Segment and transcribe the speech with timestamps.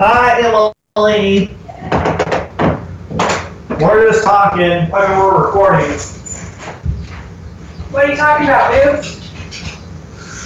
[0.00, 0.38] Hi,
[0.94, 1.56] Emily.
[3.80, 4.62] We're just talking.
[4.62, 5.90] I mean, we're recording.
[7.90, 9.28] What are you talking about, boobs?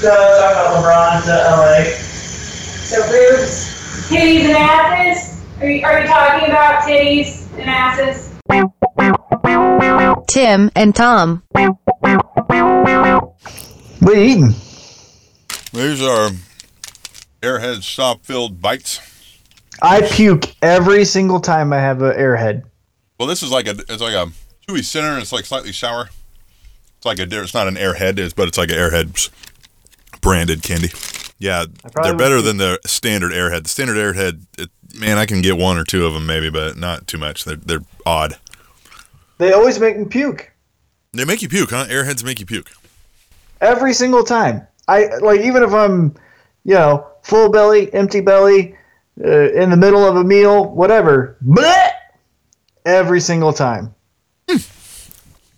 [0.01, 1.85] So, talking about LeBron to LA.
[1.85, 5.45] So boobs, titties and asses?
[5.61, 8.33] Are you, are you talking about titties and asses?
[10.29, 11.43] Tim and Tom.
[11.51, 11.77] What
[14.07, 14.55] are you eating?
[15.75, 16.31] These are
[17.43, 19.12] Airhead soft filled bites.
[19.83, 22.63] I puke every single time I have an airhead.
[23.19, 24.31] Well, this is like a it's like a
[24.67, 25.09] chewy center.
[25.09, 26.09] and It's like slightly sour.
[26.97, 29.29] It's like a it's not an Airhead, it's, but it's like an Airhead
[30.21, 30.91] branded candy.
[31.41, 31.65] Yeah,
[32.01, 33.65] they're better than the standard Airhead.
[33.65, 36.77] The standard Airhead, it, man, I can get one or two of them maybe, but
[36.77, 37.45] not too much.
[37.45, 38.39] They're they're odd.
[39.39, 40.53] They always make me puke.
[41.13, 41.87] They make you puke, huh?
[41.87, 42.71] Airheads make you puke.
[43.61, 44.65] Every single time.
[44.87, 46.15] I like even if I'm,
[46.63, 48.77] you know, full belly, empty belly,
[49.25, 51.37] uh, in the middle of a meal, whatever.
[51.45, 51.89] Bleh!
[52.85, 53.95] Every single time.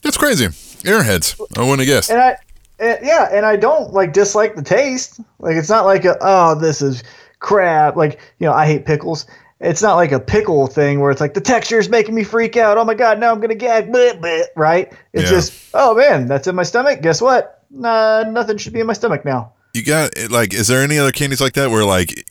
[0.03, 0.47] That's crazy.
[0.85, 1.41] Airheads.
[1.57, 2.11] I wouldn't have guessed.
[2.11, 2.37] And I,
[2.79, 5.21] and, yeah, and I don't like dislike the taste.
[5.39, 7.03] Like it's not like a oh this is
[7.39, 7.97] crap.
[7.97, 9.27] Like you know I hate pickles.
[9.61, 12.57] It's not like a pickle thing where it's like the texture is making me freak
[12.59, 12.77] out.
[12.77, 13.91] Oh my god, now I'm gonna gag.
[13.91, 14.93] Bleh, bleh, right?
[15.15, 15.31] It's Yeah.
[15.31, 17.01] just oh man, that's in my stomach.
[17.01, 17.65] Guess what?
[17.71, 19.53] Nah, nothing should be in my stomach now.
[19.73, 22.27] You got like, is there any other candies like that where like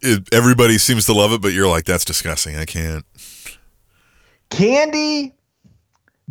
[0.00, 2.56] it, everybody seems to love it, but you're like, that's disgusting.
[2.56, 3.04] I can't.
[4.50, 5.34] Candy,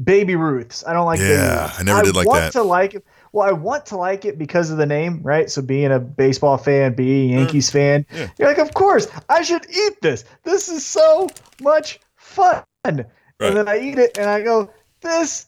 [0.04, 0.84] Baby Ruths.
[0.88, 1.20] I don't like.
[1.20, 1.72] Yeah.
[1.78, 2.52] I never did like want that.
[2.54, 3.06] to like it.
[3.34, 5.50] Well, I want to like it because of the name, right?
[5.50, 8.18] So being a baseball fan, being a Yankees fan, Mm.
[8.18, 8.28] Yeah.
[8.40, 10.24] you're like, of course, I should eat this.
[10.44, 11.30] This is so
[11.62, 12.64] much fun.
[12.86, 13.06] Right.
[13.42, 15.46] And then I eat it and I go, this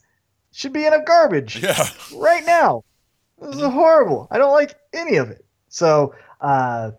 [0.51, 1.87] should be in a garbage Yeah.
[2.15, 2.83] right now.
[3.41, 4.27] This is horrible.
[4.29, 5.45] I don't like any of it.
[5.69, 6.91] So, uh,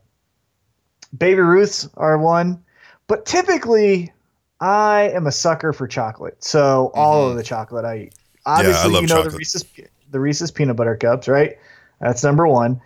[1.16, 2.62] Baby Ruths are one,
[3.06, 4.12] but typically,
[4.61, 6.42] I am a sucker for chocolate.
[6.44, 8.15] So all of the chocolate I eat.
[8.47, 8.93] Obviously, Mm-hmm.
[8.94, 9.38] love you know the chocolate.
[9.38, 9.65] Reese's
[10.10, 11.56] the Reese's peanut butter cups, right?
[12.00, 12.81] That's number one.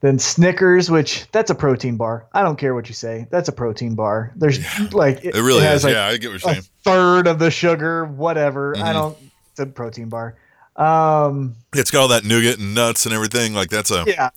[0.00, 2.26] Then Snickers, which that's a protein bar.
[2.32, 3.28] I don't care what you say.
[3.30, 4.32] That's a protein bar.
[4.34, 4.58] There's
[4.92, 5.84] like It really has is.
[5.84, 6.66] like yeah, I get what you're a saying.
[6.84, 8.76] third of the sugar, whatever.
[8.76, 8.92] I Mhm.
[8.94, 9.18] don't.
[9.52, 10.34] It's a protein bar.
[10.76, 13.54] Um, It's got all that nougat and nuts and everything.
[13.54, 14.04] Like that's a.
[14.06, 14.30] yeah,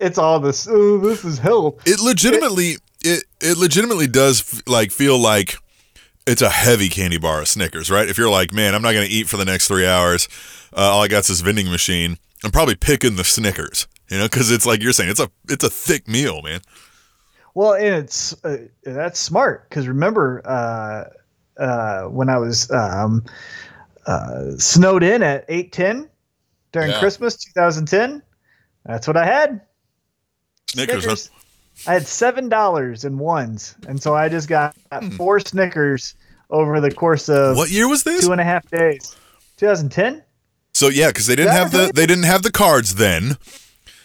[0.00, 0.66] it's all this.
[0.68, 1.82] Oh, this is health.
[1.86, 5.56] It legitimately, it it legitimately does f- like feel like
[6.26, 8.08] it's a heavy candy bar, of Snickers, right?
[8.08, 10.28] If you're like, man, I'm not gonna eat for the next three hours.
[10.76, 12.18] Uh, all I got's this vending machine.
[12.44, 15.64] I'm probably picking the Snickers, you know, because it's like you're saying, it's a it's
[15.64, 16.60] a thick meal, man.
[17.54, 23.24] Well, and it's uh, that's smart because remember uh, uh, when I was um,
[24.06, 26.08] uh, snowed in at eight ten
[26.72, 27.00] during Yeah.
[27.00, 28.22] Christmas 2010.
[28.86, 29.60] That's what I had.
[30.72, 31.04] Snickers.
[31.04, 31.90] huh?
[31.90, 34.74] I had seven dollars in ones, and so I just got
[35.16, 36.14] four Snickers
[36.50, 37.56] over the course of Hmm.
[37.58, 38.24] What year was this?
[38.26, 39.14] two and a half days.
[39.56, 40.22] 2010?
[40.74, 43.36] So yeah, because they didn't have the they didn't have the cards then,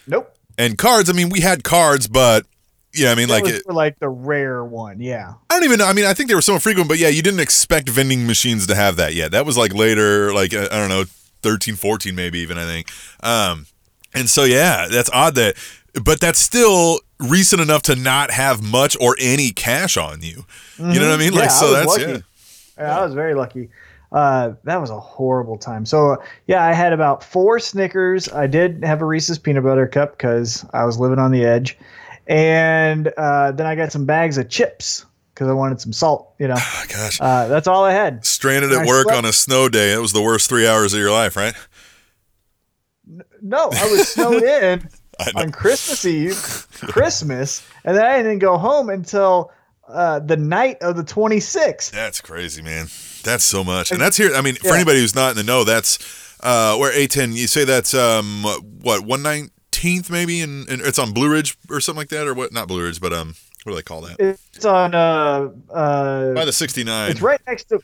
[0.08, 0.36] Nope.
[0.58, 1.10] and cards.
[1.10, 2.46] I mean, we had cards, but
[2.94, 5.00] yeah, I mean, That like it, for like the rare one.
[5.02, 5.34] Yeah.
[5.50, 5.86] I don't even know.
[5.86, 8.66] I mean, I think they were so frequent, but yeah, you didn't expect vending machines
[8.68, 9.32] to have that yet.
[9.32, 11.04] That was like later, like, I don't know,
[11.42, 12.88] 13, 14 maybe even, I think.
[13.22, 13.66] Um,
[14.16, 15.56] and so, yeah, that's odd that,
[16.04, 20.46] but that's still recent enough to not have much or any cash on you.
[20.78, 21.32] You know what I mean?
[21.32, 21.36] Mm-hmm.
[21.36, 22.12] Yeah, Like, I so was that's, lucky.
[22.12, 22.18] yeah.
[22.78, 23.70] Yeah, I was very lucky.
[24.12, 25.86] Uh, that was a horrible time.
[25.86, 26.18] So uh,
[26.48, 28.30] yeah, I had about four Snickers.
[28.32, 31.78] I did have a Reese's peanut butter cup because I was living on the edge,
[32.28, 36.34] and uh, then I got some bags of chips because I wanted some salt.
[36.40, 37.20] You know, Oh, gosh.
[37.22, 38.26] uh, that's all I had.
[38.26, 39.94] Stranded at I work slept- on a snow day.
[39.94, 41.54] It was the worst three hours of your life, right?
[43.42, 44.88] No, I was snowed in
[45.36, 49.52] on Christmas Eve, Christmas, and then I didn't go home until
[49.88, 51.92] uh, the night of the 26th.
[51.92, 52.88] That's crazy, man.
[53.24, 54.34] That's so much, and that's here.
[54.36, 54.76] I mean, for Yeah.
[54.76, 55.98] anybody who's not in the know, that's
[56.42, 57.34] uh, where 810.
[57.34, 58.44] You say that's um,
[58.82, 62.34] what one nineteenth maybe, and, and it's on Blue Ridge or something like that, or
[62.34, 62.52] what?
[62.54, 64.18] Not Blue Ridge, but um, what do they call that?
[64.54, 67.12] It's on uh, uh, By the sixty nine.
[67.12, 67.80] It's right next to,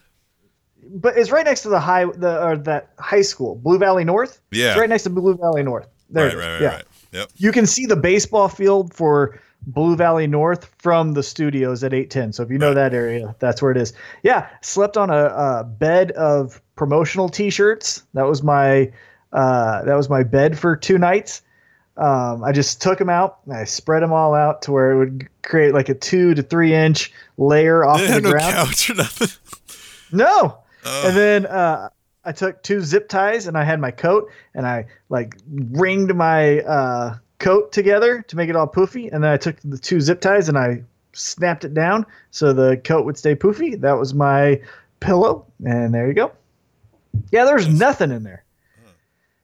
[0.94, 4.42] but it's right next to the high the or that high school, Blue Valley North.
[4.52, 4.72] Yeah.
[4.72, 5.88] It's right next to Blue Valley North.
[6.10, 6.68] There, Right, right, right, yeah.
[6.76, 6.86] right.
[7.14, 7.30] Yep.
[7.38, 12.34] You can see the baseball field for Blue Valley North from the studios at 810.
[12.34, 12.74] So if you know Right.
[12.76, 13.94] that area, that's where it is.
[14.24, 18.04] Yeah, slept on a, a bed of promotional T-shirts.
[18.14, 18.92] That was my
[19.34, 21.42] uh, that was my bed for two nights.
[21.98, 24.98] Um, I just took them out and I spread them all out to where it
[24.98, 28.54] would create like a two to three inch layer off They the no ground.
[28.54, 29.28] couch or nothing.
[30.12, 30.58] No.
[30.86, 31.07] Oh.
[31.07, 31.89] And then uh,
[32.24, 36.60] I took two zip ties and I had my coat and I like ringed my
[36.62, 39.12] uh, coat together to make it all poofy.
[39.12, 40.83] And then I took the two zip ties and I
[41.13, 43.80] snapped it down so the coat would stay poofy.
[43.80, 44.62] That was my
[45.00, 46.31] pillow, and there you go.
[47.31, 48.44] Yeah, there's nothing in there.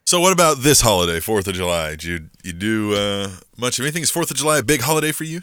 [0.05, 1.91] So what about this holiday, Fourth of July?
[1.91, 4.03] Did you you do uh, much of anything?
[4.03, 5.41] Is Fourth of July a big holiday for you?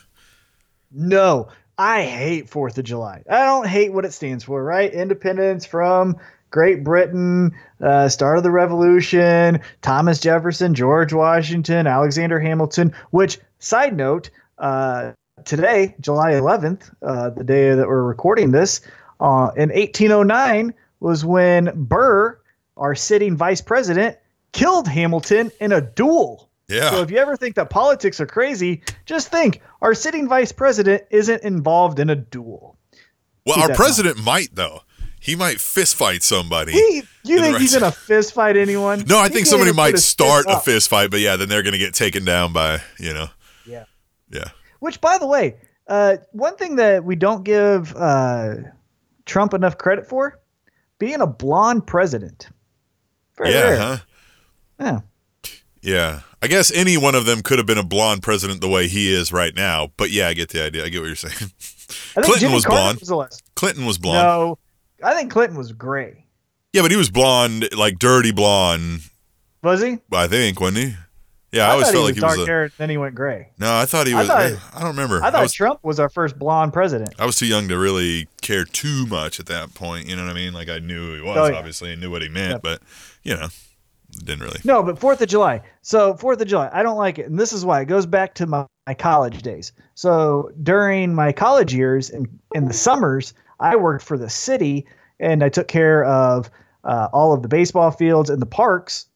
[0.90, 3.22] No, I hate Fourth of July.
[3.28, 4.92] I don't hate what it stands for, right?
[4.92, 6.16] Independence from
[6.50, 12.94] Great Britain, uh, start of the Revolution, Thomas Jefferson, George Washington, Alexander Hamilton.
[13.10, 15.12] Which, side note, uh,
[15.44, 18.80] today, July 11th, uh, the day that we're recording this,
[19.18, 22.38] uh, in 1809 was when Burr,
[22.76, 24.16] our sitting vice president,
[24.52, 26.48] killed Hamilton in a duel.
[26.68, 26.90] Yeah.
[26.90, 31.02] So if you ever think that politics are crazy, just think our sitting vice president
[31.10, 32.76] isn't involved in a duel.
[33.44, 34.80] well, keep our president might though.
[35.20, 36.72] He might fist fight somebody.
[36.72, 39.04] He, you think he's gonna fist fight anyone?
[39.06, 41.62] no, I He think somebody might start fist a fist fight, but yeah, then they're
[41.62, 43.28] gonna get taken down by you know.
[43.66, 43.84] Yeah.
[44.30, 44.48] Yeah.
[44.80, 45.56] Which, by the way,
[45.86, 48.56] uh, one thing that we don't give uh,
[49.24, 50.40] Trump enough credit for,
[50.98, 52.48] being a blonde president.
[53.38, 53.76] Very yeah.
[53.76, 53.98] Huh?
[54.80, 55.00] Yeah.
[55.80, 56.20] Yeah.
[56.44, 59.12] I guess any one of them could have been a blonde president the way he
[59.12, 59.92] is right now.
[59.96, 60.84] But yeah, I get the idea.
[60.84, 61.50] I get what you're saying.
[62.14, 63.30] Clinton Jimmy was Carter blonde.
[63.30, 63.42] Was.
[63.56, 64.18] Clinton was blonde.
[64.26, 64.58] No,
[65.02, 66.26] I think Clinton was gray.
[66.74, 69.00] Yeah, but he was blonde, like dirty blonde.
[69.62, 69.98] Was he?
[70.12, 70.94] I think, wasn't he?
[71.52, 73.52] Yeah, I, always thought felt he like he was dark hair, then he went gray.
[73.58, 74.26] No, I thought he I was.
[74.28, 75.22] thought- eh, I don't remember.
[75.22, 77.14] I thought was, Trump was our first blonde president.
[77.18, 80.08] I was too young to really care too much at that point.
[80.08, 80.52] You know what I mean?
[80.52, 81.56] Like I knew who he was, Oh, yeah.
[81.56, 82.62] obviously, and knew what he meant, Yep.
[82.62, 82.82] but
[83.22, 83.46] you know,
[84.14, 84.60] didn't really.
[84.64, 85.60] No, but Fourth of July.
[85.82, 88.34] So Fourth of July, I don't like it, and this is why it goes back
[88.36, 89.72] to my, my college days.
[89.94, 94.86] So during my college years and in the summers, I worked for the city,
[95.20, 96.50] and I took care of
[96.84, 99.06] uh, all of the baseball fields and the parks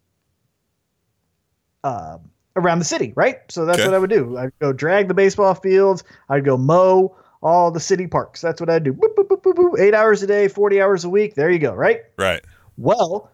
[1.85, 2.19] uh,
[2.57, 3.13] around the city.
[3.17, 3.39] Right.
[3.49, 3.89] So that's Okay.
[3.89, 4.37] what I would do.
[4.39, 6.05] I'd go drag the baseball fields.
[6.29, 8.41] I'd go mow all the city parks.
[8.41, 8.93] That's what I'd do.
[8.93, 9.79] Boop, boop, boop, boop, boop.
[9.79, 11.35] Eight hours a day, forty hours a week.
[11.35, 11.73] There you go.
[11.75, 12.03] Right.
[12.17, 12.43] Right.
[12.77, 13.31] Well,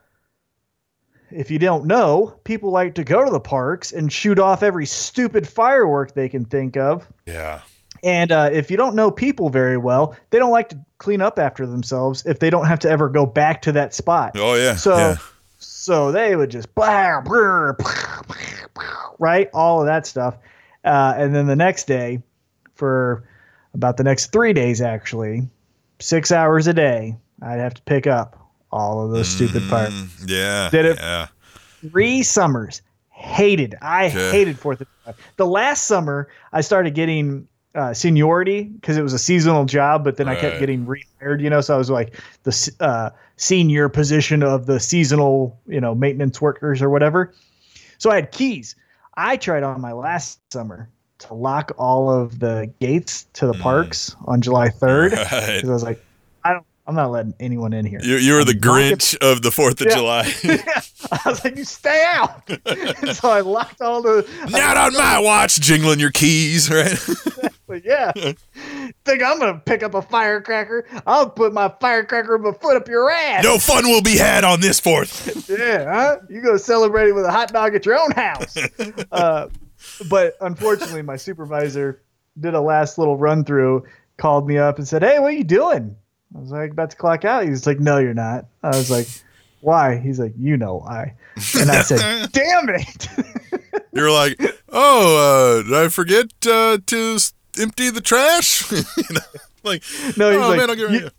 [1.35, 4.87] if you don't know, people like to go to the parks and shoot off every
[4.87, 7.07] stupid firework they can think of.
[7.27, 7.61] Yeah.
[8.03, 11.39] And uh, if you don't know people very well, they don't like to clean up
[11.39, 14.33] after themselves if they don't have to ever go back to that spot.
[14.37, 14.77] Oh yeah.
[14.77, 15.17] So, yeah.
[15.59, 20.37] so they would just blah, blah, blah, right, all of that stuff,
[20.85, 22.23] uh, and then the next day,
[22.75, 23.25] for
[23.73, 25.49] about the next three days, actually,
[25.99, 28.44] six hours a day, I'd have to pick up
[28.75, 30.69] all of those stupid fireworks Mm, Yeah.
[30.71, 31.27] Did it- Yeah.
[31.91, 34.31] three summers hated i Okay.
[34.33, 39.13] hated fourth of july the last summer i started getting uh, seniority because it was
[39.13, 42.21] a seasonal job but then i kept getting rehired you know so i was like
[42.43, 47.33] the uh, senior position of the seasonal you know maintenance workers or whatever
[47.99, 48.75] so i had keys
[49.17, 50.89] i tried on my last summer
[51.19, 53.61] to lock all of the gates to the Mm.
[53.61, 55.55] parks on july 3rd Right.
[55.57, 56.04] because i was like
[56.87, 59.87] i'm not letting anyone in here You, you were the Grinch of the Fourth of
[59.89, 59.97] Yeah.
[59.97, 60.33] July.
[61.13, 62.43] I was like, you stay out.
[63.15, 64.27] so I locked all the.
[64.51, 66.99] Not on my watch, jingling your keys, right?
[67.85, 68.13] Yeah.
[68.13, 70.87] Think I'm gonna pick up a firecracker?
[71.07, 73.45] I'll put my firecracker of my foot up your ass.
[73.45, 75.49] no fun will be had on this Fourth.
[75.51, 76.19] Yeah, huh?
[76.31, 78.57] You go celebrate it with a hot dog at your own house.
[79.13, 79.49] uh,
[80.09, 82.03] but unfortunately, my supervisor
[82.41, 83.85] did a last little run through,
[84.17, 85.97] called me up and said, "Hey, what are you doing?"
[86.35, 88.91] I was like, "About to clock out." He was like, "No, you're not." I was
[88.91, 89.07] like,
[89.61, 91.15] "Why?" He's like, "You know why."
[91.59, 93.09] And I said, "Damn it."
[93.93, 97.19] You're like, oh, uh, did I forget uh, to
[97.61, 98.69] empty the trash?
[98.73, 99.21] you know,
[99.63, 99.85] like,
[100.17, 101.11] No, he's oh like, man, I'll get right "You-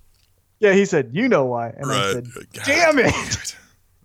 [0.60, 2.13] Yeah, he said, "You know why?" And I Right.
[2.13, 3.55] said, God, "Damn it!"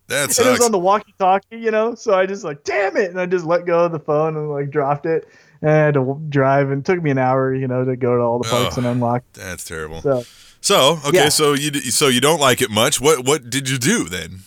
[0.07, 1.95] That And it was on the walkie-talkie, you know.
[1.97, 4.50] So I just like, "Damn it!" And I just let go of the phone and
[4.50, 5.26] like dropped it.
[5.62, 8.17] And I had to drive, and it took me an hour, you know, to go
[8.17, 8.81] to all the parks Oh.
[8.81, 9.25] and unlock.
[9.33, 10.00] That's terrible.
[10.00, 10.23] So
[10.61, 11.29] So okay, Yeah.
[11.31, 13.00] so you so you don't like it much.
[13.00, 14.40] What what did you do then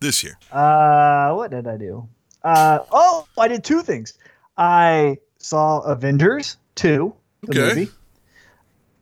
[0.00, 0.38] this year?
[0.52, 2.08] Uh, what did I do?
[2.42, 4.14] Uh, oh, I did two things.
[4.56, 7.60] I saw Avengers 2, the Okay.
[7.80, 7.90] movie.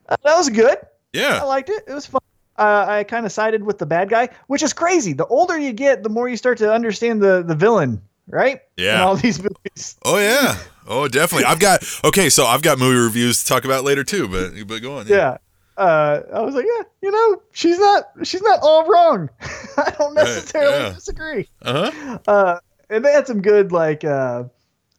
[0.09, 0.79] Uh, that was good.
[1.13, 1.85] Yeah, I liked it.
[1.87, 2.21] It was fun.
[2.57, 5.13] Uh, I kind of sided with the bad guy, which is crazy.
[5.13, 8.61] The older you get, the more you start to understand the, the villain, right?
[8.77, 9.05] In yeah.
[9.05, 9.97] all these movies.
[10.05, 10.59] Oh yeah.
[10.89, 11.45] Oh definitely.
[11.45, 12.29] I've got okay.
[12.31, 14.27] So I've got movie reviews to talk about later too.
[14.27, 15.07] But but go on.
[15.07, 15.37] Yeah.
[15.79, 19.31] Uh, I was like, yeah, you know, she's not, she's not all wrong.
[19.77, 20.93] I don't Right, necessarily yeah.
[20.93, 21.49] disagree.
[21.63, 22.19] Uh huh.
[22.27, 22.59] uh,
[22.91, 24.45] and they had some good like uh,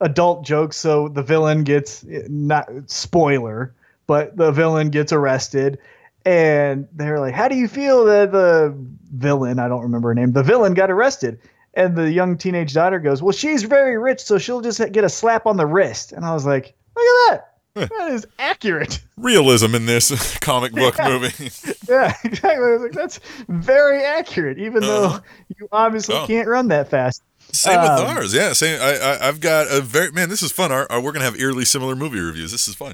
[0.01, 0.77] adult jokes.
[0.77, 3.73] So the villain gets not spoiler,
[4.07, 5.79] but the villain gets arrested,
[6.25, 8.73] and they're like, "How do you feel that the
[9.13, 9.59] villain?
[9.59, 10.31] I don't remember her name.
[10.31, 11.39] The villain got arrested."
[11.75, 15.09] And the young teenage daughter goes, "Well, she's very rich, so she'll just get a
[15.09, 17.48] slap on the wrist." And I was like, "Look at that!
[17.99, 19.01] that is accurate.
[19.17, 21.49] Realism in this comic book movie.
[21.89, 22.77] Yeah, exactly.
[22.77, 25.17] Like, that's very accurate, even Uh-huh.
[25.17, 25.19] though
[25.57, 26.27] you obviously Oh.
[26.27, 27.23] can't run that fast.
[27.51, 28.31] Same with Um, ours.
[28.33, 28.79] Yeah, same.
[28.79, 30.29] I, I I've got a very man.
[30.29, 30.71] This is fun.
[30.71, 32.51] Our, our, we're gonna have eerily similar movie reviews.
[32.51, 32.93] This is fun.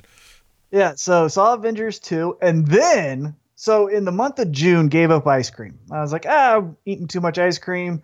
[0.71, 5.27] Yeah, so saw Avengers 2, and then so in the month of June gave up
[5.27, 5.77] ice cream.
[5.91, 8.01] I was like, ah, I'm eating too much ice cream.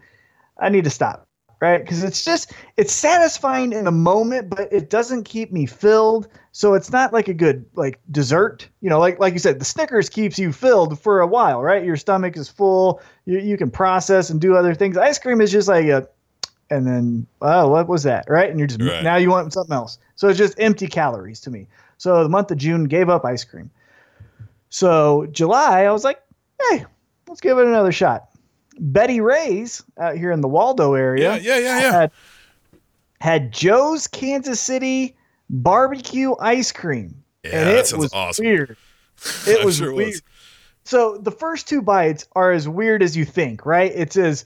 [0.60, 1.26] I need to stop.
[1.62, 1.80] Right?
[1.80, 6.27] Because it's just it's satisfying in the moment, but it doesn't keep me filled.
[6.51, 8.68] So it's not like a good like dessert.
[8.82, 11.86] You know, like like you said, the Snickers keeps you filled for a while, right?
[11.86, 13.00] Your stomach is full.
[13.25, 14.98] You you can process and do other things.
[14.98, 16.10] Ice cream is just like a
[16.72, 19.03] and then oh what was that right and you're just Right.
[19.03, 22.50] now you want something else so it's just empty calories to me so the month
[22.50, 23.70] of june gave up ice cream
[24.70, 26.24] so july i was like
[26.70, 26.86] hey
[27.27, 28.30] let's give it another shot
[28.82, 31.92] Betty Rae's out here in the waldo area Yeah, yeah, yeah, yeah.
[31.92, 32.12] had,
[33.20, 35.16] had joe's kansas city
[35.50, 38.46] barbecue ice cream Yeah, and it was awesome.
[38.46, 38.78] weird
[39.48, 40.22] it was sure weird was.
[40.84, 43.92] so the first two bites are as weird as you think, right?
[43.94, 44.46] It says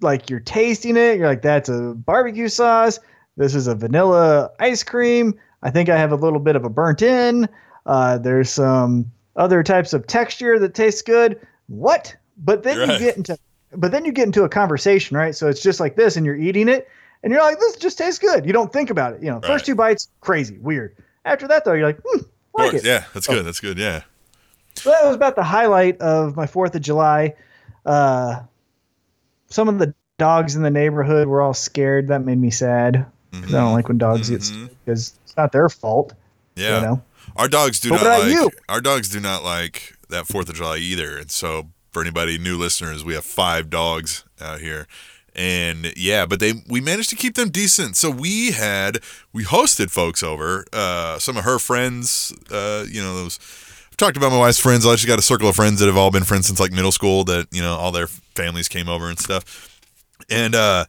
[0.00, 2.98] like you're tasting it, you're like, that's a barbecue sauce.
[3.36, 5.34] This is a vanilla ice cream.
[5.62, 7.48] I think I have a little bit of a burnt in.
[7.86, 11.38] Uh, there's some other types of texture that tastes good.
[11.68, 12.14] What?
[12.38, 12.92] But then Right.
[12.92, 13.38] you get into
[13.76, 15.34] but then you get into a conversation, right?
[15.34, 16.88] So it's just like this, and you're eating it,
[17.22, 18.44] and you're like, this just tastes good.
[18.46, 19.22] You don't think about it.
[19.22, 19.46] You know, Right.
[19.46, 20.96] first two bites, crazy, weird.
[21.24, 22.18] After that, though, you're like, hmm,
[22.56, 22.86] like course, it.
[22.86, 23.44] yeah, that's good.
[23.46, 23.78] That's good.
[23.78, 24.02] Yeah.
[24.76, 27.34] So that was about the highlight of my Fourth of July.
[27.86, 28.40] Uh,
[29.48, 32.08] some of the dogs in the neighborhood were all scared.
[32.08, 34.44] That made me sad 'cause I don't like when dogs get Mhm.
[34.44, 36.12] scared because it's not their fault.
[36.56, 36.76] Yeah.
[36.80, 37.02] You know.
[37.36, 38.50] Our dogs do But not like you?
[38.68, 41.16] our dogs do not like that Fourth of July either.
[41.18, 44.86] And so for anybody new listeners, we have five dogs out here.
[45.34, 47.96] And yeah, but they we managed to keep them decent.
[47.96, 48.98] So we had
[49.32, 53.38] we hosted folks over, uh, some of her friends, uh, you know, those
[53.90, 54.86] I've talked about my wife's friends.
[54.86, 56.92] I just got a circle of friends that have all been friends since like middle
[56.92, 59.80] school that, you know, all their families came over and stuff.
[60.28, 60.84] And uh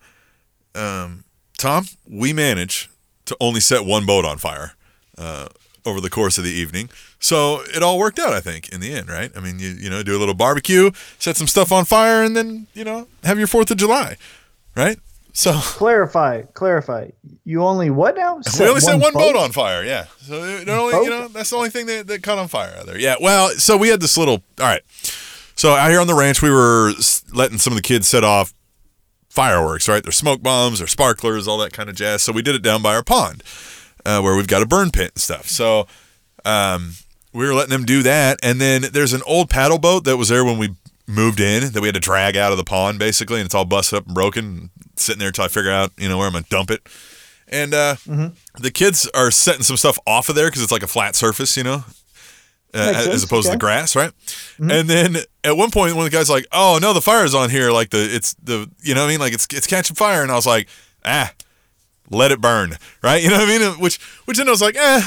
[0.75, 1.23] um
[1.57, 2.89] Tom, we managed
[3.25, 4.73] to only set one boat on fire
[5.17, 5.47] uh,
[5.85, 6.89] over the course of the evening.
[7.19, 9.31] So it all worked out, I think, in the end, right?
[9.35, 12.35] I mean, you you know, do a little barbecue, set some stuff on fire, and
[12.35, 14.17] then you know, have your Fourth of July,
[14.75, 14.97] right?
[15.33, 17.09] So Clarify, clarify.
[17.43, 18.39] You only what now?
[18.57, 20.05] we only set one boat on fire, yeah.
[20.21, 22.85] So it only, you know, that's the only thing that, that caught on fire out
[22.85, 22.97] there.
[22.97, 23.15] Yeah.
[23.19, 24.35] Well, so we had this little.
[24.59, 24.81] All right.
[25.57, 26.93] So out here on the ranch, we were
[27.33, 28.53] letting some of the kids set off
[29.29, 30.01] fireworks, right?
[30.01, 32.23] There's smoke bombs, there's sparklers, all that kind of jazz.
[32.23, 33.43] So we did it down by our pond,
[34.05, 35.47] uh, where we've got a burn pit and stuff.
[35.47, 35.87] So
[36.45, 36.93] um,
[37.33, 40.29] we were letting them do that, and then there's an old paddle boat that was
[40.29, 40.75] there when we
[41.07, 43.65] moved in that we had to drag out of the pond basically, and it's all
[43.65, 46.45] busted up and broken, sitting there until I figure out you know where I'm gonna
[46.49, 46.87] dump it.
[47.47, 47.95] And uh,
[48.59, 51.55] the kids are setting some stuff off of there because it's like a flat surface,
[51.55, 51.83] you know,
[52.73, 54.11] uh, as sense, opposed to the grass, right?
[54.59, 57.49] And then at one point, one of the guys like, "Oh no, the fire's on
[57.51, 57.71] here!
[57.71, 59.19] Like the it's the you know what I mean?
[59.19, 60.67] Like it's it's catching fire!" And I was like,
[61.05, 61.31] "Ah,
[62.09, 63.23] let it burn, right?
[63.23, 63.79] You know what I mean?
[63.79, 65.01] Which which then I was like, eh,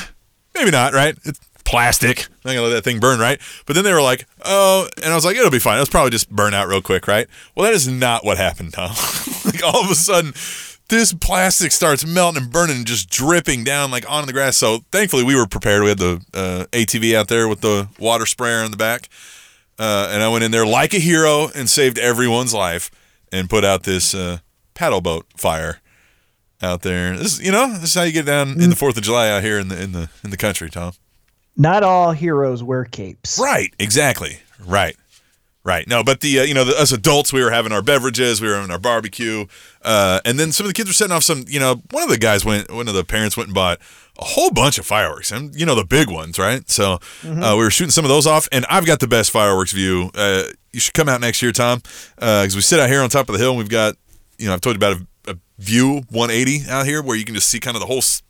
[0.54, 1.16] maybe not, right?
[1.24, 2.26] It's plastic.
[2.26, 3.40] I'm not gonna let that thing burn, right?
[3.66, 5.78] But then they were like, oh, and I was like, it'll be fine.
[5.78, 7.28] It'll probably just burn out real quick, right?
[7.54, 8.90] Well, that is not what happened, Tom.
[9.44, 10.32] like all of a sudden,
[10.88, 14.56] this plastic starts melting and burning, and just dripping down like onto the grass.
[14.56, 15.82] So thankfully, we were prepared.
[15.82, 19.10] We had the uh, ATV out there with the water sprayer in the back,
[19.78, 22.90] uh, and I went in there like a hero and saved everyone's life
[23.30, 24.38] and put out this uh,
[24.72, 25.80] paddle boat fire
[26.62, 27.16] out there.
[27.16, 29.42] This, you know, this is how you get down in the Fourth of July out
[29.42, 30.92] here in the in the in the country, Tom.
[31.56, 33.38] Not all heroes wear capes.
[33.38, 34.40] Right, exactly.
[34.64, 34.96] Right,
[35.64, 35.86] right.
[35.88, 38.48] No, but the uh, you know the, us adults, we were having our beverages, we
[38.48, 39.46] were having our barbecue,
[39.82, 41.44] uh, and then some of the kids were setting off some.
[41.48, 43.78] You know, one of the guys went, one of the parents went and bought
[44.18, 46.68] a whole bunch of fireworks, and you know the big ones, right?
[46.68, 49.72] So uh, we were shooting some of those off, and I've got the best fireworks
[49.72, 50.10] view.
[50.14, 51.82] Uh, you should come out next year, Tom,
[52.16, 53.96] because we sit out here on top of the hill, and we've got,
[54.38, 57.34] you know, I've told you about a, a view 180 out here where you can
[57.34, 58.22] just see kind of the whole s-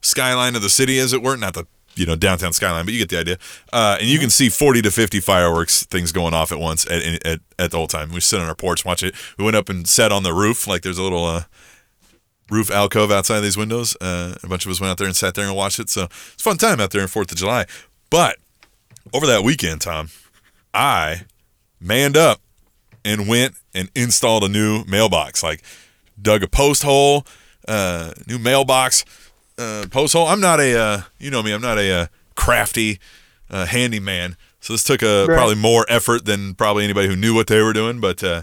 [0.00, 3.00] skyline of the city, as it were, not the you know downtown skyline, but you
[3.00, 3.38] get the idea.
[3.72, 7.26] Uh, and you can see 40 to 50 fireworks things going off at once at
[7.26, 8.12] at, at the whole time.
[8.12, 9.14] We sit on our porch, watch it.
[9.38, 11.44] We went up and sat on the roof, like there's a little uh,
[12.50, 13.96] roof alcove outside of these windows.
[14.00, 15.88] Uh, a bunch of us went out there and sat there and watched it.
[15.88, 17.66] So it's a fun time out there on Fourth of July.
[18.10, 18.36] But
[19.12, 20.10] over that weekend, Tom,
[20.72, 21.22] I
[21.80, 22.40] manned up
[23.04, 25.42] and went and installed a new mailbox.
[25.42, 25.62] Like
[26.20, 27.26] dug a post hole,
[27.68, 29.04] uh, new mailbox
[29.58, 30.26] uh, post hole.
[30.26, 32.98] I'm not a, uh, you know me, I'm not a uh, crafty
[33.50, 34.36] uh, handyman.
[34.60, 35.36] So this took a Right.
[35.36, 38.00] probably more effort than probably anybody who knew what they were doing.
[38.00, 38.42] But uh,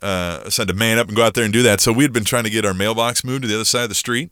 [0.00, 1.80] uh, I decided to man up and go out there and do that.
[1.80, 3.88] So we had been trying to get our mailbox moved to the other side of
[3.88, 4.30] the street.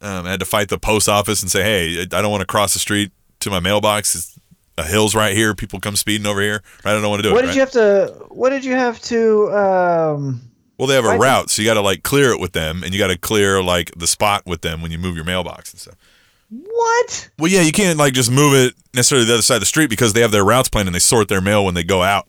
[0.00, 2.46] Um, I had to fight the post office and say, "Hey, I don't want to
[2.46, 4.14] cross the street to my mailbox.
[4.14, 4.38] It's,
[4.76, 5.54] a hill's right here.
[5.54, 6.60] People come speeding over here.
[6.84, 7.32] I don't know what to do.
[7.32, 7.54] What it, What did right?
[7.54, 7.70] you have
[8.18, 8.24] to?
[8.30, 9.56] What did you have to?
[9.56, 10.40] Um,
[10.78, 11.20] Well, they have a Right.
[11.20, 13.62] route, so you got to like clear it with them, and you got to clear
[13.62, 15.94] like the spot with them when you move your mailbox and stuff.
[16.50, 17.30] what?
[17.38, 19.66] Well, yeah, you can't like just move it necessarily to the other side of the
[19.66, 22.02] street because they have their routes planned and they sort their mail when they go
[22.02, 22.28] out,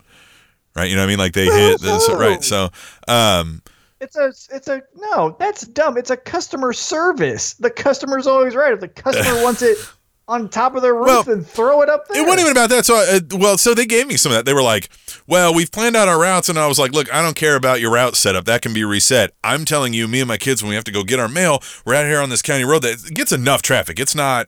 [0.75, 0.90] right?
[0.90, 1.20] You know what I mean?
[1.20, 2.44] Like they hit this, right.
[2.44, 2.70] So,
[3.08, 3.62] um,
[4.02, 4.28] It's a.
[4.56, 4.82] It's a.
[4.96, 5.98] No, that's dumb.
[5.98, 7.54] It's a customer service.
[7.56, 8.74] The customer's always right.
[8.74, 9.78] If the customer wants it
[10.27, 12.22] on top of their roof, Well, then throw it up there.
[12.22, 12.86] It wasn't even about that.
[12.86, 14.46] So, uh, well, so they gave me some of that.
[14.46, 14.89] They were like,
[15.27, 17.79] "Well, we've planned out our routes," and I was like, "Look, I don't care about
[17.79, 18.46] your route setup.
[18.46, 19.32] That can be reset.
[19.44, 21.62] I'm telling you, me and my kids, when we have to go get our mail,
[21.86, 24.00] we're out here on this county road that gets enough traffic.
[24.00, 24.48] It's not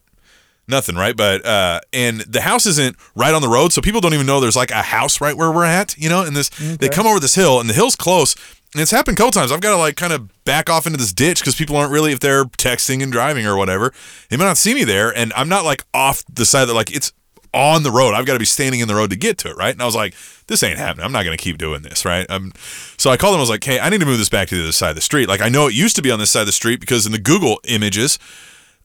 [0.68, 1.16] nothing, right?
[1.16, 4.40] But uh, and the house isn't right on the road, so people don't even know
[4.40, 6.24] there's like a house right where we're at, you know.
[6.24, 8.36] And this, they come over this hill, and the hill's close."
[8.74, 9.52] And it's happened a couple times.
[9.52, 12.12] I've got to like kind of back off into this ditch because people aren't really,
[12.12, 13.94] if they're texting and driving or whatever,
[14.30, 15.16] they might not see me there.
[15.16, 17.14] And I'm not like off the side that like it's
[17.54, 18.14] on the road.
[18.14, 19.72] I've got to be standing in the road to get to it, right?
[19.72, 20.14] And I was like,
[20.48, 21.06] this ain't happening.
[21.06, 22.30] I'm not going to keep doing this, right?
[22.30, 22.52] Um,
[22.98, 23.40] so I called them.
[23.40, 24.96] I was like, hey, I need to move this back to the other side of
[24.96, 25.28] the street.
[25.28, 27.14] Like I know it used to be on this side of the street because in
[27.14, 28.20] the Google images,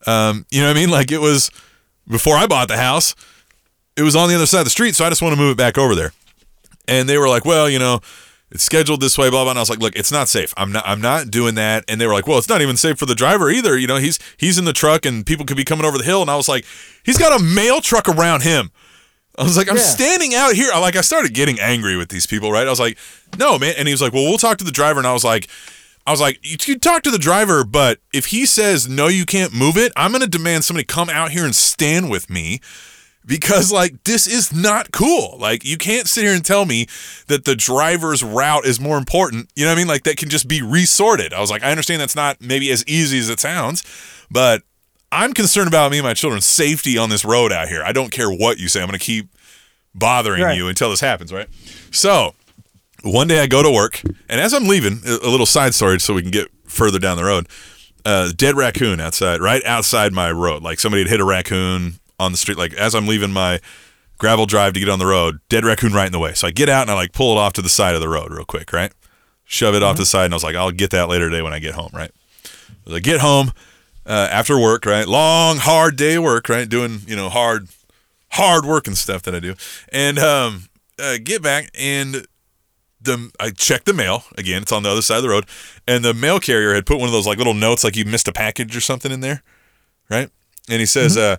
[0.06, 0.90] um, you know what I mean?
[0.90, 1.50] Like it was
[2.08, 3.14] before I bought the house,
[3.96, 4.94] it was on the other side of the street.
[4.94, 6.12] So I just want to move it back over there.
[6.88, 8.00] And they were like, well, you know,
[8.52, 9.50] it's scheduled this way, blah blah.
[9.50, 10.52] And I was like, look, it's not safe.
[10.56, 10.84] I'm not.
[10.86, 11.84] I'm not doing that.
[11.88, 13.76] And they were like, well, it's not even safe for the driver either.
[13.78, 16.22] You know, he's he's in the truck and people could be coming over the hill.
[16.22, 16.64] And I was like,
[17.02, 18.70] he's got a mail truck around him.
[19.38, 19.82] I was like, I'm Yeah.
[19.82, 20.70] standing out here.
[20.72, 22.66] I like I started getting angry with these people, right?
[22.66, 22.98] I was like,
[23.38, 23.74] no, man.
[23.78, 25.00] And he was like, well, we'll talk to the driver.
[25.00, 25.48] And I was like,
[26.06, 29.24] I was like, you can talk to the driver, but if he says no, you
[29.24, 32.60] can't move it, I'm gonna demand somebody come out here and stand with me
[33.26, 35.36] because like this is not cool.
[35.38, 36.86] Like you can't sit here and tell me
[37.28, 39.50] that the driver's route is more important.
[39.56, 39.88] You know what I mean?
[39.88, 41.32] Like that can just be resorted.
[41.32, 43.82] I was like, I understand that's not maybe as easy as it sounds,
[44.30, 44.62] but
[45.10, 47.82] I'm concerned about me and my children's safety on this road out here.
[47.84, 48.80] I don't care what you say.
[48.80, 49.28] I'm going to keep
[49.94, 50.56] bothering Right.
[50.56, 51.48] you until this happens, right?
[51.90, 52.34] So,
[53.02, 56.14] one day I go to work, and as I'm leaving, a little side story so
[56.14, 57.46] we can get further down the road.
[58.06, 60.62] Uh, dead raccoon outside, right outside my road.
[60.62, 62.58] Like somebody had hit a raccoon on the street.
[62.58, 63.60] Like as I'm leaving my
[64.18, 66.34] gravel drive to get on the road, dead raccoon right in the way.
[66.34, 68.08] So I get out and I like pull it off to the side of the
[68.08, 68.92] road real quick, right?
[69.44, 71.42] Shove it off to the side, and I was like, I'll get that later today
[71.42, 72.10] when I get home, right?
[72.90, 73.52] I get home
[74.06, 75.06] uh, after work, right?
[75.06, 76.68] Long, hard day of work, right?
[76.68, 77.68] Doing you know hard,
[78.30, 79.54] hard work and stuff that I do,
[79.90, 82.26] and um, uh, get back and
[83.00, 84.62] the I checked the mail again.
[84.62, 85.46] It's on the other side of the road,
[85.86, 88.28] and the mail carrier had put one of those like little notes, like you missed
[88.28, 89.42] a package or something in there,
[90.08, 90.30] right?
[90.68, 91.36] And he says, uh,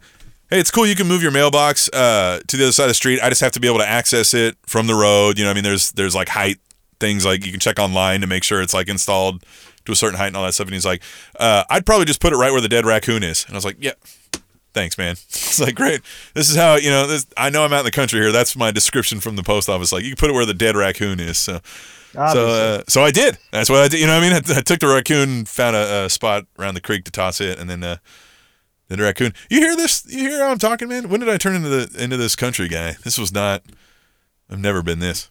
[0.54, 0.86] "Hey, it's cool.
[0.86, 3.20] You can move your mailbox uh, to the other side of the street.
[3.22, 5.39] I just have to be able to access it from the road.
[5.39, 6.58] You know, I mean, there's there's like height
[7.00, 9.44] things like you can check online to make sure it's like installed
[9.86, 10.68] to a certain height and all that stuff.
[10.68, 11.02] And he's like,
[11.39, 13.46] uh, I'd probably just put it right where the dead raccoon is.
[13.46, 13.94] And I was like, yeah."
[14.74, 15.16] Thanks, man.
[15.30, 16.02] It's like great.
[16.34, 17.08] This is how you know.
[17.08, 18.32] This, I know I'm out in the country here.
[18.32, 19.92] That's my description from the post office.
[19.92, 21.38] Like you can put it where the dead raccoon is.
[21.38, 21.62] So,
[22.13, 23.38] so, uh, so I did.
[23.52, 24.00] That's what I did.
[24.00, 24.44] You know what I mean?
[24.50, 27.60] I, I took the raccoon, found a, a spot around the creek to toss it,
[27.60, 27.98] and then uh,
[28.94, 29.34] then the raccoon.
[29.50, 30.06] You hear this?
[30.08, 31.10] You hear how I'm talking, man?
[31.10, 32.96] When did I turn into the into this country guy?
[33.04, 33.64] This was not.
[34.50, 35.30] I've never been this.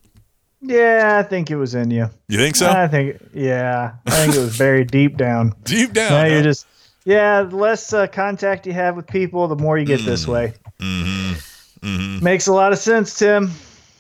[0.61, 2.11] yeah, I think it was in you.
[2.29, 2.69] You think so?
[2.69, 3.21] I think.
[3.33, 5.55] Yeah, I think it was very deep down.
[5.65, 6.11] Deep down.
[6.11, 6.27] now huh?
[6.27, 6.67] you're just.
[7.05, 10.55] Yeah, the less uh, contact you have with people, the more you get this way.
[10.79, 11.87] Mm-hmm.
[11.87, 12.25] Mm-hmm.
[12.25, 13.51] Makes a lot of sense, Tim.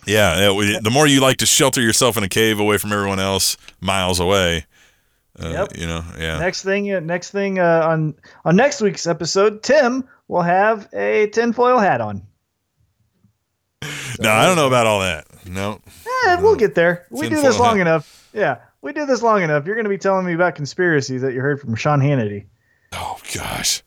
[0.07, 0.53] Yeah.
[0.53, 3.57] yeah, The more you like to shelter yourself in a cave away from everyone else,
[3.81, 4.67] miles away.
[5.43, 5.77] Uh, Yep.
[5.79, 6.05] You know.
[6.19, 6.39] Yeah.
[6.39, 11.29] Next thing, uh, next thing uh, on on next week's episode, Tim will have a
[11.29, 12.23] tinfoil hat on.
[14.21, 15.27] No, I don't know about all that.
[15.47, 15.81] No.
[16.27, 17.07] Eh, we'll get there.
[17.11, 17.83] We do this long hat.
[17.83, 18.31] enough.
[18.33, 19.67] Yeah, we do this long enough.
[19.67, 22.47] You're going to be telling me about conspiracies that you heard from Sean Hannity.
[22.93, 23.83] Oh gosh.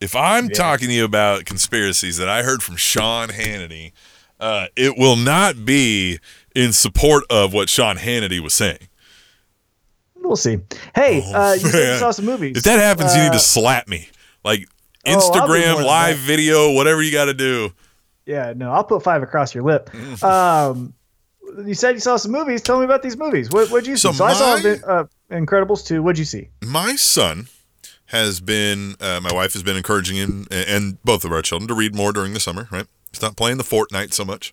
[0.00, 3.92] If I'm talking to you about conspiracies that I heard from Sean Hannity,
[4.38, 6.18] uh, it will not be
[6.54, 8.88] in support of what Sean Hannity was saying.
[10.22, 10.58] We'll see.
[10.94, 12.56] Hey, uh, you said you saw some movies.
[12.58, 14.08] If that happens, you need Uh, to slap me.
[14.44, 14.66] Like
[15.06, 17.72] Oh, I'll do more Instagram than live video, whatever you got to do.
[18.26, 19.90] Yeah, no, I'll put five across your lip.
[20.22, 20.92] um,
[21.66, 22.62] you said you saw some movies.
[22.62, 23.50] Tell me about these movies.
[23.50, 24.00] What what'd you see?
[24.08, 26.02] So So, I saw my- uh, Incredibles 2.
[26.02, 26.48] What'd you see?
[26.62, 27.48] My son
[28.06, 31.74] has been, uh, my wife has been encouraging him and both of our children to
[31.74, 32.86] read more during the summer, right?
[33.12, 34.52] Stop playing the Fortnite so much.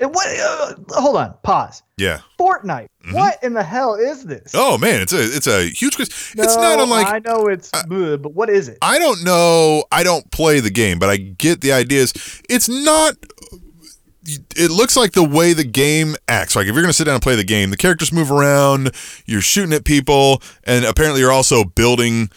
[0.00, 0.26] What?
[0.26, 1.34] Uh, hold on.
[1.42, 1.82] Pause.
[1.96, 2.20] Yeah.
[2.38, 2.88] Fortnite.
[3.12, 4.52] What in the hell is this?
[4.52, 4.58] Mm-hmm.
[4.60, 6.08] Oh man, it's a it's a huge quiz.
[6.08, 8.78] it's No, not unlike I know it's bleh, but what is it?
[8.82, 9.84] I don't know.
[9.92, 12.12] I don't play the game, but I get the ideas.
[12.48, 13.14] It's not.
[14.56, 16.54] It looks like the way the game acts.
[16.54, 18.92] Like if you're going to sit down and play the game, the characters move around.
[19.26, 22.30] You're shooting at people, and apparently you're also building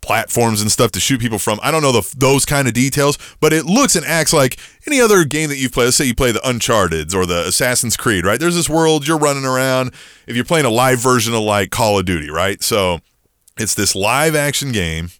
[0.00, 1.60] platforms and stuff to shoot people from.
[1.62, 5.00] I don't know the, those kind of details, but it looks and acts like any
[5.00, 5.84] other game that you've played.
[5.86, 8.40] Let's say you play the Uncharted or the Assassin's Creed, right?
[8.40, 9.92] There's this world you're running around.
[10.26, 12.62] If you're playing a live version of like Call of Duty, right?
[12.62, 13.00] So
[13.58, 15.10] it's this live action game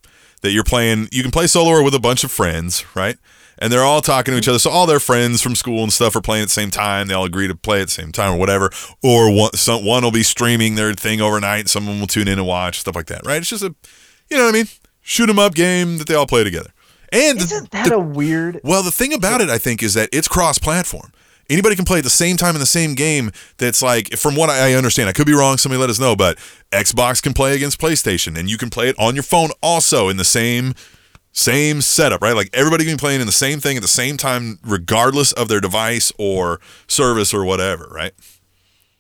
[0.43, 1.09] that you're playing.
[1.13, 3.17] You can play solo or with a bunch of friends, right?
[3.59, 4.59] And they're all talking to each other.
[4.59, 7.09] So all their friends from school and stuff are playing at the same time.
[7.09, 8.71] They all agree to play at the same time or whatever.
[9.03, 11.69] Or one, some, one will be streaming their thing overnight.
[11.69, 13.37] Someone will tune in and watch stuff like that, right?
[13.37, 13.75] It's just a,
[14.31, 14.69] you know what I mean?
[15.03, 16.71] Shoot 'em up game that they all play together.
[17.13, 18.61] And Isn't that a weird?
[18.63, 21.13] well, the thing about it, I think, is that it's cross-platform.
[21.49, 23.33] Anybody can play at the same time in the same game.
[23.59, 25.59] That's like, from what I understand, I could be wrong.
[25.59, 26.15] Somebody let us know.
[26.15, 26.39] But
[26.71, 30.17] Xbox can play against PlayStation, and you can play it on your phone also in
[30.17, 30.75] the same
[31.33, 32.35] same setup, right?
[32.35, 35.47] Like everybody can be playing in the same thing at the same time, regardless of
[35.49, 38.13] their device or service or whatever, right?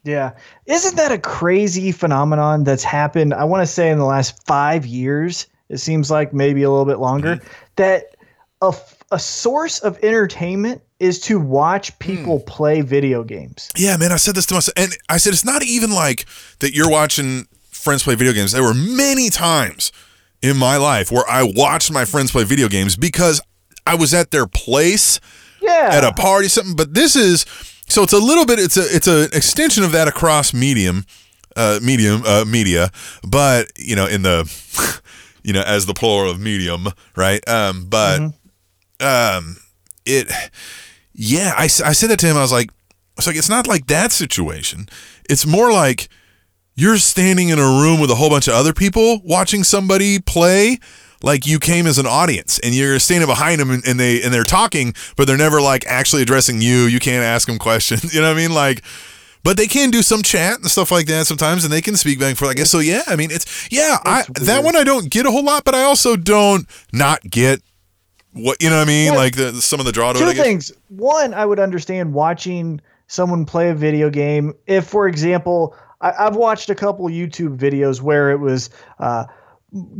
[0.04, 0.32] Yeah.
[0.66, 3.34] Isn't that a crazy phenomenon that's happened?
[3.34, 6.86] I want to say in the last five years, it seems like maybe a little
[6.86, 7.48] bit longer, mm-hmm.
[7.76, 8.16] that
[8.62, 8.74] a,
[9.10, 12.46] a source of entertainment is to watch people mm.
[12.46, 13.70] play video games.
[13.76, 16.26] Yeah, man, I said this to myself, and I said it's not even like
[16.58, 16.74] that.
[16.74, 18.52] You're watching friends play video games.
[18.52, 19.92] There were many times
[20.42, 23.40] in my life where I watched my friends play video games because
[23.86, 25.20] I was at their place
[25.62, 25.88] Yeah.
[25.92, 26.76] at a party, something.
[26.76, 27.44] But this is
[27.90, 28.58] so it's a little bit.
[28.58, 31.04] It's a it's an extension of that across medium,
[31.56, 32.90] uh, medium, uh, media.
[33.26, 34.50] But you know, in the
[35.42, 37.46] you know as the plural of medium, right?
[37.48, 38.20] Um, but
[39.00, 39.56] um,
[40.06, 40.30] it
[41.14, 42.36] yeah, I, I said that to him.
[42.36, 42.70] I was like,
[43.18, 44.88] it's like it's not like that situation.
[45.28, 46.08] It's more like
[46.76, 50.78] you're standing in a room with a whole bunch of other people watching somebody play.
[51.22, 54.32] Like you came as an audience and you're standing behind them and, and they and
[54.32, 56.84] they're talking, but they're never like actually addressing you.
[56.84, 58.14] You can't ask them questions.
[58.14, 58.54] You know what I mean?
[58.54, 58.82] Like,
[59.42, 62.18] but they can do some chat and stuff like that sometimes, and they can speak
[62.18, 62.50] back and forth.
[62.50, 62.78] I guess so.
[62.78, 63.98] Yeah, I mean, it's yeah.
[64.04, 67.62] I that one I don't get a whole lot, but I also don't not get
[68.32, 69.14] what you know what I mean.
[69.14, 70.12] Like the some of the draw.
[70.12, 70.72] Two things.
[70.88, 72.80] One, I would understand watching
[73.10, 74.54] someone play a video game.
[74.66, 79.24] If, for example, I, I've watched a couple YouTube videos where it was uh,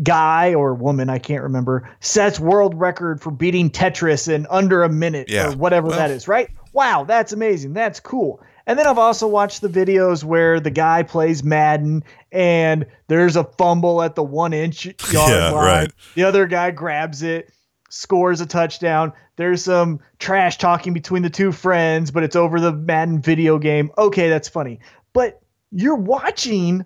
[0.02, 4.88] guy or woman, I can't remember, sets world record for beating Tetris in under a
[4.88, 5.48] minute Yeah.
[5.52, 6.48] or whatever Well- that is, right?
[6.72, 7.72] Wow, that's amazing.
[7.72, 8.40] That's cool.
[8.66, 13.44] And then I've also watched the videos where the guy plays Madden and there's a
[13.44, 15.64] fumble at the one inch yard Yeah, line.
[15.64, 15.92] right.
[16.14, 17.50] The other guy grabs it,
[17.88, 19.12] scores a touchdown.
[19.37, 23.90] There's some trash talking between the two friends, but it's over the Madden video game.
[23.98, 24.78] Okay, that's funny.
[25.12, 25.40] But
[25.72, 26.85] you're watching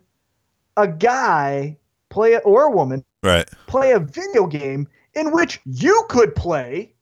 [0.77, 1.77] a guy
[2.15, 3.49] play or a woman Right.
[3.67, 6.93] play a video game in which you could play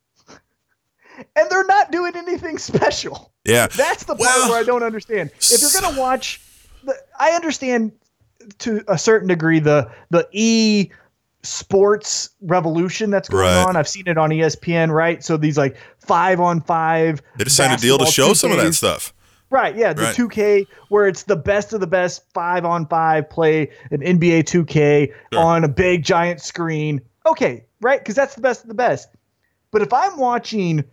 [1.36, 3.30] and they're not doing anything special.
[3.44, 3.66] Yeah.
[3.66, 5.30] That's the part Well, where I don't understand.
[5.38, 6.40] If you're going to watch
[6.84, 7.92] the I understand
[8.60, 10.90] to a certain degree the the e
[11.42, 13.66] sports revolution that's going Right.
[13.66, 13.76] on.
[13.76, 15.22] I've seen it on ESPN, right?
[15.22, 18.56] So these like 5 on 5 They just signed a deal to show some of
[18.58, 19.12] that stuff.
[19.52, 20.16] Right, yeah, the Right.
[20.16, 25.12] 2K where it's the best of the best 5 on 5 play an NBA 2K
[25.32, 25.40] Sure.
[25.42, 27.02] on a big giant screen.
[27.26, 28.02] Okay, right?
[28.02, 29.08] Cuz that's the best of the best.
[29.70, 30.84] But if I'm watching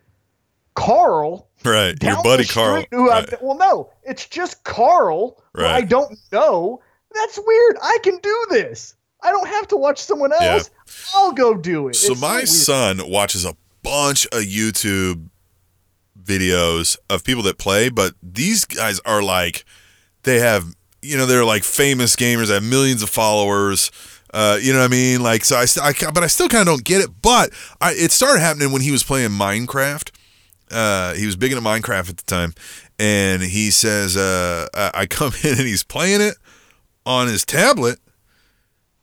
[0.75, 2.01] Carl Right.
[2.01, 2.85] Your buddy the Carl.
[2.91, 3.41] Right.
[3.43, 5.71] Well, no, it's just Carl Right.
[5.75, 6.81] I don't know.
[7.13, 7.77] That's weird.
[7.81, 8.93] I can do this.
[9.23, 10.53] I don't have to watch someone Yeah.
[10.55, 10.69] else.
[11.15, 11.95] I'll go do it.
[11.95, 12.47] So It's my weird.
[12.49, 15.29] son watches a bunch of YouTube
[16.29, 19.65] videos of people that play, but these guys are like
[20.23, 20.65] they have
[21.01, 23.91] you know they're like famous gamers, they have millions of followers.
[24.31, 25.23] Uh, you know what I mean?
[25.23, 27.09] Like so, I, I but I still kind of don't get it.
[27.21, 30.11] But I, it started happening when he was playing Minecraft.
[30.71, 32.53] Uh, he was big into Minecraft at the time,
[32.99, 36.35] and he says, uh, I I come in and he's playing it
[37.05, 37.97] on his tablet,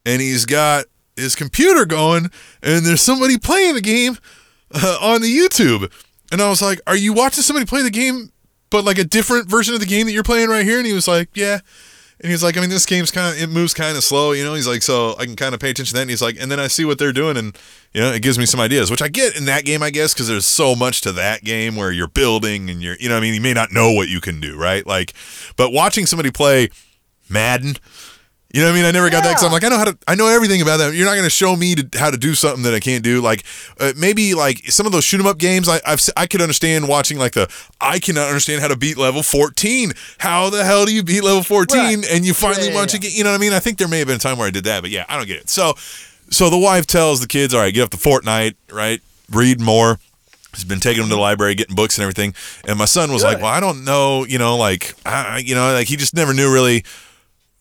[0.04, 0.84] and he's got
[1.16, 2.30] his computer going,
[2.62, 4.16] and there's somebody playing the game
[4.72, 5.90] uh, on the YouTube.
[6.32, 8.32] And I was like, "Are you watching somebody play the game,
[8.70, 10.92] but like a different version of the game that you're playing right here?" And he
[10.92, 11.60] was like, "Yeah."
[12.20, 14.42] And he's like, "I mean, this game's kind of it moves kind of slow, you
[14.42, 16.36] know." He's like, "So I can kind of pay attention to that." And he's like,
[16.40, 17.56] "And then I see what they're doing, and
[17.92, 20.14] you know, it gives me some ideas, which I get in that game, I guess,
[20.14, 23.20] because there's so much to that game where you're building and you're, you know, I
[23.20, 24.86] mean, you may not know what you can do, right?
[24.86, 25.12] Like,
[25.56, 26.70] but watching somebody play
[27.28, 27.76] Madden."
[28.56, 28.84] You know what I mean?
[28.86, 30.78] I never got that because I'm like, I know how to, I know everything about
[30.78, 30.94] that.
[30.94, 33.20] You're not going to show me to, how to do something that I can't do.
[33.20, 33.44] Like
[33.78, 36.88] uh, maybe like some of those shoot 'em up games, I, I've, I could understand
[36.88, 39.92] watching like the, I cannot understand how to beat level 14.
[40.16, 41.78] How the hell do you beat level 14?
[41.78, 42.10] Right.
[42.10, 42.98] And you finally Yeah, yeah, want yeah.
[42.98, 43.52] to get, you know what I mean?
[43.52, 45.18] I think there may have been a time where I did that, but yeah, I
[45.18, 45.50] don't get it.
[45.50, 45.74] So,
[46.30, 49.02] so the wife tells the kids, all right, get up to Fortnite, right?
[49.30, 49.98] Read more.
[50.54, 52.34] He's been taking them to the library, getting books and everything.
[52.66, 55.74] And my son was like, well, I don't know, you know, like, I, you know,
[55.74, 56.82] like he just never knew really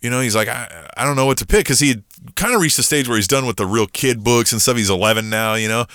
[0.01, 2.03] You know, he's like, I, I don't know what to pick because he had
[2.35, 4.77] kind of reached the stage where he's done with the real kid books and stuff.
[4.77, 5.85] He's 11 now, you know.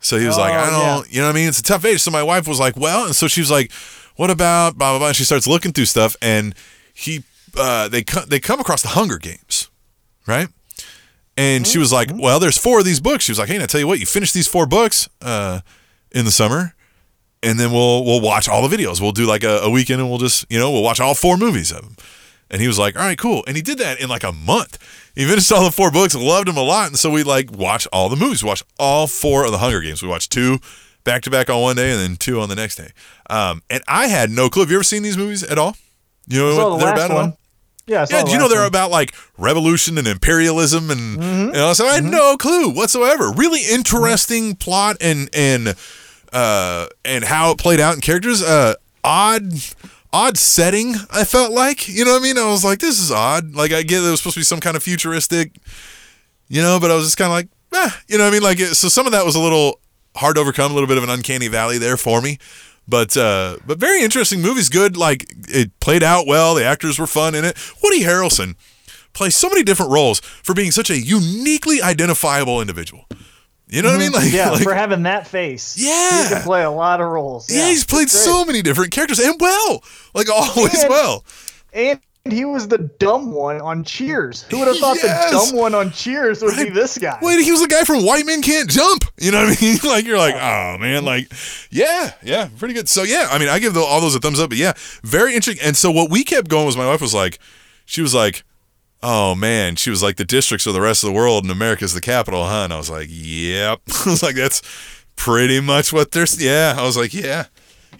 [0.00, 1.48] So he was like, Oh, I don't, you know what I mean?
[1.48, 2.00] It's a tough age.
[2.00, 3.70] So my wife was like, well, and so she was like,
[4.16, 5.06] what about blah blah blah?
[5.08, 6.54] And she starts looking through stuff, and
[6.92, 7.22] he,
[7.56, 9.70] uh, they co- they come across the Hunger Games,
[10.26, 10.48] right?
[11.36, 13.24] And she was like, well, there's four of these books.
[13.24, 15.60] She was like, hey, I tell you what, you finish these four books, uh,
[16.10, 16.74] in the summer,
[17.42, 19.00] and then we'll we'll watch all the videos.
[19.00, 21.36] We'll do like a, a weekend, and we'll just you know we'll watch all four
[21.36, 21.96] movies of them.
[22.52, 23.42] And he was like, all right, cool.
[23.48, 24.78] And he did that in like a month.
[25.16, 26.86] He finished all the four books and loved them a lot.
[26.88, 28.42] And so we like watched all the movies.
[28.44, 30.02] We watched all four of the Hunger Games.
[30.02, 30.58] We watched two
[31.04, 32.90] back to back on one day and then two on the next day.
[33.28, 34.62] Um, and I had no clue.
[34.62, 35.76] Have you ever seen these movies at all?
[36.28, 37.22] You know what the they're last about at all?
[37.28, 37.36] one.
[37.86, 38.68] Yeah, saw Yeah, do you know they're one.
[38.68, 41.46] about like revolution and imperialism and Mm-hmm.
[41.46, 43.32] you know, so I had no clue whatsoever.
[43.32, 45.74] Really interesting plot and and
[46.32, 48.40] uh and how it played out in characters.
[48.42, 49.52] Uh odd
[50.12, 51.88] odd setting, I felt like.
[51.88, 52.38] You know what I mean?
[52.38, 53.54] I was like, this is odd.
[53.54, 55.56] Like I get it was supposed to be some kind of futuristic,
[56.48, 58.42] you know, but I was just kind of like, eh, you know what I mean?
[58.42, 59.80] Like so some of that was a little
[60.16, 62.38] hard to overcome, a little bit of an uncanny valley there for me.
[62.86, 64.68] But uh, but very interesting movies.
[64.68, 66.54] Good, like it played out well.
[66.54, 67.56] The actors were fun in it.
[67.82, 68.56] Woody Harrelson
[69.12, 73.06] plays so many different roles for being such a uniquely identifiable individual.
[73.72, 74.12] You know what I mean?
[74.12, 74.36] Like, Mm-hmm.
[74.36, 75.76] yeah, like- for having that face.
[75.78, 76.22] Yeah.
[76.24, 77.50] He can play a lot of roles.
[77.50, 78.10] yeah, he's played great.
[78.10, 79.82] so many different characters and well,
[80.14, 81.24] like always And- well.
[81.72, 81.98] And
[82.30, 84.42] he was the dumb one on Cheers.
[84.50, 85.30] Who would have thought Yes.
[85.30, 87.18] the dumb one on Cheers would be this guy?
[87.22, 89.04] Wait, he was the guy from White Men Can't Jump.
[89.18, 89.78] You know what I mean?
[89.84, 91.32] like you're like, oh man, like,
[91.70, 92.88] yeah, yeah, pretty good.
[92.88, 94.50] So yeah, I mean, I give the, all those a thumbs up.
[94.50, 95.66] But yeah, very interesting.
[95.66, 97.38] And so what we kept going was my wife was like,
[97.86, 98.44] she was like,
[99.02, 101.94] oh man, she was like, the districts are the rest of the world and America's
[101.94, 102.62] the capital, huh?
[102.64, 103.80] And I was like, yep.
[104.06, 104.62] I was like, that's
[105.16, 106.42] pretty much what there's.
[106.42, 107.46] Yeah, I was like, yeah,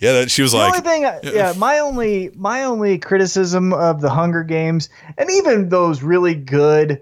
[0.00, 0.12] yeah.
[0.12, 1.52] That she was The like, only thing, I- yeah.
[1.56, 4.88] my only my only criticism of the Hunger Games,
[5.18, 7.00] and even those really good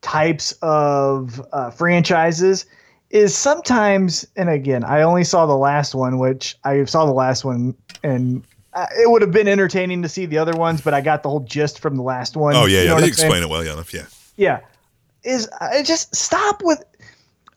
[0.00, 2.66] types of uh, franchises,
[3.10, 7.44] is sometimes, and again, I only saw the last one, which I saw the last
[7.44, 8.44] one, and
[8.74, 11.28] uh, it would have been entertaining to see the other ones, but I got the
[11.30, 12.54] whole gist from the last one.
[12.56, 13.00] oh yeah, You yeah.
[13.00, 13.92] They explain it well enough.
[13.94, 14.06] Yeah.
[14.36, 14.60] yeah
[15.22, 16.84] is I just stop with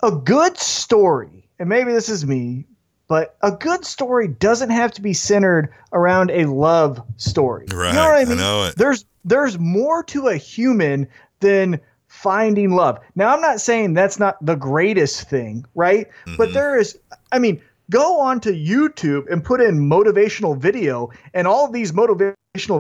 [0.04, 2.66] a good story and maybe this is me
[3.10, 7.94] but a good story doesn't have to be centered around a love story Right, you
[7.96, 8.76] know what I i know it.
[8.76, 11.08] there's there's more to a human
[11.40, 16.54] than finding love now i'm not saying that's not the greatest thing right but Mhm.
[16.54, 16.98] there is
[17.32, 21.92] i mean go on to youtube and put in motivational video and all of these
[21.92, 22.36] motivational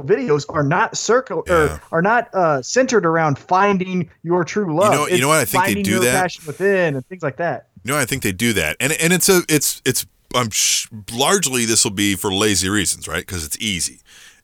[0.06, 1.54] videos are not circle Yeah.
[1.54, 5.46] or are not uh, centered around finding your true love know- you know what I
[5.46, 6.22] think they do that?
[6.22, 9.14] passion within and things like that You know, I think they do that, and and
[9.14, 13.26] it's a it's it's I'm sh- largely this will be for lazy reasons, right?
[13.26, 14.02] Because it's easy,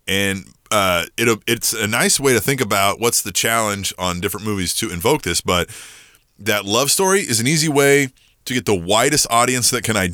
[0.07, 4.45] and uh, it it's a nice way to think about what's the challenge on different
[4.45, 5.41] movies to invoke this.
[5.41, 5.69] But
[6.39, 8.09] that love story is an easy way
[8.45, 10.11] to get the widest audience that can I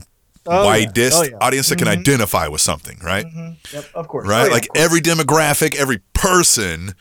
[0.50, 0.68] Oh, yeah.
[0.86, 1.38] widest Oh, yeah.
[1.42, 2.00] audience that can Mhm.
[2.00, 3.26] identify with something, right?
[3.26, 3.56] Mhm.
[3.74, 4.28] Yep, of course.
[4.28, 4.84] Right, Oh, yeah, like course.
[4.86, 6.94] every demographic, every person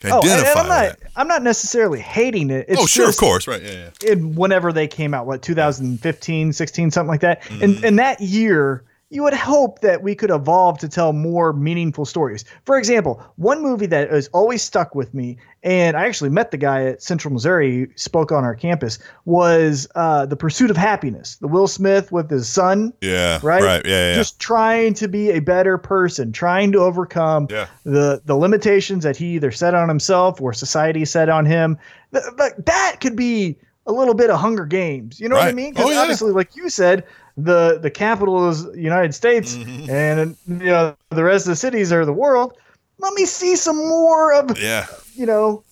[0.00, 0.58] can Oh, and- and.
[0.58, 0.96] I'm not.
[1.16, 2.66] I'm not necessarily hating it.
[2.68, 3.62] It's oh, sure, of course, right?
[3.62, 4.12] Yeah, yeah.
[4.12, 7.42] In whenever they came out, what 2015, 16, something like that.
[7.42, 7.62] Mm-hmm.
[7.64, 12.06] And in that year, you would hope that we could evolve to tell more meaningful
[12.06, 12.44] stories.
[12.64, 16.56] For example, one movie that has always stuck with me, and I actually met the
[16.56, 21.38] guy at Central Missouri, who spoke on our campus, was uh, The Pursuit of Happyness.
[21.40, 22.92] The Will Smith with his son.
[23.02, 23.62] Yeah, Right?
[23.62, 24.14] right, yeah, yeah.
[24.14, 27.66] Just trying to be a better person, trying to overcome Yeah.
[27.84, 31.76] the the limitations that he either set on himself or society set on him.
[32.12, 35.18] Th- But that could be a little bit of Hunger Games.
[35.20, 35.70] You know what I mean?
[35.72, 36.00] Because Oh, yeah.
[36.00, 37.04] obviously, like you said,
[37.36, 39.88] the the capital is United States, Mhm.
[39.88, 42.56] and you know the rest of the cities are the world.
[42.98, 44.86] Let me see some more of yeah.
[45.14, 45.64] you know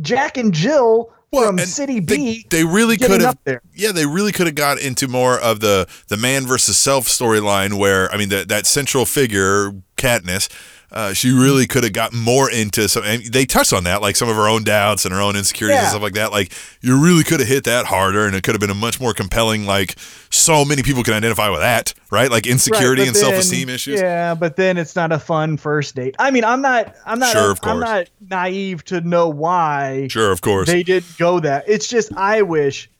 [0.00, 2.46] Jack and Jill Well, from City they, B.
[2.50, 3.60] they really could have there.
[3.74, 7.78] yeah they really could have got into more of the the man versus self storyline
[7.78, 10.48] where i mean that that central figure katniss
[10.90, 14.16] uh, she really could have gotten more into some and they touched on that like
[14.16, 16.98] some of her own doubts and her own insecurities and stuff like that like you
[17.02, 19.66] really could have hit that harder and it could have been a much more compelling
[19.66, 19.98] like
[20.30, 24.34] so many people can identify with that right like insecurity Right, and self-esteem issues Yeah,
[24.34, 26.14] but then it's not a fun first date.
[26.18, 26.96] I mean, I'm not.
[27.04, 27.32] I'm not.
[27.32, 27.72] Sure, of course.
[27.72, 31.64] I'm not naive to know why sure of course they didn't go that.
[31.66, 32.90] It's just I wish,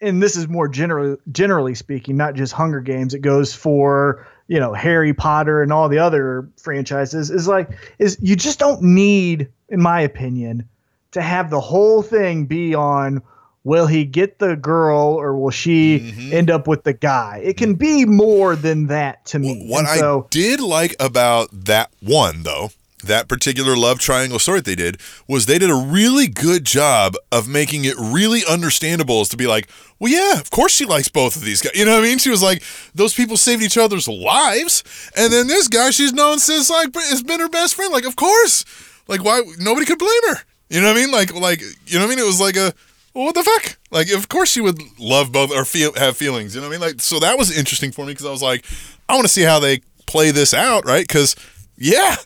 [0.00, 3.14] and this is more general, generally speaking, not just Hunger Games.
[3.14, 7.30] It goes for you know Harry Potter and all the other franchises.
[7.30, 10.68] Is like is you just don't need, in my opinion,
[11.12, 13.22] to have the whole thing be on.
[13.64, 16.32] Will he get the girl or will she Mhm.
[16.34, 17.40] end up with the guy?
[17.44, 19.66] It can be more than that to me.
[19.68, 24.64] What And I did like about that one, though, that particular love triangle story that
[24.64, 29.28] they did was they did a really good job of making it really understandable as
[29.30, 31.74] to be like, well, yeah, of course she likes both of these guys.
[31.74, 32.18] You know what I mean?
[32.18, 32.62] She was like,
[32.94, 34.82] those people saved each other's lives,
[35.16, 37.92] and then this guy she's known since like has been her best friend.
[37.92, 38.64] Like, of course,
[39.08, 40.42] like why nobody could blame her.
[40.70, 41.12] You know what I mean?
[41.12, 42.18] Like, like you know what I mean?
[42.18, 42.72] It was like a
[43.14, 43.78] well, what the fuck?
[43.90, 46.54] Like, of course she would love both or feel have feelings.
[46.54, 46.88] You know what I mean?
[46.88, 48.64] Like, so that was interesting for me because I was like,
[49.08, 51.06] I want to see how they play this out, right?
[51.06, 51.36] Because
[51.76, 52.16] yeah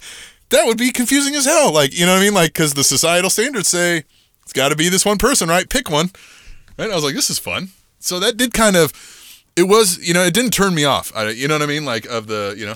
[0.51, 1.73] that would be confusing as hell.
[1.73, 2.35] Like, you know what I mean?
[2.35, 4.05] Like, because the societal standards say
[4.43, 5.69] it's got to be this one person, right?
[5.69, 6.11] Pick one.
[6.79, 6.91] Right?
[6.91, 7.71] I was like, this is fun.
[7.99, 8.93] So that did kind of,
[9.57, 11.13] it was, you know, it didn't turn me off.
[11.17, 11.85] I, you know what I mean?
[11.85, 12.75] Like, of the, you know.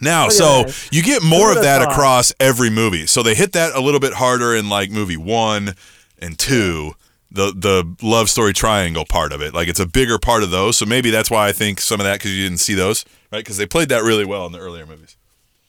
[0.00, 3.06] Now, oh, so you get more of that across every movie.
[3.06, 5.74] So they hit that a little bit harder in like movie one
[6.18, 6.94] and two,
[7.30, 9.52] the the love story triangle part of it.
[9.52, 10.78] Like it's a bigger part of those.
[10.78, 13.40] So maybe that's why I think some of that because you didn't see those, right?
[13.40, 15.16] Because they played that really well in the earlier movies.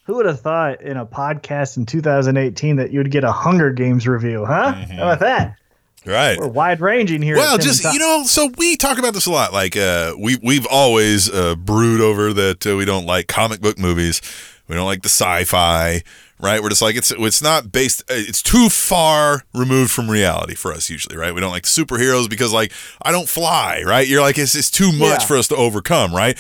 [0.05, 3.71] Who would have thought in a podcast in 2018 that you would get a Hunger
[3.71, 4.73] Games review, huh?
[4.73, 4.93] Mm-hmm.
[4.93, 5.57] How about that?
[6.05, 6.39] Right.
[6.39, 7.35] We're wide ranging here.
[7.35, 9.53] Well, just you know, so we talk about this a lot.
[9.53, 13.77] Like uh, we we've always uh, brewed over that uh, we don't like comic book
[13.77, 14.21] movies.
[14.67, 16.01] We don't like the sci-fi.
[16.39, 16.63] Right.
[16.63, 18.01] We're just like it's it's not based.
[18.09, 21.17] Uh, it's too far removed from reality for us usually.
[21.17, 21.35] Right.
[21.35, 22.71] We don't like superheroes because like
[23.03, 23.83] I don't fly.
[23.85, 24.07] Right.
[24.07, 25.27] You're like it's it's too much yeah.
[25.27, 26.15] for us to overcome.
[26.15, 26.35] Right.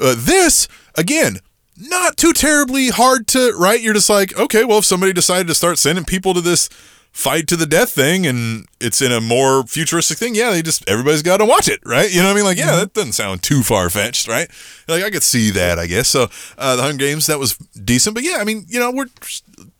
[0.00, 1.38] Uh, this again
[1.76, 3.80] not too terribly hard to right.
[3.80, 6.68] You're just like, okay, well, if somebody decided to start sending people to this
[7.12, 10.88] fight to the death thing and it's in a more futuristic thing, yeah, they just
[10.88, 12.10] everybody's got to watch it, right?
[12.10, 12.44] You know what I mean?
[12.44, 12.80] Like, yeah, mm-hmm.
[12.80, 14.50] that doesn't sound too far fetched, right?
[14.88, 16.08] Like I could see that, I guess.
[16.08, 19.06] So uh, the Hunger Games that was decent, but yeah, I mean, you know, we're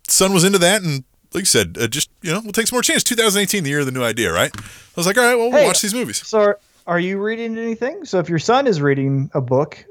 [0.09, 1.05] son was into that and.
[1.35, 3.03] Like you said, uh, just you know, we'll take some more chance.
[3.03, 4.55] 2018, the year of the new idea, right?
[4.55, 4.61] I
[4.97, 6.19] was like, all right, well, we'll hey, watch these movies.
[6.27, 8.05] So, are you reading anything?
[8.05, 9.83] So, if your son is reading a book?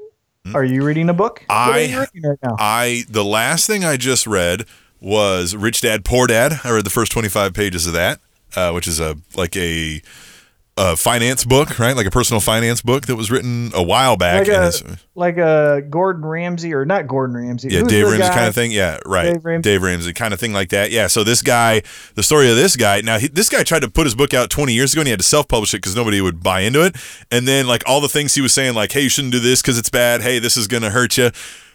[0.54, 1.44] Are you reading a book?
[1.48, 4.66] I right I the last thing I just read
[5.00, 6.60] was Rich Dad Poor Dad.
[6.64, 8.20] I read the first 25 pages of that,
[8.56, 10.02] uh, which is a like a
[10.76, 11.94] a finance book, right?
[11.94, 14.48] Like a personal finance book that was written a while back.
[14.48, 17.68] Like a, like a Gordon Ramsay or not Gordon Ramsay.
[17.68, 18.34] Yeah, Who's Dave Ramsey guy?
[18.34, 18.72] kind of thing.
[18.72, 19.34] Yeah, right.
[19.34, 19.70] Dave Ramsey.
[19.70, 20.90] Dave Ramsey kind of thing like that.
[20.90, 21.08] Yeah.
[21.08, 21.82] So this guy,
[22.14, 23.02] the story of this guy.
[23.02, 25.10] Now he, this guy tried to put his book out 20 years ago, and he
[25.10, 26.96] had to self-publish it because nobody would buy into it.
[27.30, 29.60] And then like all the things he was saying, like, hey, you shouldn't do this
[29.60, 30.22] because it's bad.
[30.22, 31.30] Hey, this is gonna hurt you.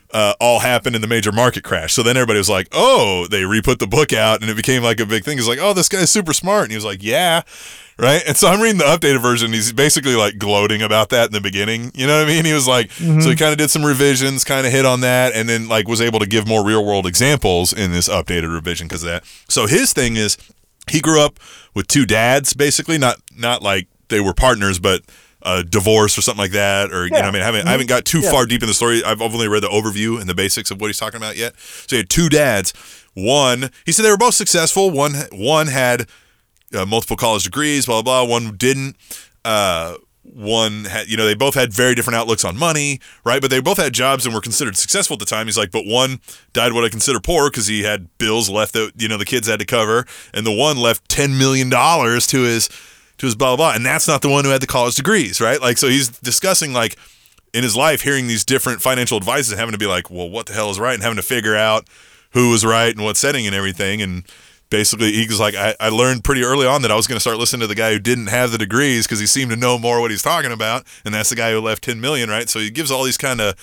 [0.09, 1.93] Uh, all happened in the major market crash.
[1.93, 4.81] So then everybody was like, oh, they re put the book out and it became
[4.81, 5.37] like a big thing.
[5.37, 6.63] He's like, oh, this guy's super smart.
[6.63, 7.43] And he was like, yeah
[7.99, 8.21] right?
[8.27, 9.53] And so I'm reading the updated version.
[9.53, 11.91] He's basically like gloating about that in the beginning.
[11.93, 12.45] You know what I mean?
[12.45, 13.21] He was like, mm-hmm.
[13.21, 15.87] so he kind of did some revisions, kind of hit on that, and then like
[15.87, 19.23] was able to give more real world examples in this updated revision because of that.
[19.47, 20.37] So his thing is
[20.89, 21.39] he grew up
[21.73, 25.01] with two dads, basically, not not like they were partners, but
[25.43, 27.17] a divorce or something like that, or yeah.
[27.17, 28.31] you know, I mean, I haven't, I haven't got too yeah.
[28.31, 29.03] far deep in the story.
[29.03, 31.57] I've only read the overview and the basics of what he's talking about yet.
[31.57, 32.73] So he had two dads.
[33.13, 34.91] One, he said they were both successful.
[34.91, 36.07] One, one had
[36.73, 38.31] uh, multiple college degrees, blah, blah, blah.
[38.31, 38.95] One didn't.
[39.45, 39.95] Uh,
[40.33, 43.41] one had, you know, they both had very different outlooks on money, right?
[43.41, 45.47] But they both had jobs and were considered successful at the time.
[45.47, 46.19] He's like, but one
[46.53, 49.47] died what I consider poor because he had bills left that, you know, the kids
[49.47, 50.05] had to cover.
[50.33, 52.67] And the one left $10 million to his,
[53.17, 53.75] to his blah, blah, blah.
[53.75, 55.61] And that's not the one who had the college degrees, right?
[55.61, 56.97] Like, so he's discussing like
[57.53, 60.53] in his life, hearing these different financial advices having to be like, well, what the
[60.53, 60.93] hell is right?
[60.93, 61.87] And having to figure out
[62.31, 64.01] who was right and what setting and everything.
[64.01, 64.25] And,
[64.69, 67.21] basically he was like I, I learned pretty early on that i was going to
[67.21, 69.77] start listening to the guy who didn't have the degrees because he seemed to know
[69.79, 72.49] more what he's talking about and that's the guy who left 10 million right?
[72.49, 73.57] So he gives all these kind of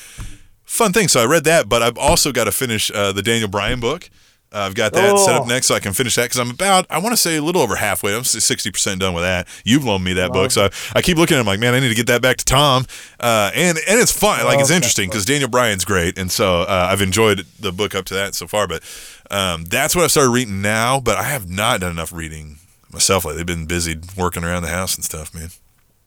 [0.65, 1.13] fun things.
[1.13, 4.09] So i read that but i've also got to finish uh, the daniel bryan book
[4.55, 5.17] uh, I've got that oh.
[5.17, 5.47] set up oh.
[5.47, 7.61] next so I can finish that because I'm about, I want to say a little
[7.61, 8.15] over halfway.
[8.15, 9.49] I'm 60% done with that.
[9.65, 10.53] You've loaned me that book.
[10.53, 11.41] So I, I, keep looking at it.
[11.41, 12.87] I'm like, man, I need to get that back to Tom.
[13.19, 14.45] Uh, and, and it's fun.
[14.45, 16.17] Like, it's interesting because Daniel Bryan's great.
[16.17, 18.69] And so uh, I've enjoyed the book up to that so far.
[18.69, 18.83] But
[19.29, 21.01] um, that's what I've started reading now.
[21.01, 22.59] But I have not done enough reading
[22.93, 23.25] myself.
[23.25, 25.49] Like, they've been busy working around the house and stuff, man.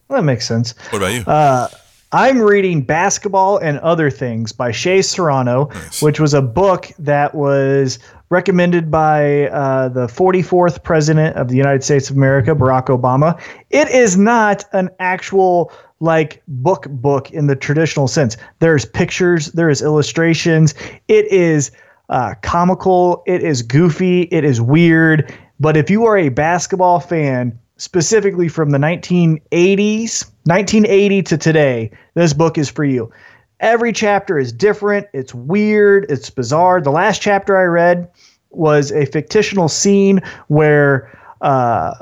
[0.07, 0.73] Well, that makes sense.
[0.91, 1.21] What about you?
[1.23, 1.67] Uh,
[2.13, 6.01] I'm reading Basketball and Other Things by Shea Serrano, nice.
[6.01, 7.99] which was a book that was
[8.29, 13.39] recommended by uh, the 44th President of the United States of America, Barack Obama.
[13.69, 18.37] It is not an actual like book book in the traditional sense.
[18.59, 20.75] There's pictures, there is illustrations.
[21.07, 21.71] It is
[22.09, 23.23] uh, comical.
[23.25, 24.23] It is goofy.
[24.23, 25.33] It is weird.
[25.59, 32.33] But if you are a basketball fan, specifically from the 1980s, 1980 to today, this
[32.33, 33.11] book is for you.
[33.59, 35.07] Every chapter is different.
[35.13, 36.05] It's weird.
[36.09, 36.79] It's bizarre.
[36.81, 38.09] The last chapter I read
[38.51, 41.95] was a fictional scene where uh,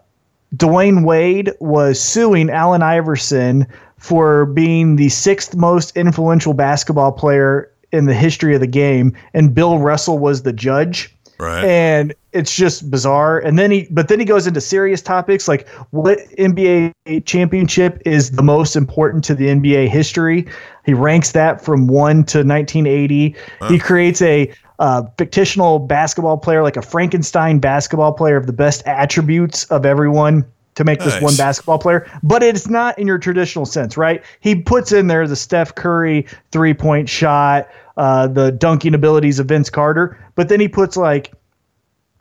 [0.55, 8.05] Dwyane Wade was suing Allen Iverson for being the sixth most influential basketball player in
[8.05, 11.15] the history of the game, and Bill Russell was the judge.
[11.39, 11.63] Right.
[11.63, 13.39] And it's just bizarre.
[13.39, 16.93] And then he, but then he goes into serious topics like what NBA
[17.25, 20.45] championship is the most important to the NBA history.
[20.85, 23.35] He ranks that from one to 1980.
[23.69, 28.83] He creates a uh, fictional basketball player, like a Frankenstein basketball player of the best
[28.85, 33.65] attributes of everyone to make this one basketball player, but it's not in your traditional
[33.65, 34.21] sense, right?
[34.41, 39.47] He puts in there the Steph Curry three point shot, uh, the dunking abilities of
[39.47, 41.31] Vince Carter, but then he puts like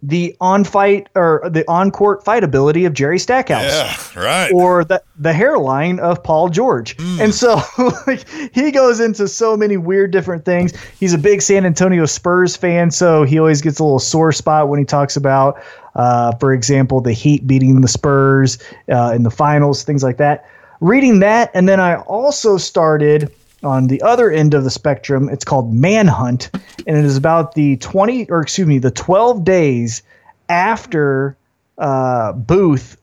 [0.07, 4.53] the on fight or the on court fight ability of Jerry Stackhouse Yeah, right.
[4.53, 6.95] or the the hairline of Paul George.
[7.19, 7.59] And so
[8.07, 10.79] like he goes into so many weird different things.
[11.01, 14.69] He's a big San Antonio Spurs fan, so he always gets a little sore spot
[14.69, 15.63] when he talks about
[15.95, 18.59] uh, for example, the Heat beating the Spurs
[18.91, 20.45] uh, in the finals, things like that.
[20.81, 23.33] Reading that, and then I also started
[23.65, 25.29] on the other end of the spectrum.
[25.29, 26.51] It's called Manhunt,
[26.87, 30.03] and it is about the 20 or excuse me, the 12 days
[30.49, 31.37] after
[31.79, 32.97] uh, Booth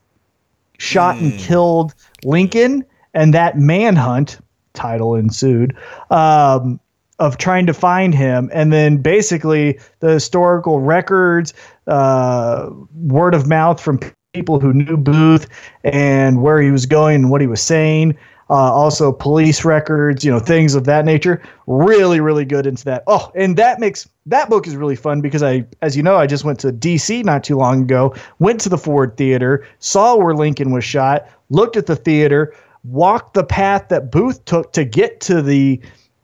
[0.78, 1.94] shot and killed
[2.24, 2.84] Lincoln,
[3.14, 4.40] and that manhunt
[4.74, 5.76] title ensued
[6.10, 6.80] um,
[7.20, 11.54] of trying to find him, and then basically the historical records,
[11.88, 14.00] uh, word of mouth from
[14.34, 15.48] people who knew Booth
[15.84, 18.18] and where he was going and what he was saying.
[18.52, 21.42] Uh, also, police records, you know, things of that nature.
[21.68, 23.02] Really, really good into that.
[23.08, 26.28] Oh, and that makes that book is really fun because I, as you know, I
[26.28, 28.14] just went to DC not too long ago.
[28.40, 33.36] Went to the Ford Theater, saw where Lincoln was shot, looked at the theater, walked
[33.36, 35.80] the path that Booth took to get to the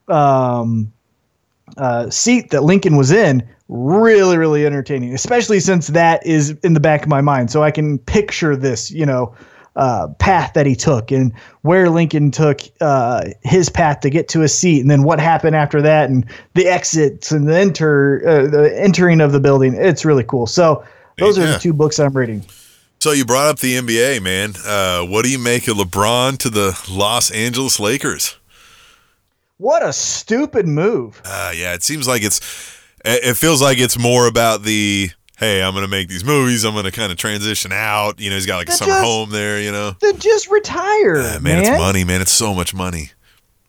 [0.08, 0.92] um,
[1.78, 3.42] uh, seat that Lincoln was in.
[3.68, 7.70] Really, really entertaining, especially since that is in the back of my mind, so I
[7.70, 9.34] can picture this, you know,
[9.78, 14.42] uh, path that he took and where Lincoln took uh, his path to get to
[14.42, 18.46] a seat, and then what happened after that, and the exits and the enter uh,
[18.48, 19.74] the entering of the building.
[19.74, 20.46] It's really cool.
[20.46, 20.84] So
[21.16, 22.44] those are the two books I'm reading.
[22.98, 24.54] So you brought up the NBA, man.
[24.66, 28.36] Uh, what do you make of LeBron to the Los Angeles Lakers?
[29.58, 31.22] What a stupid move!
[31.24, 32.40] Uh, yeah, it seems like it's.
[33.04, 36.64] It it feels like it's more about the hey, I'm gonna make these movies.
[36.64, 38.20] I'm gonna kind of transition out.
[38.20, 39.60] You know, he's got like a summer just- home there.
[39.60, 41.58] You know, Then just retire, Uh, man, man.
[41.60, 42.20] it's money, man.
[42.20, 43.10] It's so much money.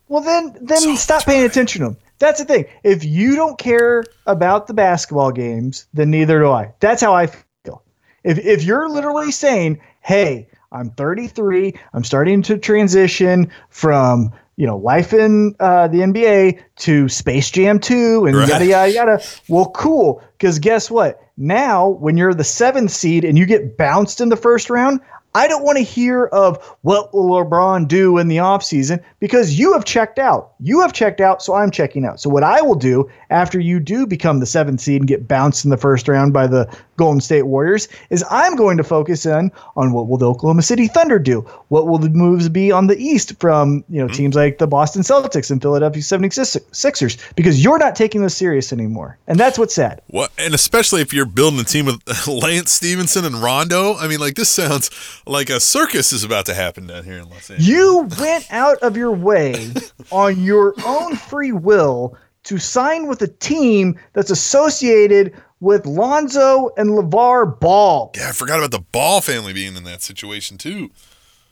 [0.08, 1.48] Well, then, then So stop paying money.
[1.48, 1.98] attention to them.
[2.18, 2.66] That's the thing.
[2.84, 6.74] If you don't care about the basketball games, then neither do I.
[6.80, 7.28] That's how I
[7.64, 7.84] feel.
[8.24, 11.74] If if you're literally saying, "Hey, I'm 33.
[11.94, 17.80] I'm starting to transition from you know life in uh, the NBA to Space Jam
[17.80, 18.50] 2 and Right.
[18.50, 20.22] yada yada yada." Well, cool.
[20.38, 21.20] Because guess what?
[21.38, 25.00] Now, when you're the seventh seed and you get bounced in the first round,
[25.36, 29.72] I don't want to hear of what will LeBron do in the offseason because you
[29.74, 30.54] have checked out.
[30.60, 32.20] You have checked out, so I'm checking out.
[32.20, 35.64] So what I will do after you do become the seventh seed and get bounced
[35.64, 36.68] in the first round by the
[36.98, 40.88] Golden State Warriors is I'm going to focus in on what will the Oklahoma City
[40.88, 41.42] Thunder do?
[41.70, 44.14] What will the moves be on the East from you know hmm.
[44.14, 49.18] teams like the Boston Celtics and Philadelphia 76ers because you're not taking this serious anymore.
[49.28, 50.02] And that's what's sad.
[50.08, 53.96] What, and especially if you're building a team with Lance Stephenson and Rondo.
[53.96, 54.90] I mean, like this sounds
[55.26, 57.68] like a circus is about to happen down here in Los Angeles.
[57.68, 59.72] You went out of your way
[60.12, 62.18] on your own free will
[62.50, 68.12] to sign with a team that's associated with Lonzo and LeVar Ball.
[68.18, 70.90] yeah, I forgot about the Ball family being in that situation too.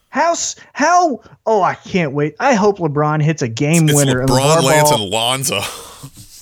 [0.10, 0.34] How,
[0.74, 2.36] how, oh, I can't wait.
[2.40, 4.22] I hope LeBron hits a game It's winner.
[4.22, 5.62] and LeBron, LeVar Lance, Ball, and Lonzo.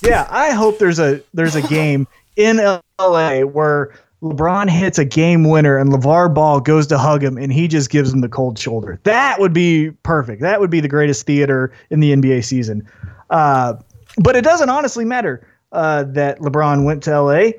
[0.02, 2.58] yeah, I hope there's a, there's a game in
[3.00, 7.52] LA where LeBron hits a game winner and LeVar Ball goes to hug him and
[7.52, 9.02] he just gives him the cold shoulder.
[9.04, 10.42] That would be perfect.
[10.42, 12.88] That would be the greatest theater in the NBA season.
[13.32, 13.74] Uh,
[14.18, 17.52] but it doesn't honestly matter uh, that LeBron went to LA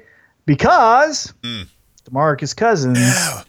[0.46, 1.32] because
[2.10, 3.42] DeMarcus Cousins Yeah.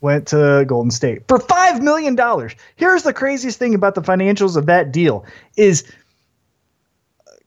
[0.00, 2.54] went to Golden State for five million dollars.
[2.76, 5.24] Here's the craziest thing about the financials of that deal
[5.56, 5.84] is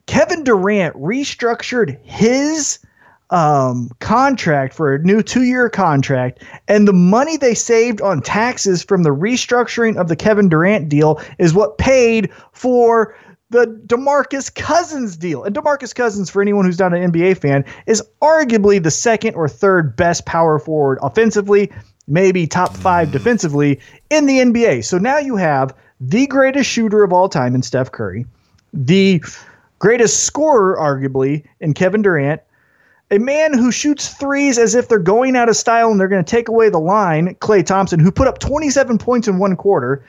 [0.05, 2.80] Kevin Durant restructured his
[3.30, 9.03] um, contract for a new two-year contract, and the money they saved on taxes from
[9.03, 13.16] the restructuring of the Kevin Durant deal is what paid for
[13.50, 15.43] the DeMarcus Cousins deal.
[15.43, 19.47] And DeMarcus Cousins, for anyone who's not an NBA fan, is arguably the second or
[19.47, 21.72] third best power forward offensively,
[22.08, 23.80] maybe top five defensively
[24.10, 24.86] in the NBA.
[24.86, 28.26] So now you have the greatest shooter of all time in Steph Curry,
[28.74, 29.22] the
[29.80, 32.41] greatest scorer, arguably, in Kevin Durant,
[33.12, 36.24] a man who shoots threes as if they're going out of style and they're going
[36.24, 40.04] to take away the line, Klay Thompson, who put up 27 points in one quarter,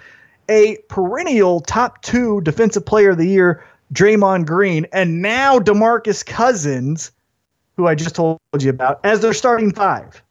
[0.51, 7.13] a perennial top two defensive player of the year, Draymond Green, and now DeMarcus Cousins,
[7.77, 10.23] who I just told you about, as their starting five.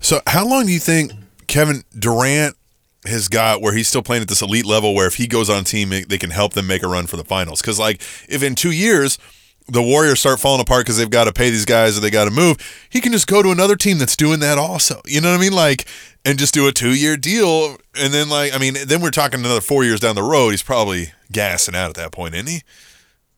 [0.00, 1.12] So, how long do you think
[1.48, 2.56] Kevin Durant
[3.04, 5.62] has got where he's still playing at this elite level where if he goes on
[5.62, 7.60] a team, they can help them make a run for the finals?
[7.60, 9.18] Because, like, if in two years
[9.68, 12.24] the Warriors start falling apart because they've got to pay these guys or they got
[12.24, 12.56] to move,
[12.88, 15.00] he can just go to another team that's doing that also.
[15.04, 15.52] You know what I mean?
[15.52, 15.86] Like,
[16.24, 17.76] and just do a two year deal.
[18.00, 20.50] And then, like, I mean, then we're talking another four years down the road.
[20.50, 22.62] He's probably gassing out at that point, isn't he?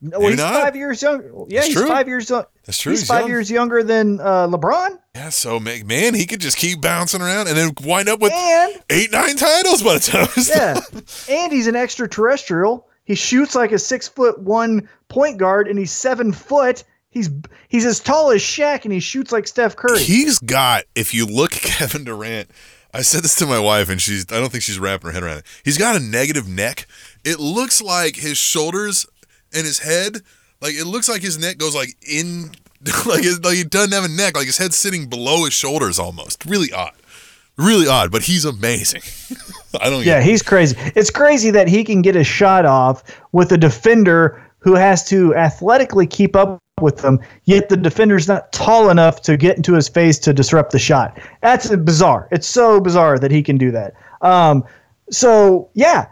[0.03, 0.55] No, he's not.
[0.55, 1.31] five years younger.
[1.49, 1.89] Yeah, That's he's true.
[1.89, 2.31] five years.
[2.31, 2.45] young.
[2.65, 2.93] That's true.
[2.93, 3.29] He's, he's five young.
[3.29, 4.99] years younger than uh, LeBron.
[5.15, 8.83] Yeah, so man, he could just keep bouncing around and then wind up with and,
[8.89, 10.29] eight, nine titles by the time.
[10.49, 10.81] Yeah,
[11.29, 12.87] and he's an extraterrestrial.
[13.05, 16.85] He shoots like a six foot one point guard, and he's seven foot.
[17.11, 17.29] He's
[17.69, 19.99] he's as tall as Shaq, and he shoots like Steph Curry.
[19.99, 20.85] He's got.
[20.95, 22.51] If you look at Kevin Durant,
[22.95, 24.25] I said this to my wife, and she's.
[24.31, 25.47] I don't think she's wrapping her head around it.
[25.65, 26.87] He's got a negative neck.
[27.25, 29.07] It looks like his shoulders
[29.53, 30.23] and his head,
[30.61, 32.53] like it looks like his neck goes like in,
[33.07, 35.99] like it, like he doesn't have a neck, like his head's sitting below his shoulders
[35.99, 36.45] almost.
[36.47, 36.95] Really odd,
[37.57, 38.13] really odd.
[38.13, 39.03] But he's amazing.
[39.81, 40.05] I don't.
[40.05, 40.77] Yeah, he's crazy.
[40.95, 43.03] It's crazy that he can get a shot off
[43.33, 48.53] with a defender who has to athletically keep up with them, yet the defender's not
[48.53, 51.19] tall enough to get into his face to disrupt the shot.
[51.43, 52.29] That's bizarre.
[52.31, 53.95] It's so bizarre that he can do that.
[54.23, 54.65] Um,
[55.11, 56.07] so yeah,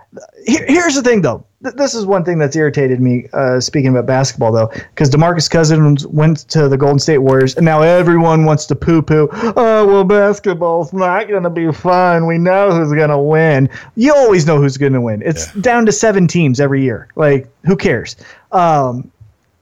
[0.46, 3.26] here, here's the thing though this is one thing that's irritated me.
[3.32, 7.64] Uh, speaking about basketball, though, because Demarcus Cousins went to the Golden State Warriors, and
[7.64, 9.28] now everyone wants to poo-poo.
[9.32, 12.26] Oh well, basketball's not going to be fun.
[12.26, 13.68] We know who's going to win.
[13.96, 15.20] You always know who's going to win.
[15.24, 15.62] It's yeah.
[15.62, 17.08] down to seven teams every year.
[17.16, 18.14] Like, who cares?
[18.52, 19.10] Um,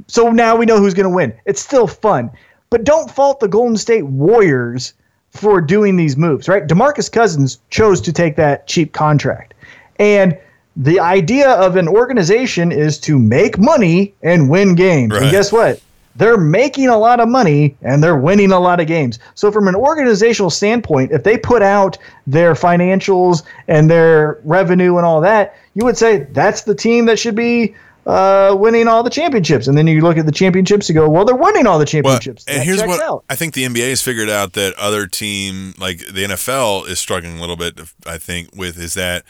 [0.06, 1.32] so now we know who's going to win.
[1.46, 2.30] It's still fun,
[2.68, 4.92] but don't fault the Golden State Warriors
[5.30, 6.46] for doing these moves.
[6.46, 6.66] Right?
[6.66, 9.54] Demarcus Cousins chose to take that cheap contract,
[9.98, 10.38] and
[10.76, 15.12] the idea of an organization is to make money and win games.
[15.12, 15.22] Right.
[15.22, 15.80] And guess what?
[16.16, 19.18] They're making a lot of money and they're winning a lot of games.
[19.34, 25.04] So, from an organizational standpoint, if they put out their financials and their revenue and
[25.04, 27.74] all that, you would say that's the team that should be
[28.06, 29.66] uh, winning all the championships.
[29.66, 32.44] And then you look at the championships, you go, well, they're winning all the championships.
[32.46, 33.24] Well, and here's what out.
[33.28, 37.36] I think the NBA has figured out that other team, like the NFL, is struggling
[37.36, 39.24] a little bit, I think, with is that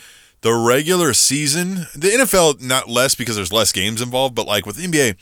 [0.47, 4.77] the regular season, the NFL not less because there's less games involved, but like with
[4.77, 5.17] the NBA,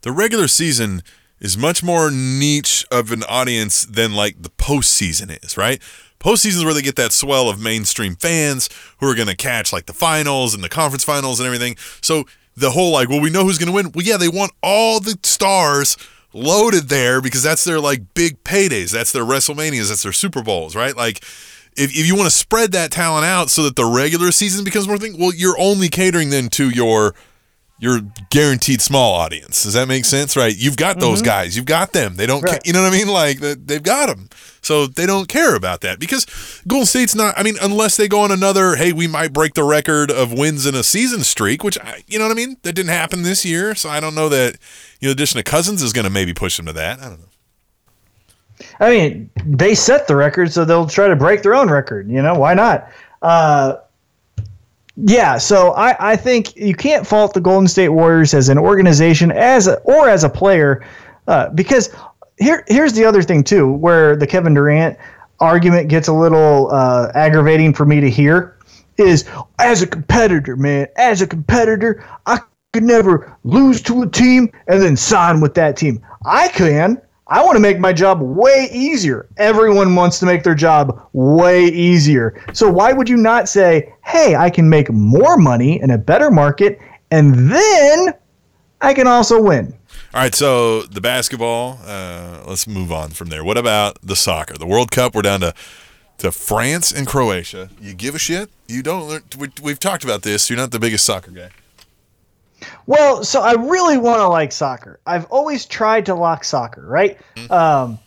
[0.00, 1.02] the regular season
[1.38, 5.82] is much more niche of an audience than like the postseason is, right?
[6.18, 9.70] Postseason is where they get that swell of mainstream fans who are going to catch
[9.70, 11.76] like the finals and the conference finals and everything.
[12.00, 12.24] So
[12.56, 13.92] the whole like, well, we know who's going to win.
[13.94, 15.98] Well, yeah, they want all the stars
[16.32, 18.92] loaded there because that's their like big paydays.
[18.92, 19.90] That's their WrestleManias.
[19.90, 20.96] That's their Super Bowls, right?
[20.96, 21.22] Like
[21.76, 24.86] if, if you want to spread that talent out so that the regular season becomes
[24.86, 27.14] more thing, well, you're only catering then to your
[27.80, 28.00] your
[28.30, 29.64] guaranteed small audience.
[29.64, 30.36] Does that make sense?
[30.36, 30.56] Right?
[30.56, 31.26] You've got those mm-hmm.
[31.26, 31.56] guys.
[31.56, 32.16] You've got them.
[32.16, 32.42] They don't.
[32.42, 32.54] Right.
[32.54, 33.08] Ca- you know what I mean?
[33.08, 34.28] Like they've got them.
[34.62, 36.24] So they don't care about that because
[36.66, 37.38] Golden State's not.
[37.38, 38.76] I mean, unless they go on another.
[38.76, 42.18] Hey, we might break the record of wins in a season streak, which I, you
[42.18, 42.56] know what I mean.
[42.62, 44.56] That didn't happen this year, so I don't know that.
[45.00, 47.00] You know, addition of Cousins is going to maybe push them to that.
[47.00, 47.26] I don't know.
[48.80, 52.08] I mean, they set the record, so they'll try to break their own record.
[52.08, 52.88] You know, why not?
[53.22, 53.76] Uh,
[54.96, 59.32] yeah, so I, I think you can't fault the Golden State Warriors as an organization,
[59.32, 60.86] as a, or as a player,
[61.26, 61.92] uh, because
[62.38, 64.96] here here's the other thing too, where the Kevin Durant
[65.40, 68.56] argument gets a little uh, aggravating for me to hear,
[68.96, 69.28] is
[69.58, 72.38] as a competitor, man, as a competitor, I
[72.72, 76.04] could never lose to a team and then sign with that team.
[76.24, 77.00] I can.
[77.26, 79.26] I want to make my job way easier.
[79.38, 82.38] Everyone wants to make their job way easier.
[82.52, 86.30] So why would you not say, hey, I can make more money in a better
[86.30, 86.78] market
[87.10, 88.12] and then
[88.82, 89.74] I can also win?
[90.12, 93.42] All right, so the basketball, uh, let's move on from there.
[93.42, 94.54] What about the soccer?
[94.54, 95.54] The World Cup, we're down to
[96.18, 97.70] to France and Croatia.
[97.80, 98.48] You give a shit?
[98.68, 99.34] You don't.
[99.36, 100.48] We, we've talked about this.
[100.48, 101.50] You're not the biggest soccer guy.
[102.86, 105.00] Well, so I really want to like soccer.
[105.06, 107.18] I've always tried to like soccer, right?
[107.36, 107.52] Mm-hmm.
[107.52, 107.98] Um,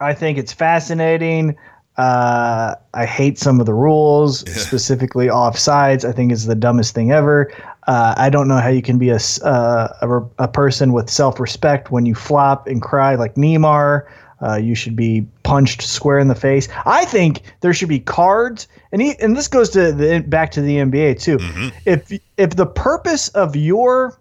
[0.00, 1.56] I think it's fascinating.
[1.96, 6.08] Uh, I hate some of the rules, specifically offsides.
[6.08, 7.52] I think it's the dumbest thing ever.
[7.86, 11.38] Uh, I don't know how you can be a, uh, a, a person with self
[11.38, 14.06] respect when you flop and cry like Neymar.
[14.42, 16.68] Uh, you should be punched square in the face.
[16.84, 20.60] I think there should be cards, and he, and this goes to the back to
[20.60, 21.38] the NBA too.
[21.38, 21.68] Mm-hmm.
[21.86, 24.18] If if the purpose of your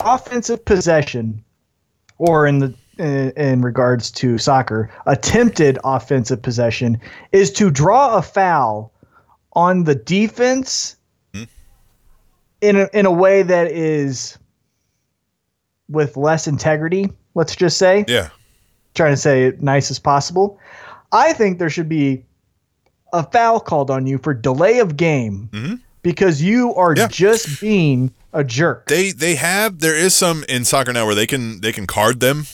[0.00, 1.42] offensive possession,
[2.18, 7.00] or in the in, in regards to soccer, attempted offensive possession
[7.32, 8.92] is to draw a foul
[9.54, 10.96] on the defense
[11.34, 11.44] mm-hmm.
[12.60, 14.38] in a, in a way that is
[15.88, 17.10] with less integrity.
[17.34, 18.28] Let's just say, yeah
[18.94, 20.58] trying to say it nice as possible.
[21.12, 22.24] I think there should be
[23.12, 25.80] a foul called on you for delay of game Mhm.
[26.02, 27.08] because you are Yeah.
[27.08, 28.86] just being a jerk.
[28.88, 32.20] They they have there is some in soccer now where they can they can card
[32.20, 32.46] them,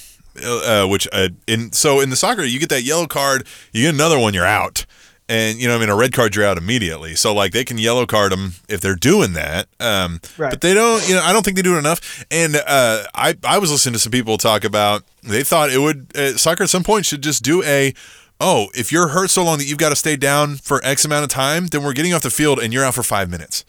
[0.45, 3.95] uh, which uh, in so in the soccer you get that yellow card, you get
[3.95, 4.84] another one, you're out,
[5.29, 7.14] and you know I mean a red card you're out immediately.
[7.14, 10.51] So like they can yellow card them if they're doing that, um, Right.
[10.51, 11.07] but they don't.
[11.09, 12.24] You know I don't think they do it enough.
[12.31, 16.16] And uh, I I was listening to some people talk about they thought it would
[16.16, 17.93] uh, soccer at some point should just do a.
[18.41, 21.24] Oh, if you're hurt so long that you've got to stay down for X amount
[21.24, 23.64] of time, then we're getting off the field and you're out for five minutes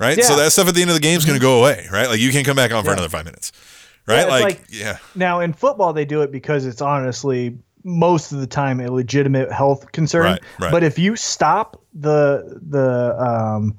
[0.00, 0.14] right?
[0.14, 0.28] So Yeah.
[0.28, 0.38] Mm-hmm.
[0.44, 2.08] that stuff at the end of the game is going to go away, right?
[2.08, 2.92] Like you can't come back on for Yeah.
[2.94, 3.50] another five minutes,
[4.06, 4.20] right?
[4.20, 7.58] it's like, like- yeah, Now in football they do it because it's honestly
[7.88, 10.22] most of the time a legitimate health concern.
[10.24, 10.70] Right, right.
[10.70, 13.76] But if you stop the the um,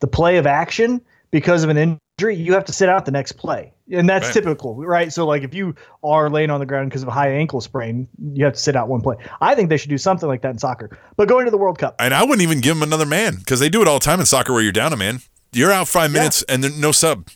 [0.00, 1.00] the play of action
[1.30, 1.76] because of an
[2.18, 3.72] injury, you have to sit out the next play.
[3.92, 4.32] And that's Right.
[4.34, 5.12] typical, right?
[5.12, 8.08] So like if you are laying on the ground because of a high ankle sprain,
[8.32, 9.14] you have to sit out one play.
[9.40, 10.90] I think they should do something like that in soccer.
[11.16, 11.94] But going to the World Cup.
[12.00, 14.18] and I wouldn't even give them another man because they do it all the time
[14.18, 15.20] in soccer where you're down a man,
[15.52, 16.18] you're out five Yeah.
[16.20, 17.28] minutes and then no sub.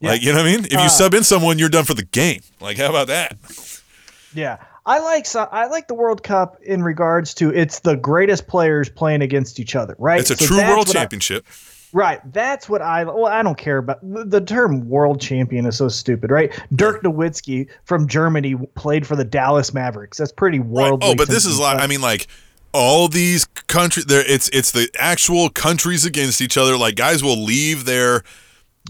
[0.00, 0.10] Yeah.
[0.10, 0.64] Like you know what I mean?
[0.66, 2.42] If you Uh, sub in someone, you're done for the game.
[2.60, 3.36] Like how about that?
[4.34, 4.58] Yeah.
[4.86, 9.22] I like I like the World Cup in regards to it's the greatest players playing
[9.22, 10.20] against each other, right?
[10.20, 11.46] It's a So true world what I- championship.
[11.92, 12.20] Right.
[12.32, 13.04] That's what I.
[13.04, 16.52] Well, I don't care about the, term world champion is so stupid, right?
[16.74, 20.18] Dirk Nowitzki from Germany played for the Dallas Mavericks.
[20.18, 20.98] That's pretty Right.
[21.00, 22.26] Oh, but this is like I mean like
[22.72, 27.40] all these countries there it's it's the actual countries against each other like guys will
[27.40, 28.24] leave their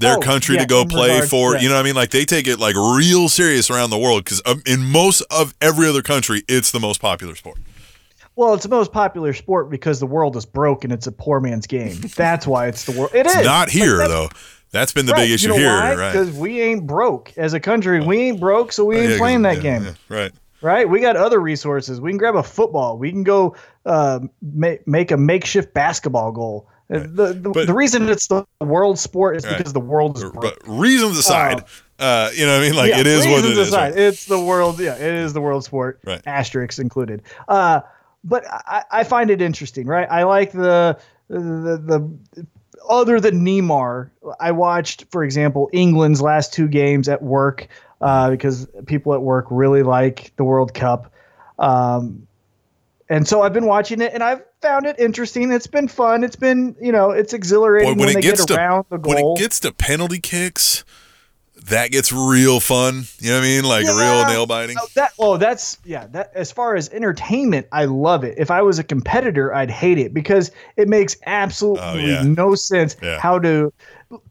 [0.01, 1.61] their Oh, country yeah, to go play for yeah.
[1.61, 4.25] you know what i mean like they take it like real serious around the world
[4.25, 7.59] because um, in most of every other country it's the most popular sport
[8.37, 11.39] well, it's the most popular sport because the world is broke and it's a poor
[11.39, 11.95] man's game.
[12.17, 13.13] That's why it's the world.
[13.15, 14.29] It is it's not here though
[14.73, 15.21] that's been the right.
[15.21, 15.95] big issue you know here why?
[15.95, 18.01] right Because we ain't broke as a country.
[18.05, 19.87] We ain't broke, so we ain't Yeah, playing that game.
[20.09, 20.33] right
[20.63, 20.89] right?
[20.89, 22.01] We got other resources.
[22.01, 22.99] We can grab a football.
[22.99, 23.55] We can go
[23.87, 26.67] uh, ma- make a makeshift basketball goal.
[26.93, 29.57] Uh, The, the, But- the reason it's the world sport is Right.
[29.59, 30.43] because the world is broke.
[30.43, 31.65] but reasons aside
[31.99, 33.97] uh, you know what i mean like Yeah, it is what it reasons is right?
[33.97, 34.81] It's the world.
[34.81, 36.01] Yeah, it is the world sport.
[36.05, 36.21] Right.
[36.27, 37.23] Asterisks included.
[37.49, 37.81] Uh,
[38.25, 40.09] but I, I find it interesting, right?
[40.11, 42.47] I like the the the
[42.89, 44.11] other than Neymar.
[44.41, 47.69] I watched, for example, England's last two games at work
[48.01, 51.13] uh, because people at work really like the World Cup.
[51.59, 52.27] Um,
[53.09, 55.53] and so I've been watching it, and I've found it interesting.
[55.53, 56.25] It's been fun.
[56.25, 58.87] It's been, you know, it's exhilarating Boy, when, when they it gets get to around
[58.91, 59.15] the goal.
[59.15, 60.85] when it gets to penalty kicks
[61.67, 65.13] that gets real fun you know what i mean like real nail biting Oh, that
[65.19, 68.85] oh that's yeah that as far as entertainment i love it if i was a
[68.85, 72.23] competitor i'd hate it because it makes absolutely Oh, yeah.
[72.23, 73.19] no sense Yeah.
[73.19, 73.73] how to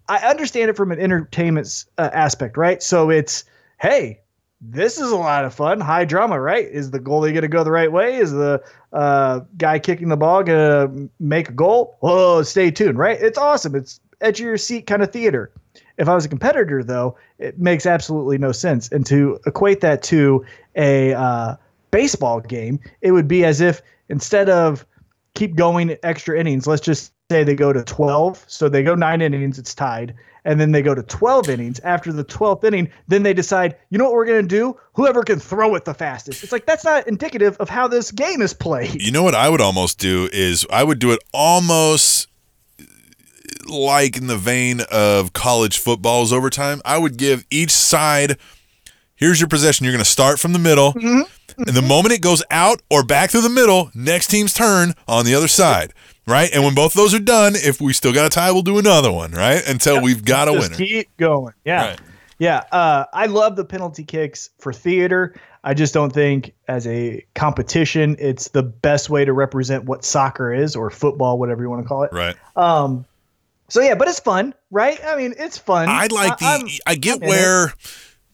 [0.10, 3.46] i understand it from an entertainment uh, aspect right so it's
[3.80, 4.20] hey
[4.66, 5.80] this is a lot of fun.
[5.80, 6.66] High drama right?
[6.66, 8.16] Is the goalie going to go the right way?
[8.16, 10.58] Is the uh, guy kicking the ball going
[10.90, 11.98] to make a goal?
[12.02, 13.20] Oh stay tuned right?
[13.22, 13.76] It's awesome.
[13.76, 15.52] It's edge of your seat kind of theater.
[15.98, 18.90] If I was a competitor, though, it makes absolutely no sense.
[18.90, 20.46] And to equate that to
[20.76, 21.56] a uh,
[21.92, 24.86] baseball game, it would be as if instead of
[25.36, 28.44] keep going extra innings, let's just say they go to 12.
[28.48, 30.16] So they go nine innings, it's tied.
[30.46, 31.80] And then they go to 12 innings.
[31.80, 34.78] After the 12th inning, then they decide, you know what we're going to do?
[34.94, 36.44] Whoever can throw it the fastest.
[36.44, 39.02] It's like, that's not indicative of how this game is played.
[39.02, 42.28] You know what I would almost do is I would do it almost
[43.68, 46.82] like in the vein of college football's overtime.
[46.84, 48.38] I would give each side
[49.16, 49.86] here's your possession.
[49.86, 50.94] You're going to start from the middle.
[50.94, 51.22] Mm-hmm.
[51.58, 55.26] And the moment it goes out or back through the middle, next team's turn on
[55.26, 55.94] the other side.
[56.26, 56.50] Right?
[56.54, 58.80] And when both of those are done, if we still got a tie, we'll do
[58.80, 59.62] another one, right?
[59.68, 60.76] Until we've got a winner.
[60.76, 61.54] keep going.
[61.66, 61.90] Yeah.
[61.90, 62.02] Right.
[62.40, 62.64] Yeah.
[62.72, 65.36] Uh, I love the penalty kicks for theater.
[65.66, 70.54] I just don't think as a competition, it's the best way to represent what soccer
[70.54, 72.12] is or football, whatever you want to call it.
[72.14, 72.36] Right.
[72.56, 73.06] Um,
[73.70, 75.00] so yeah, but it's fun, right?
[75.06, 75.88] I mean, it's fun.
[75.90, 76.46] I like the.
[76.46, 77.74] I'm- I get I'm where,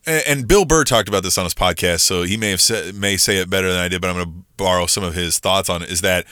[0.09, 3.17] and Bill Burr talked about this on his podcast, so he may have said may
[3.17, 5.69] say it better than I did, but I'm going to borrow some of his thoughts
[5.69, 5.89] on it.
[5.89, 6.25] Is that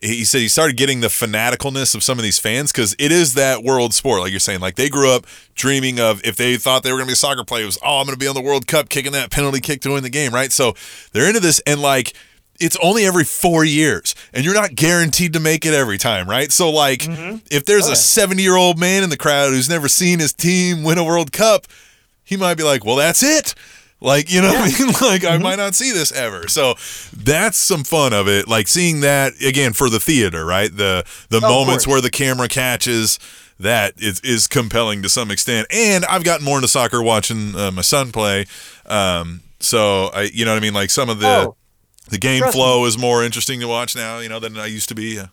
[0.00, 3.34] he said he started getting the fanaticalness of some of these fans because it is
[3.34, 4.60] that world sport, like you're saying.
[4.60, 7.16] Like they grew up dreaming of if they thought they were going to be a
[7.16, 9.30] soccer player, it was oh I'm going to be on the World Cup kicking that
[9.30, 10.52] penalty kick to win the game, right?
[10.52, 10.74] So
[11.12, 12.14] they're into this and like.
[12.60, 16.52] It's only every four years, and you're not guaranteed to make it every time, right?
[16.52, 17.38] So, like, mm-hmm.
[17.50, 17.94] if there's oh, yeah.
[17.94, 21.02] a 70 year old man in the crowd who's never seen his team win a
[21.02, 21.66] World Cup,
[22.24, 23.54] he might be like, well, that's it.
[24.00, 24.88] Like, you know what I mean?
[25.00, 25.32] Like, Mm-hmm.
[25.34, 26.46] I might not see this ever.
[26.48, 26.74] So
[27.16, 28.46] that's some fun of it.
[28.48, 30.74] Like seeing that again for the theater, right?
[30.74, 33.18] The the moments where the camera catches
[33.60, 35.68] that is is compelling to some extent.
[35.70, 38.46] And I've gotten more into soccer watching uh, my son play.
[38.84, 40.74] Um, So I, you know what I mean.
[40.74, 41.56] Like some of the Oh,
[42.10, 44.94] the game flow is more interesting to watch now, you know, than I used to
[44.94, 45.14] be.
[45.14, 45.26] Yeah.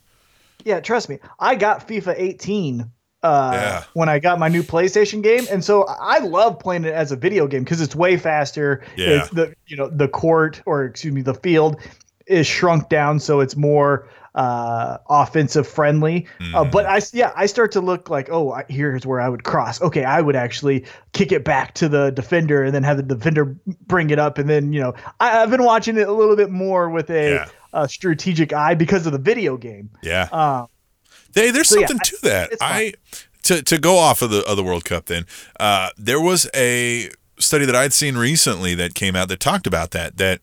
[0.63, 1.19] yeah, trust me.
[1.39, 2.89] I got FIFA 18
[3.23, 3.83] uh, Yeah.
[3.93, 7.15] when I got my new PlayStation game, and so I love playing it as a
[7.15, 8.83] video game because it's way faster.
[8.95, 9.21] Yeah.
[9.21, 11.79] It's the you know the court or excuse me the field
[12.27, 16.71] is shrunk down, so it's more uh offensive friendly uh, Mm.
[16.71, 19.81] but i yeah i start to look like oh I, here's where i would cross
[19.81, 23.57] okay i would actually kick it back to the defender and then have the defender
[23.87, 26.49] bring it up and then you know I, i've been watching it a little bit
[26.49, 27.45] more with a, Yeah.
[27.73, 30.29] a strategic eye because of the video game Yeah.
[30.31, 30.65] uh,
[31.33, 32.51] Hey, there's So, yeah, something I- to that.
[32.61, 32.93] I
[33.43, 35.05] to to go off of the of the World Cup.
[35.05, 35.25] Then
[35.59, 37.09] uh, there was a
[37.39, 40.17] study that I'd seen recently that came out that talked about that.
[40.17, 40.41] That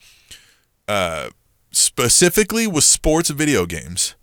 [0.89, 1.31] uh,
[1.71, 4.15] specifically with sports video games,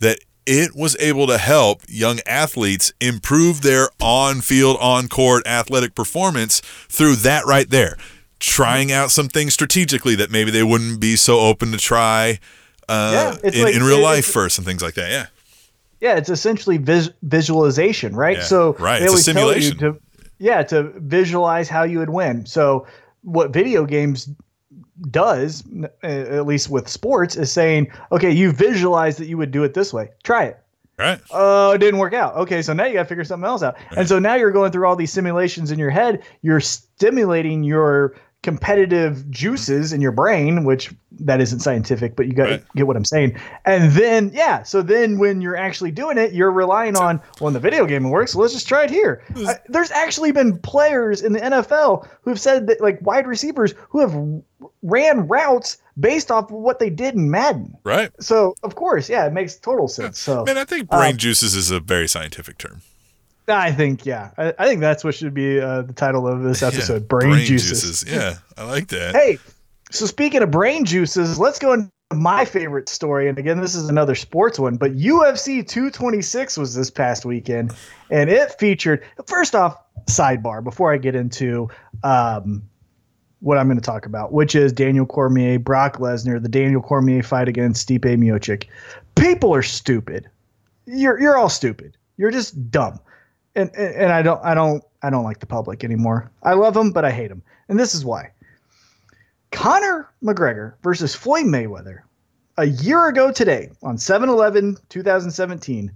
[0.00, 7.14] that it was able to help young athletes improve their on-field, on-court athletic performance through
[7.16, 7.96] that right there.
[8.40, 12.40] Trying out some things strategically that maybe they wouldn't be so open to try
[12.88, 15.10] uh, Yeah, in, like- in real life first and things like that.
[15.12, 15.26] Yeah.
[16.02, 18.38] Yeah, it's essentially vis- visualization, right?
[18.38, 19.94] Yeah, so right, they it's a always tell you simulation.
[19.94, 20.00] to,
[20.40, 22.44] yeah, to visualize how you would win.
[22.44, 22.88] So
[23.22, 24.28] what video games
[25.12, 25.62] does,
[26.02, 29.74] uh, at least with sports, is saying, okay, you visualize that you would do it
[29.74, 30.10] this way.
[30.24, 30.58] Try it.
[30.98, 31.20] Right.
[31.30, 32.34] Oh, it didn't work out.
[32.34, 33.76] Okay, so now you got to figure something else out.
[33.96, 36.24] And so now you're going through all these simulations in your head.
[36.42, 42.48] You're stimulating your competitive juices in your brain, which that isn't scientific, but you got
[42.48, 42.64] Right.
[42.74, 43.36] get what I'm saying.
[43.64, 47.54] And then yeah, so then when you're actually doing it, you're relying on well, in
[47.54, 48.32] the video game it works.
[48.32, 49.22] So let's just try it here.
[49.46, 53.74] Uh, there's actually been players in the NFL who have said that like wide receivers
[53.90, 54.14] who have
[54.82, 57.76] ran routes based off of what they did in Madden.
[57.84, 58.10] Right.
[58.20, 60.18] So of course, yeah, it makes total sense.
[60.18, 62.82] So Man, I think brain Um, juices is a very scientific term.
[63.58, 66.62] I think yeah, I, I think that's what should be uh, the title of this
[66.62, 68.04] episode: Yeah, brain, juices.
[68.06, 69.14] Yeah, I like that.
[69.14, 69.38] Hey,
[69.90, 73.28] so speaking of brain juices, let's go into my favorite story.
[73.28, 77.72] And again, this is another sports one, but UFC 226 was this past weekend,
[78.10, 79.02] and it featured.
[79.26, 79.76] First off,
[80.06, 81.68] sidebar before I get into
[82.04, 82.62] um,
[83.40, 87.22] what I'm going to talk about, which is Daniel Cormier, Brock Lesnar, the Daniel Cormier
[87.22, 88.66] fight against Stipe Miocic.
[89.14, 90.28] People are stupid.
[90.86, 91.96] You're you're all stupid.
[92.16, 92.98] You're just dumb.
[93.54, 96.30] And, and and I don't I don't I don't like the public anymore.
[96.42, 97.42] I love them, but I hate them.
[97.68, 98.30] And this is why.
[99.50, 101.98] Conor McGregor versus Floyd Mayweather
[102.56, 105.92] a year ago today on 7-Eleven 2017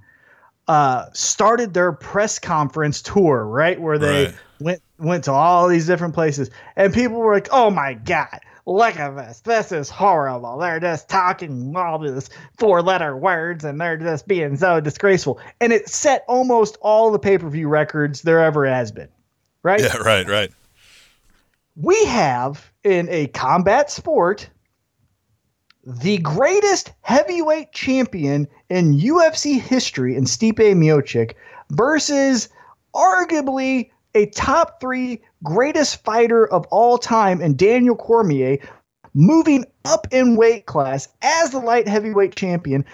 [0.68, 3.80] uh, started their press conference tour, right?
[3.80, 4.34] Where they Right.
[4.60, 8.96] went went to all these different places and people were like, "Oh my god, look
[8.98, 9.40] at this.
[9.40, 10.58] This is horrible.
[10.58, 15.88] They're just talking all these four-letter words and they're just being so disgraceful." And it
[15.88, 19.08] set almost all the pay-per-view records there ever has been.
[19.62, 19.80] Right?
[19.80, 20.52] Yeah, right, right.
[21.76, 24.48] we have in a combat sport
[25.84, 31.34] the greatest heavyweight champion in UFC history in Stipe Miocic
[31.70, 32.48] versus
[32.94, 38.56] arguably a top three greatest fighter of all time in Daniel Cormier
[39.12, 42.84] moving up in weight class as the light heavyweight champion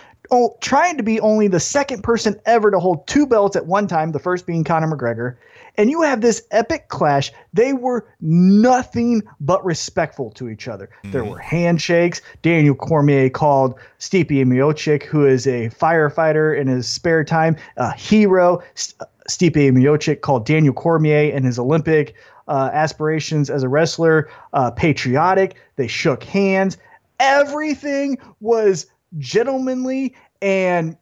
[0.61, 4.13] trying to be only the second person ever to hold two belts at one time,
[4.13, 5.37] the first being Conor McGregor.
[5.77, 7.33] And you have this epic clash.
[7.53, 10.91] They were nothing but respectful to each other.
[11.05, 12.21] There were handshakes.
[12.43, 18.63] Daniel Cormier called Stipe Miocic, who is a firefighter in his spare time, a hero.
[18.77, 18.95] S-
[19.29, 22.15] Stipe Miocic called Daniel Cormier and his Olympic
[22.49, 25.55] uh, aspirations as a wrestler uh, patriotic.
[25.77, 26.77] They shook hands.
[27.21, 28.87] Everything was
[29.19, 30.97] gentlemanly and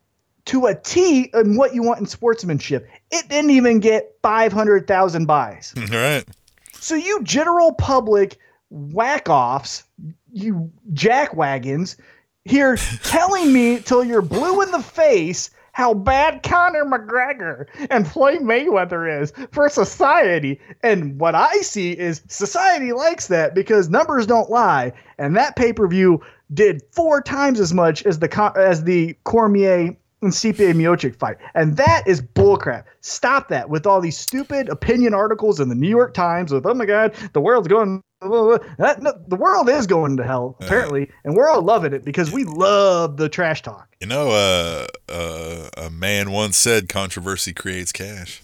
[0.47, 2.88] to a T in what you want in sportsmanship.
[3.11, 5.74] It didn't even get 500,000 buys.
[5.76, 6.24] All right.
[6.74, 8.38] So you general public
[8.70, 9.84] whack offs,
[10.32, 11.97] you jack wagons,
[12.45, 18.41] here telling me till you're blue in the face how bad Conor McGregor and Floyd
[18.41, 20.61] Mayweather is for society.
[20.82, 24.93] And what I see is society likes that because numbers don't lie.
[25.18, 26.22] And that pay per view
[26.53, 31.76] did four times as much as the as the Cormier and Stipe Miocic fight, and
[31.76, 32.84] that is bullcrap.
[33.00, 36.74] Stop that with all these stupid opinion articles in the New York Times with "Oh
[36.74, 40.24] my God, the world's going." blah, blah, blah." That, no, the world is going to
[40.24, 43.96] hell apparently, and we're all loving it because we love the trash talk.
[44.00, 48.42] You know, uh, uh, a man once said controversy creates cash.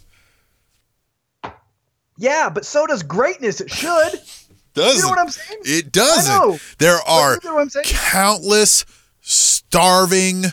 [2.18, 3.60] Yeah, but so does greatness.
[3.60, 4.20] It should.
[4.74, 5.60] Doesn't You know what I'm saying?
[5.64, 6.60] it doesn't.
[6.78, 7.86] There are you know what I'm saying?
[7.86, 8.84] countless
[9.22, 10.44] starving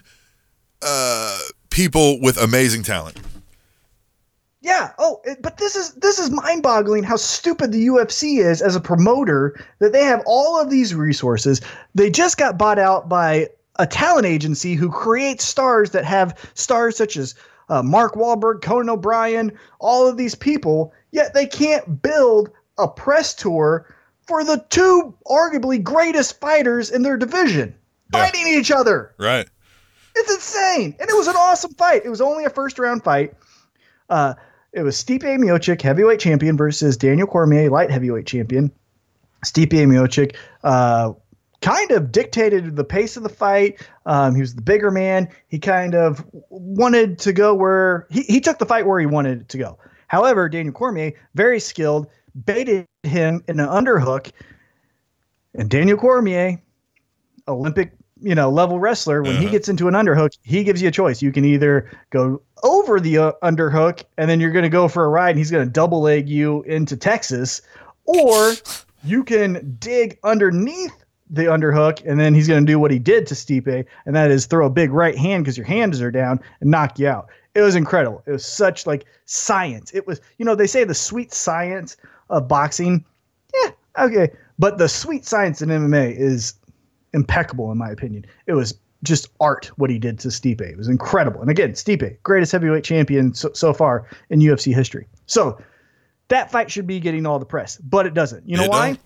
[0.85, 1.37] uh,
[1.69, 3.17] people with amazing talent.
[4.61, 4.91] Yeah.
[4.97, 9.59] Oh, but this is this is mind-boggling how stupid the UFC is as a promoter
[9.79, 11.59] that they have all of these resources.
[11.95, 16.95] They just got bought out by a talent agency who creates stars that have stars
[16.95, 17.35] such as
[17.69, 20.93] uh, Mark Wahlberg, Conan O'Brien, all of these people.
[21.11, 23.93] Yet they can't build a press tour
[24.27, 27.75] for the two arguably greatest fighters in their division
[28.13, 28.23] Yeah.
[28.23, 29.13] fighting each other.
[29.19, 29.49] Right.
[30.15, 30.95] It's insane.
[30.99, 32.03] And it was an awesome fight.
[32.05, 33.33] It was only a first round fight.
[34.09, 34.35] Uh,
[34.71, 38.71] it was Stipe Miocic, heavyweight champion, versus Daniel Cormier, light heavyweight champion.
[39.45, 41.13] Stipe Miocic uh,
[41.61, 43.85] kind of dictated the pace of the fight.
[44.05, 45.29] Um, he was the bigger man.
[45.47, 49.41] He kind of wanted to go where he, he took the fight where he wanted
[49.41, 49.77] it to go.
[50.07, 52.07] However, Daniel Cormier, very skilled,
[52.45, 54.31] baited him in an underhook.
[55.55, 56.61] And Daniel Cormier,
[57.47, 57.93] Olympic,
[58.23, 59.51] you know, level wrestler, when he Uh-huh.
[59.51, 61.21] gets into an underhook, he gives you a choice.
[61.21, 65.03] You can either go over the uh, underhook and then you're going to go for
[65.03, 67.61] a ride and he's going to double leg you into Texas,
[68.05, 68.53] or
[69.03, 70.93] you can dig underneath
[71.29, 74.31] the underhook and then he's going to do what he did to Stipe, and that
[74.31, 77.27] is throw a big right hand because your hands are down and knock you out.
[77.55, 78.23] It was incredible.
[78.25, 79.93] It was such like science.
[79.93, 81.97] It was, you know, they say the sweet science
[82.29, 83.03] of boxing.
[83.53, 84.31] Yeah, okay.
[84.57, 86.53] But the sweet science in MMA is
[87.13, 88.25] impeccable in my opinion.
[88.47, 90.61] It was just art what he did to Stipe.
[90.61, 91.41] It was incredible.
[91.41, 95.07] And again, Stipe, greatest heavyweight champion so, so far in UFC history.
[95.25, 95.59] So
[96.29, 98.47] that fight should be getting all the press, but it doesn't.
[98.47, 98.87] You know It why?
[98.87, 98.99] don't.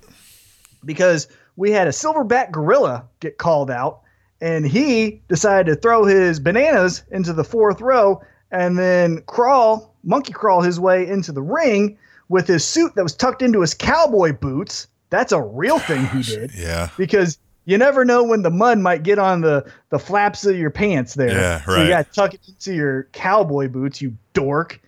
[0.86, 4.02] Because we had a silverback gorilla get called out,
[4.40, 10.32] and he decided to throw his bananas into the fourth row and then crawl, monkey
[10.32, 11.98] crawl his way into the ring
[12.30, 14.88] with his suit that was tucked into his cowboy boots.
[15.10, 16.90] That's a real thing he did Yeah.
[16.98, 20.70] because you never know when the mud might get on the the flaps of your
[20.70, 21.32] pants there.
[21.32, 24.82] Yeah, So you got to tuck it into your cowboy boots, you dork.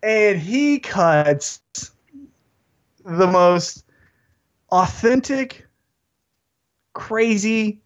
[0.00, 1.60] And he cuts
[3.04, 3.84] the most
[4.70, 5.66] authentic,
[6.92, 7.80] crazy,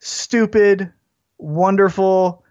[0.00, 0.92] stupid,
[1.38, 2.44] wonderful,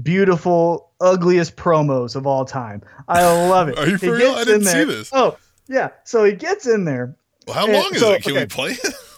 [0.00, 2.82] beautiful, ugliest promos of all time.
[3.08, 3.76] I love it.
[3.78, 4.30] Are you for real?
[4.30, 5.10] I didn't see this.
[5.12, 5.36] Oh,
[5.66, 5.88] yeah.
[6.04, 7.16] So he gets in there.
[7.48, 8.22] Well, how long is so- it?
[8.22, 8.94] Can we play it?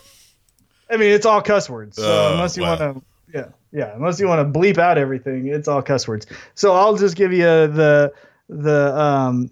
[0.90, 1.96] I mean, it's all cuss words.
[1.96, 2.78] So Oh, unless you wow.
[2.78, 3.02] want to,
[3.34, 6.26] yeah, yeah, unless you want to bleep out everything, it's all cuss words.
[6.54, 8.12] So I'll just give you the
[8.48, 9.50] the um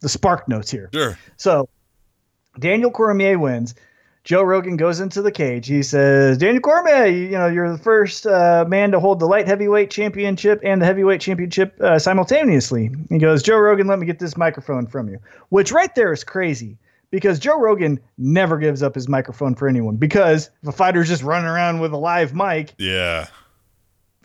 [0.00, 0.90] the spark notes here.
[0.92, 1.16] Sure.
[1.36, 1.68] So
[2.58, 3.74] Daniel Cormier wins.
[4.24, 5.66] Joe Rogan goes into the cage.
[5.66, 9.26] He says, "Daniel Cormier, you, you know you're the first uh, man to hold the
[9.26, 14.06] light heavyweight championship and the heavyweight championship uh, simultaneously." He goes, "Joe Rogan, let me
[14.06, 15.18] get this microphone from you."
[15.48, 16.78] Which right there is crazy
[17.12, 19.94] because Joe Rogan never gives up his microphone for anyone.
[19.96, 23.28] Because if a fighter's just running around with a live mic, Yeah.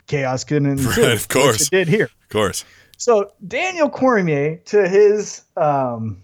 [0.07, 1.01] chaos can ensue.
[1.03, 1.61] Right, of course.
[1.67, 2.05] it did here.
[2.05, 2.65] Of course.
[2.97, 6.23] So Daniel Cormier, to his um,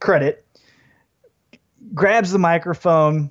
[0.00, 0.46] credit,
[1.94, 3.30] grabs the microphone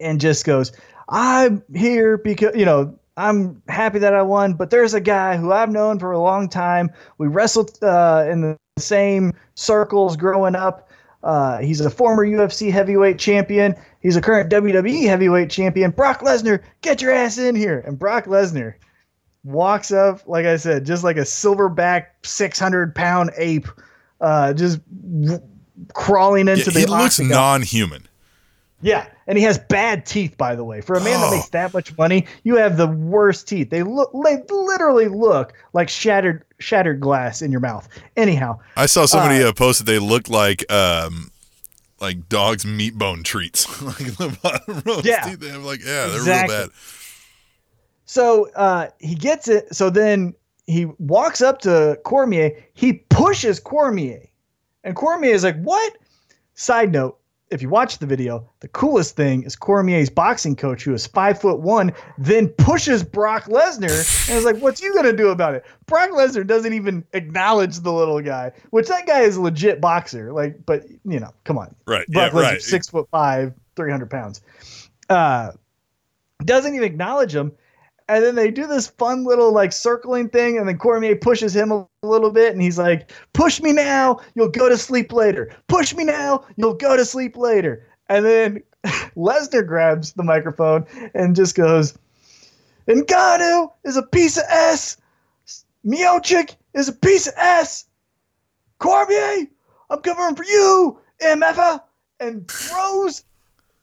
[0.00, 0.72] and just goes,
[1.08, 5.52] "I'm here because you know I'm happy that I won, but there's a guy who
[5.52, 6.90] I've known for a long time.
[7.18, 10.88] We wrestled uh, in the same circles growing up."
[11.22, 13.74] Uh, he's a former UFC heavyweight champion.
[14.00, 15.90] He's a current WWE heavyweight champion.
[15.92, 17.82] Brock Lesnar, get your ass in here.
[17.86, 18.74] And Brock Lesnar
[19.44, 23.68] walks up, like I said, just like a silverback, 600 pound ape,
[24.20, 24.80] uh, just
[25.20, 25.40] w-
[25.94, 28.06] crawling into Yeah, the he looks non-human.
[28.80, 30.80] Yeah, and he has bad teeth, by the way.
[30.80, 31.36] For a man that Oh.
[31.36, 33.70] makes that much money, you have the worst teeth.
[33.70, 37.88] They look, they literally look like shattered, shattered glass in your mouth.
[38.16, 41.30] Anyhow, I saw somebody uh, post that they looked like um
[42.00, 43.80] like dogs' meat bone treats.
[43.82, 45.20] like the bottom row Yeah.
[45.20, 46.54] teeth they have like yeah, they're Exactly.
[46.56, 46.70] real bad.
[48.04, 49.74] So uh, he gets it.
[49.74, 50.34] So then
[50.66, 52.50] he walks up to Cormier.
[52.74, 54.20] He pushes Cormier,
[54.84, 55.96] and Cormier is like, "What?"
[56.54, 57.18] Side note:
[57.52, 61.38] If you watch the video, the coolest thing is Cormier's boxing coach, who is five
[61.38, 65.64] foot one, then pushes Brock Lesnar, and is like, "What's you gonna do about it?"
[65.86, 70.32] Brock Lesnar doesn't even acknowledge the little guy, which that guy is a legit boxer.
[70.32, 72.06] Like, but you know, come on, Right.
[72.08, 72.62] Brock yeah, Lesnar, right.
[72.62, 74.40] six foot five, three hundred pounds.
[75.10, 75.52] Uh,
[76.44, 77.52] doesn't even acknowledge him,
[78.12, 81.72] and then they do this fun little like circling thing, and then Cormier pushes him
[81.72, 85.50] a little bit, and he's like, "Push me now, you'll go to sleep later.
[85.68, 88.62] Push me now, you'll go to sleep later." And then
[89.16, 90.84] Lesnar grabs the microphone
[91.14, 91.94] and just goes,
[92.86, 94.98] "Ngannou is a piece of s.
[95.86, 97.86] Miocic is a piece of s.
[98.78, 99.46] Cormier,
[99.88, 101.80] I'm covering for you, MFA,
[102.20, 103.24] and throws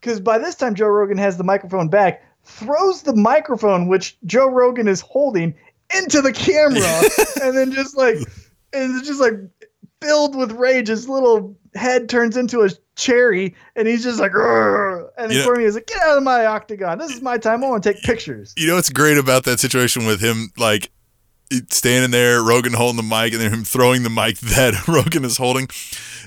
[0.02, 4.50] because by this time Joe Rogan has the microphone back, throws the microphone which Joe
[4.50, 5.54] Rogan is holding
[5.96, 7.02] into the camera,
[7.44, 8.18] and then just like
[8.74, 9.34] and it's just like
[10.02, 10.88] filled with rage.
[10.88, 15.32] His little head turns into a cherry, and he's just like, and.
[15.44, 16.98] Cormier is like, "Get out of my octagon!
[16.98, 17.64] This is my time.
[17.64, 20.92] I want to take pictures." You know what's great about that situation with him, like
[21.70, 25.38] standing there, Rogan holding the mic, and then him throwing the mic that Rogan is
[25.38, 25.68] holding,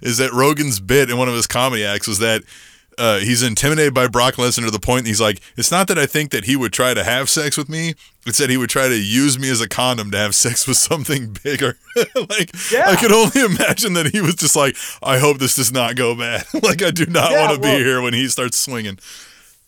[0.03, 2.43] is that Rogan's bit in one of his comedy acts was that.
[2.99, 6.07] Uh, he's intimidated by Brock Lesnar to the point he's like, it's not that I
[6.07, 7.95] think that he would try to have sex with me.
[8.26, 10.76] It's that he would try to use me as a condom to have sex with
[10.76, 11.78] something bigger.
[12.14, 12.88] like, Yeah.
[12.88, 16.14] I could only imagine that he was just like, I hope this does not go
[16.14, 16.45] bad.
[16.62, 18.99] like, I do not Yeah, want to well- be here when he starts swinging.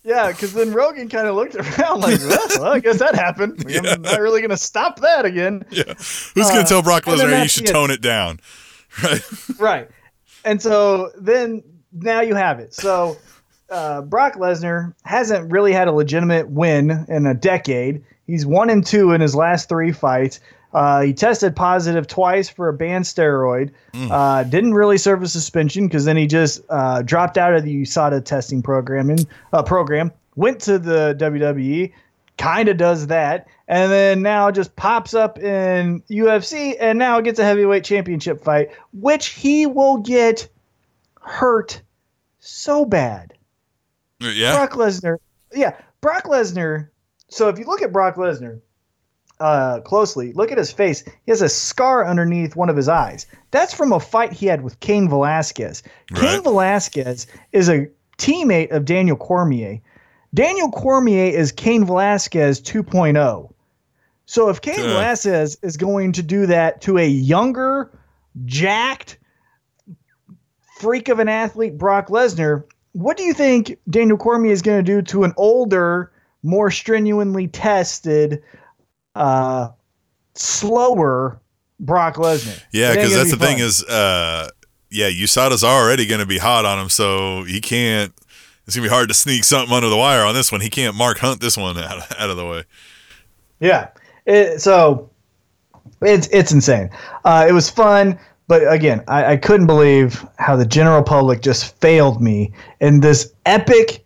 [0.07, 3.65] Yeah, because then Rogan kind of looked around like, well, I guess that happened.
[3.67, 5.65] I'm not really going to stop that again.
[5.71, 5.85] Yeah.
[5.95, 8.39] Who's going to tell Brock Lesnar you should tone it down?
[9.03, 9.23] Right.
[9.59, 9.89] right.
[10.45, 11.63] And so then
[11.95, 12.75] now you have it.
[12.75, 13.17] So
[13.71, 18.05] uh, Brock Lesnar hasn't really had a legitimate win in a decade.
[18.27, 20.41] He's one and two in his last three fights.
[20.73, 23.71] Uh, he tested positive twice for a banned steroid.
[24.11, 27.83] Uh, didn't really serve a suspension because then he just uh, dropped out of the
[27.83, 30.11] USADA testing programming uh, program.
[30.35, 31.93] Went to the WWE,
[32.39, 37.39] kind of does that, and then now just pops up in UFC and now gets
[37.39, 40.49] a heavyweight championship fight, which he will get
[41.21, 41.81] hurt
[42.45, 43.35] so bad.
[44.21, 44.57] Yeah.
[44.57, 45.19] Brock Lesnar,
[45.53, 46.89] yeah, Brock Lesnar.
[47.29, 48.61] So if you look at Brock Lesnar
[49.41, 51.03] uh, closely, look at his face.
[51.03, 53.27] He has a scar underneath one of his eyes.
[53.51, 55.83] That's from a fight he had with Cain Velasquez.
[56.15, 56.43] Cain Right.
[56.43, 57.89] Velasquez is a
[58.19, 59.81] teammate of Daniel Cormier.
[60.33, 63.53] Daniel Cormier is Cain Velasquez 2.0.
[64.27, 64.89] So if Cain Uh.
[64.89, 67.91] Velasquez is going to do that to a younger,
[68.45, 69.19] jacked,
[70.79, 74.93] freak of an athlete, Brock Lesnar, what do you think Daniel Cormier is going to
[74.93, 76.13] do to an older,
[76.43, 78.43] more strenuously tested,
[79.15, 79.69] uh,
[80.35, 81.41] slower
[81.81, 82.63] Brock Lesnar?
[82.73, 84.49] Yeah, because that's be the thing is, uh,
[84.91, 88.13] yeah, USADA's already going to be hot on him, so he can't.
[88.67, 90.63] It's gonna be hard to sneak something under the wire on this one.
[90.63, 92.65] He can't Mark Hunt this one out, out of the way.
[93.61, 93.89] Yeah.
[94.25, 95.11] It, so
[96.01, 96.91] it's it's insane.
[97.25, 101.79] Uh, it was fun, but again, I, I couldn't believe how the general public just
[101.81, 104.05] failed me in this epic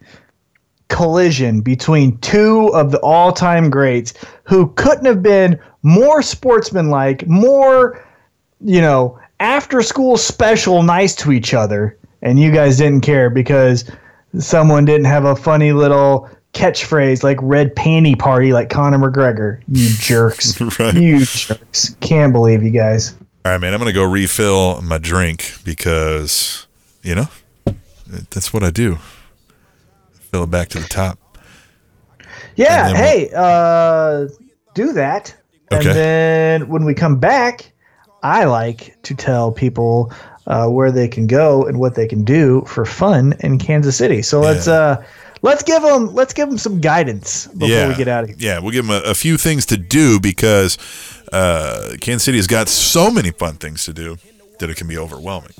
[0.89, 4.14] collision between two of the all-time greats
[4.45, 8.03] who couldn't have been more sportsmanlike, more
[8.61, 13.91] you know, after school special nice to each other, and you guys didn't care because
[14.39, 19.62] someone didn't have a funny little catchphrase like red panty party like Conor McGregor.
[19.68, 20.61] You jerks.
[20.78, 20.95] Right.
[20.95, 21.95] You jerks.
[22.01, 23.14] Can't believe you guys.
[23.45, 23.72] All right, man.
[23.72, 26.66] I'm gonna go refill my drink because
[27.03, 27.28] you know
[28.30, 28.99] that's what I do.
[30.30, 31.18] Fill it back to the top.
[32.57, 34.26] Yeah, hey, uh
[34.74, 35.34] do that.
[35.72, 35.86] Okay.
[35.89, 37.72] And then when we come back,
[38.22, 40.12] I like to tell people
[40.47, 44.22] uh, where they can go and what they can do for fun in Kansas City.
[44.22, 44.72] So let's Yeah.
[44.74, 45.05] uh
[45.43, 48.36] let's give them let's give them some guidance before yeah, we get out of here.
[48.41, 50.76] Yeah, we'll give them a, a few things to do because
[51.33, 54.16] uh, Kansas City has got so many fun things to do
[54.59, 55.53] that it can be overwhelming.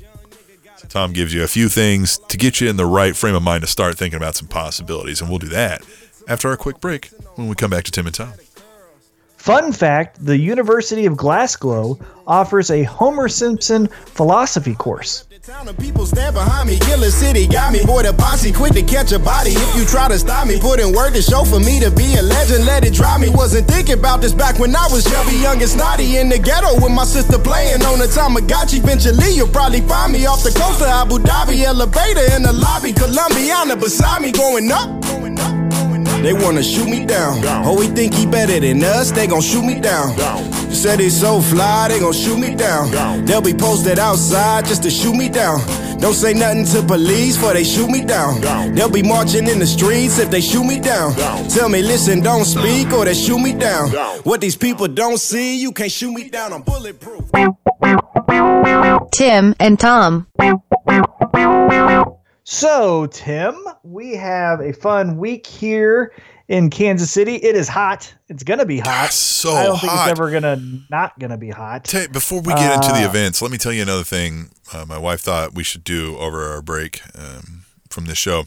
[0.77, 3.43] So Tom gives you a few things to get you in the right frame of
[3.43, 5.83] mind to start thinking about some possibilities, and we'll do that
[6.29, 8.33] after our quick break when we come back to Tim and Tom.
[9.37, 15.28] Fun fact the University of Glasgow offers a Homer Simpson philosophy course.
[15.45, 17.85] Town of people stand behind me, Killer City got me.
[17.85, 19.53] Boy, the posse quick to catch a body.
[19.55, 22.17] If you try to stop me, put in word to show for me to be
[22.17, 22.67] a legend.
[22.67, 23.31] Let it drive me.
[23.31, 26.75] Wasn't thinking about this back when I was chubby, young and snotty in the ghetto
[26.83, 28.83] with my sister playing on the Tamagotchi.
[28.83, 32.93] Eventually, you'll probably find me off the coast of Abu Dhabi, elevator in the lobby,
[32.93, 34.91] Colombiana beside me, going up.
[36.23, 37.41] They wanna shoot me down.
[37.65, 40.17] Oh, we think he better than us, they gon' shoot me down.
[40.69, 43.25] You said he's so fly, they gon' shoot me down.
[43.25, 45.61] They'll be posted outside just to shoot me down.
[46.01, 48.41] Don't say nothing to police for they shoot me down.
[48.75, 51.15] They'll be marching in the streets if they shoot me down.
[51.49, 53.91] Tell me, listen, don't speak or they shoot me down.
[54.23, 56.53] What these people don't see, you can't shoot me down.
[56.53, 57.25] I'm bulletproof.
[59.13, 60.27] Tim and Tom.
[62.51, 66.15] So, Tim, we have a fun week here
[66.49, 67.35] in Kansas City.
[67.35, 68.15] It is hot.
[68.31, 69.13] It's going to be hot.
[69.13, 71.93] So I don't think it's ever going to not going to be hot.
[71.93, 74.49] You- before we get into the Uh, events, let me tell you another thing.
[74.73, 78.47] Uh, my wife thought we should do over our break um, from this show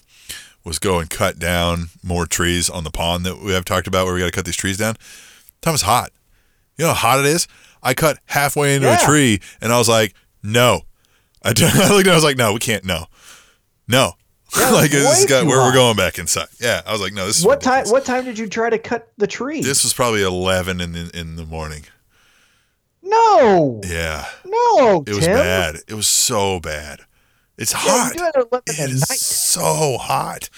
[0.64, 4.06] was go and cut down more trees on the pond that we have talked about,
[4.06, 4.96] where we got to cut these trees down.
[5.62, 6.10] Time is hot.
[6.76, 7.48] You know how hot it is.
[7.84, 9.00] I cut halfway into Yeah.
[9.00, 10.82] a tree, and I was like, "No."
[11.44, 11.62] I looked.
[11.62, 12.84] at it, I was like, "No, we can't.
[12.84, 13.06] No,
[13.92, 14.14] no."
[14.72, 16.48] like this got, where we're going back inside.
[16.60, 18.78] Yeah, I was like, "No, this is What time what time did you try to
[18.78, 19.62] cut the tree?
[19.62, 21.84] This was probably eleven in the in the morning.
[23.04, 25.78] No, Yeah, no, it was bad.
[25.88, 27.00] It was so bad.
[27.58, 28.14] It's Yeah, hot.
[28.14, 29.20] you do it at 11 It at night.
[29.20, 30.50] so hot.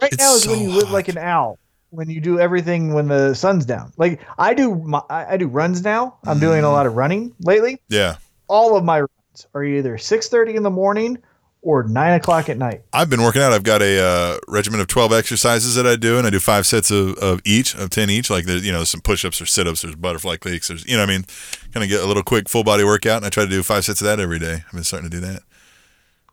[0.00, 1.58] Right it's now is so when you live like an owl.
[1.90, 3.92] When you do everything when the sun's down.
[3.96, 6.18] Like I do, my, I do runs now.
[6.24, 6.72] I'm doing a Mm-hmm.
[6.72, 7.80] lot of running lately.
[7.88, 8.16] Yeah.
[8.48, 11.18] All of my runs are either 6:30 in the morning
[11.62, 12.82] or nine o'clock at night.
[12.92, 13.52] I've been working out.
[13.52, 16.66] I've got a uh, regimen of 12 exercises that I do, and I do five
[16.66, 18.28] sets of, of each, of 10 each.
[18.30, 20.96] Like, there's, you know, some push ups or sit ups, there's butterfly clicks, there's, you
[20.96, 21.24] know, what I mean,
[21.72, 23.84] kind of get a little quick full body workout, and I try to do five
[23.84, 24.64] sets of that every day.
[24.66, 25.42] I've been starting to do that.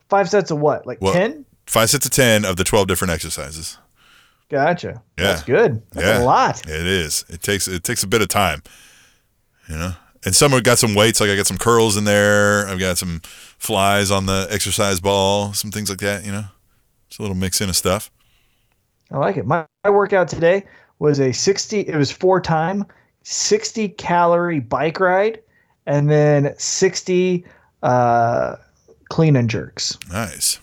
[0.08, 0.86] Five sets of what?
[0.86, 1.46] Like Well- 10?
[1.66, 3.78] Five sets of 10 of the 12 different exercises.
[4.48, 5.00] Gotcha.
[5.16, 5.24] Yeah.
[5.24, 5.80] That's good.
[5.92, 6.22] That's Yeah.
[6.22, 6.66] a lot.
[6.68, 7.24] It is.
[7.28, 8.64] It takes it takes a bit of time,
[9.68, 9.92] you know.
[10.24, 12.66] And some have got some weights, like I got some curls in there.
[12.68, 13.20] I've got some
[13.58, 16.26] flies on the exercise ball, some things like that.
[16.26, 16.44] You know,
[17.08, 18.10] it's a little mix in of stuff.
[19.10, 19.46] I like it.
[19.46, 20.66] My, my workout today
[20.98, 22.84] was a 60, it was four time,
[23.24, 25.40] 60 calorie bike ride,
[25.86, 27.44] and then 60
[27.82, 28.56] uh,
[29.08, 29.98] clean and jerks.
[30.12, 30.60] Nice.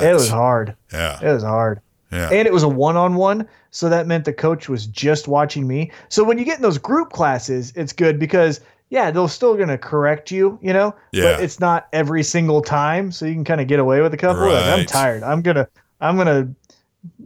[0.00, 0.74] It was hard.
[0.92, 1.18] Yeah.
[1.22, 1.80] It was hard.
[2.10, 2.30] Yeah.
[2.30, 3.48] And it was a one on one.
[3.72, 5.90] So that meant the coach was just watching me.
[6.10, 8.60] So when you get in those group classes, it's good because,
[8.90, 10.94] yeah, they're still to correct you, you know?
[11.10, 11.36] Yeah.
[11.36, 13.10] But it's not every single time.
[13.10, 14.42] So you can kind of get away with a couple.
[14.42, 15.22] Like, I'm tired.
[15.22, 15.68] I'm to,
[16.02, 16.54] I'm to,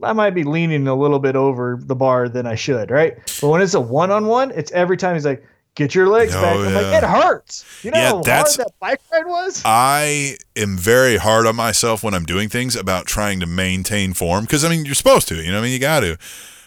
[0.04, 3.16] I might be leaning a little bit over the bar than I should, right?
[3.40, 5.44] But when it's a one on one, it's every time he's like,
[5.76, 6.56] get your legs Oh, back.
[6.56, 7.64] I'm like, it hurts.
[7.84, 9.62] You know Yeah, how hard that's- that bike ride was?
[9.64, 14.44] I am very hard on myself when I'm doing things about trying to maintain form
[14.44, 16.18] because I mean you're supposed to, you know, I mean you got to.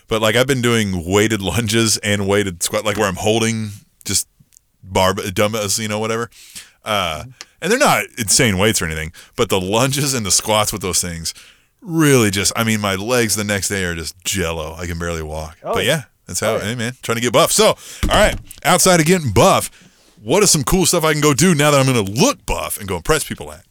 [0.08, 3.72] But like I've been doing weighted lunges and weighted squat, like where I'm holding
[4.06, 4.28] just
[4.82, 6.30] bar dumbbells, you know, whatever.
[6.86, 7.26] Uh,
[7.62, 11.02] and they're not insane weights or anything, but the lunges and the squats with those
[11.02, 11.34] things
[11.82, 14.76] really just, I mean, my legs the next day are just jello.
[14.76, 15.58] I can barely walk.
[15.64, 16.04] Oh, but yeah.
[16.30, 16.64] That's how, Oh, yeah.
[16.64, 17.52] hey man, trying to get buff.
[17.52, 17.76] So, all
[18.10, 19.70] right, outside of getting buff,
[20.22, 22.46] what is some cool stuff I can go do now that I'm going to look
[22.46, 23.66] buff and go impress people at?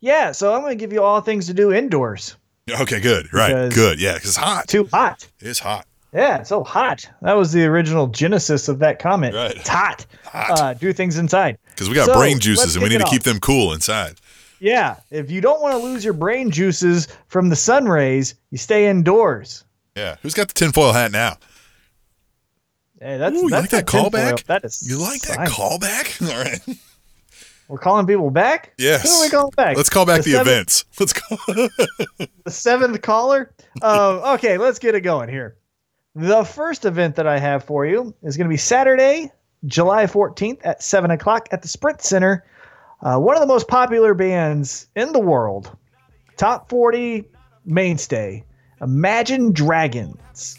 [0.00, 0.32] Yeah.
[0.32, 2.36] So I'm going to give you all things to do indoors.
[2.70, 3.32] Okay, good.
[3.32, 3.48] Right.
[3.48, 4.00] Because- good.
[4.00, 4.68] Yeah, because it's hot.
[4.68, 5.26] Too hot.
[5.40, 5.86] It's hot.
[6.12, 7.08] Yeah, it's so hot.
[7.22, 9.34] That was the original genesis of that comment.
[9.34, 9.54] Right.
[9.56, 10.06] It's hot.
[10.24, 10.50] Hot.
[10.60, 11.56] Uh, do things inside.
[11.70, 14.16] Because we got so, brain juices and we need to keep them cool inside.
[14.58, 14.96] Yeah.
[15.10, 18.88] If you don't want to lose your brain juices from the sun rays, you stay
[18.88, 19.64] indoors.
[19.96, 20.16] Yeah.
[20.22, 21.36] Who's got the tinfoil hat now?
[23.00, 24.10] Hey, that's, Ooh, you like that not tinfoil.
[24.10, 24.44] callback?
[24.44, 26.20] That is You like that callback?
[26.30, 26.60] All right.
[27.68, 28.74] We're calling people back?
[28.78, 29.02] Yes.
[29.04, 29.76] Who are we calling back?
[29.76, 30.84] Let's call back the, seventh- events.
[31.00, 31.38] Let's call.
[32.44, 33.52] The seventh caller?
[33.82, 35.56] um, okay, let's get it going here.
[36.16, 39.30] The first event that I have for you is going to be Saturday,
[39.66, 42.44] July 14th at 7 o'clock at the Sprint Center.
[43.02, 45.74] Uh, one of the most popular bands in the world,
[46.36, 47.24] top 40
[47.64, 48.44] mainstay,
[48.80, 50.58] Imagine Dragons.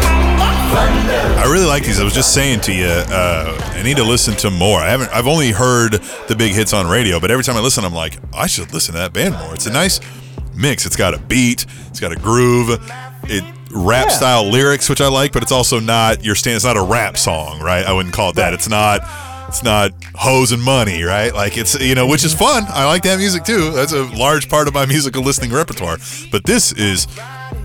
[1.13, 1.99] I really like these.
[1.99, 4.79] I was just saying to you, uh, I need to listen to more.
[4.79, 5.09] I haven't.
[5.11, 5.93] I've only heard
[6.27, 8.93] the big hits on radio, but every time I listen, I'm like, I should listen
[8.93, 9.53] to that band more.
[9.53, 9.99] It's a nice
[10.55, 10.85] mix.
[10.85, 11.65] It's got a beat.
[11.89, 12.69] It's got a groove.
[13.23, 13.43] It
[13.73, 14.15] rap Yeah.
[14.15, 16.55] style lyrics, which I like, but it's also not your stand.
[16.57, 17.85] It's not a rap song, right?
[17.85, 18.53] I wouldn't call it that.
[18.53, 19.01] It's not.
[19.47, 21.33] It's not hoes and money, right?
[21.33, 22.63] Like it's you know, which is fun.
[22.69, 23.71] I like that music too.
[23.71, 25.97] That's a large part of my musical listening repertoire.
[26.31, 27.07] But this is.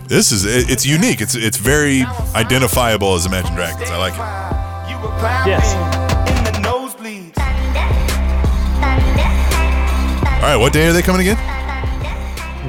[0.08, 1.20] This is it- it's unique.
[1.20, 2.04] It's it's very
[2.34, 3.90] identifiable as Imagine Dragons.
[3.90, 4.90] I like it.
[4.90, 5.72] You were climbing Yes.
[6.28, 7.38] in the nosebleeds.
[10.36, 11.38] All right, what day are they coming again?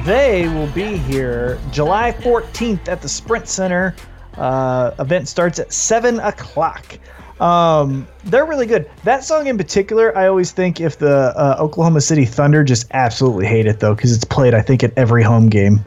[0.04, 3.94] They will be here July 14th at the Sprint Center.
[4.36, 6.98] Uh, event starts at 7 o'clock.
[7.40, 8.88] Um, they're really good.
[9.04, 13.46] That song in particular, I always think if the uh, Oklahoma City Thunder just absolutely
[13.46, 15.84] hate it though, because it's played, I think, at every home game.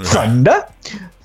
[0.00, 0.64] Thunder,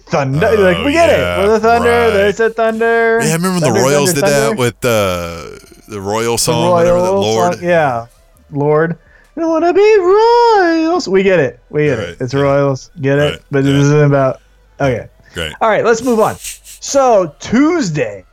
[0.10, 0.48] Thunder.
[0.52, 1.46] Oh, like we get yeah, it.
[1.46, 2.10] For the Thunder, right.
[2.12, 3.20] there's the Thunder.
[3.22, 4.60] Yeah, I remember the Thunder, Royals Thunder, did that Thunder.
[4.62, 7.54] with uh, the Royal The song, whatever that Royal Lorde.
[7.56, 8.06] song- yeah,
[8.52, 8.98] Lorde.
[9.38, 11.08] I want to be Royals.
[11.08, 11.60] We get it.
[11.70, 12.18] We get Right, it.
[12.22, 12.42] It's yeah.
[12.42, 12.92] Royals.
[13.00, 13.42] Get it?
[13.52, 13.72] But yeah.
[13.80, 14.42] isn't about.
[14.82, 15.08] Okay.
[15.34, 15.54] Great.
[15.62, 16.36] All right, let's move on.
[16.38, 18.26] So Tuesday,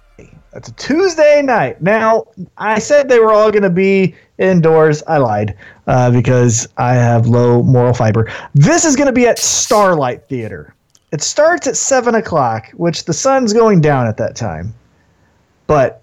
[0.53, 1.81] that's a Tuesday night.
[1.83, 2.25] Now
[2.59, 5.03] I said they were all going to be indoors.
[5.07, 8.29] I lied uh, because I have low moral fiber.
[8.55, 10.75] This is going to be at Starlight Theater.
[11.17, 14.75] It starts at seven o'clock, which the sun's going down at that time,
[15.67, 16.03] but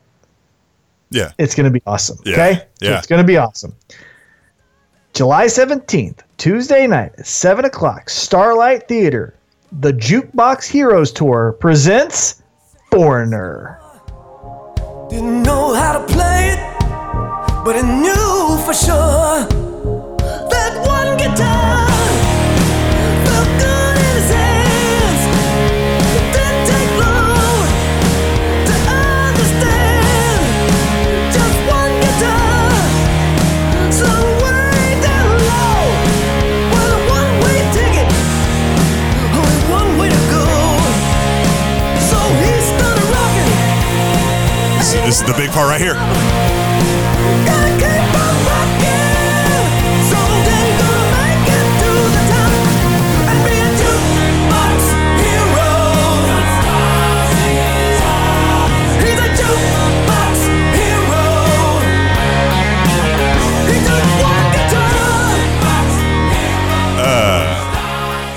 [1.12, 1.30] Yeah.
[1.38, 2.18] it's going to be awesome.
[2.26, 2.98] Yeah, Okay, yeah.
[2.98, 3.76] it's going to be awesome.
[5.14, 9.36] July seventeenth, Tuesday night at seven o'clock, Starlight Theater.
[9.82, 12.42] the Jukebox Heroes Tour presents
[12.92, 13.80] Foreigner.
[15.12, 16.60] Didn't know how to play it,
[17.64, 19.46] but I knew for sure
[20.50, 21.83] that one guitar
[45.14, 46.43] This, is the big part right here.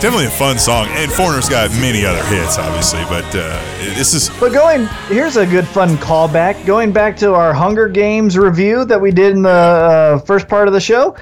[0.06, 0.86] Definitely a fun song.
[0.90, 3.60] And Foreigner's got many other hits, obviously, but uh,
[3.96, 6.64] this is But going, here's a good fun callback.
[6.64, 10.68] Going back to our Hunger Games review that we did in the uh, first part
[10.68, 11.16] of the show,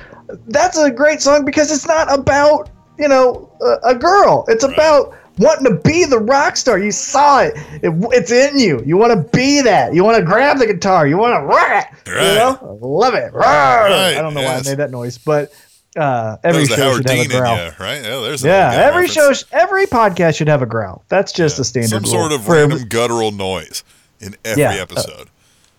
[0.49, 4.45] that's a great song because it's not about, you know, a, a girl.
[4.49, 6.79] It's about wanting to be the rock star.
[6.79, 7.55] You saw it.
[7.83, 8.83] it it's in you.
[8.85, 9.95] You want to be that.
[9.95, 11.07] You want to grab the guitar.
[11.07, 12.11] You want to rock it.
[12.11, 12.29] Right.
[12.29, 12.79] You know?
[12.83, 13.33] Love it.
[13.33, 14.63] Right, I don't know yes.
[14.67, 15.53] why I made that noise, but
[15.97, 17.57] uh, every show Howard should have a growl.
[17.57, 18.03] you, right?
[18.03, 19.41] Yeah, there's Yeah, every show, reference.
[19.41, 21.05] sh- every podcast should have a growl.
[21.09, 21.91] That's just a standard.
[21.91, 23.85] Some sort of every- random guttural noise
[24.21, 25.29] in every Yeah, uh, episode.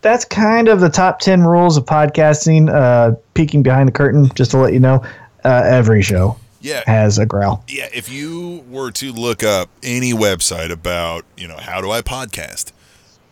[0.02, 4.52] that's kind of the top 10 rules of podcasting uh peeking behind the curtain just
[4.52, 5.04] to let you know
[5.44, 7.88] uh, every show yeah, has a growl yeah.
[7.94, 12.72] If you were to look up any website about, you know, how do I podcast,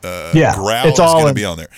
[0.04, 1.70] yeah growl it's is all going to be on there.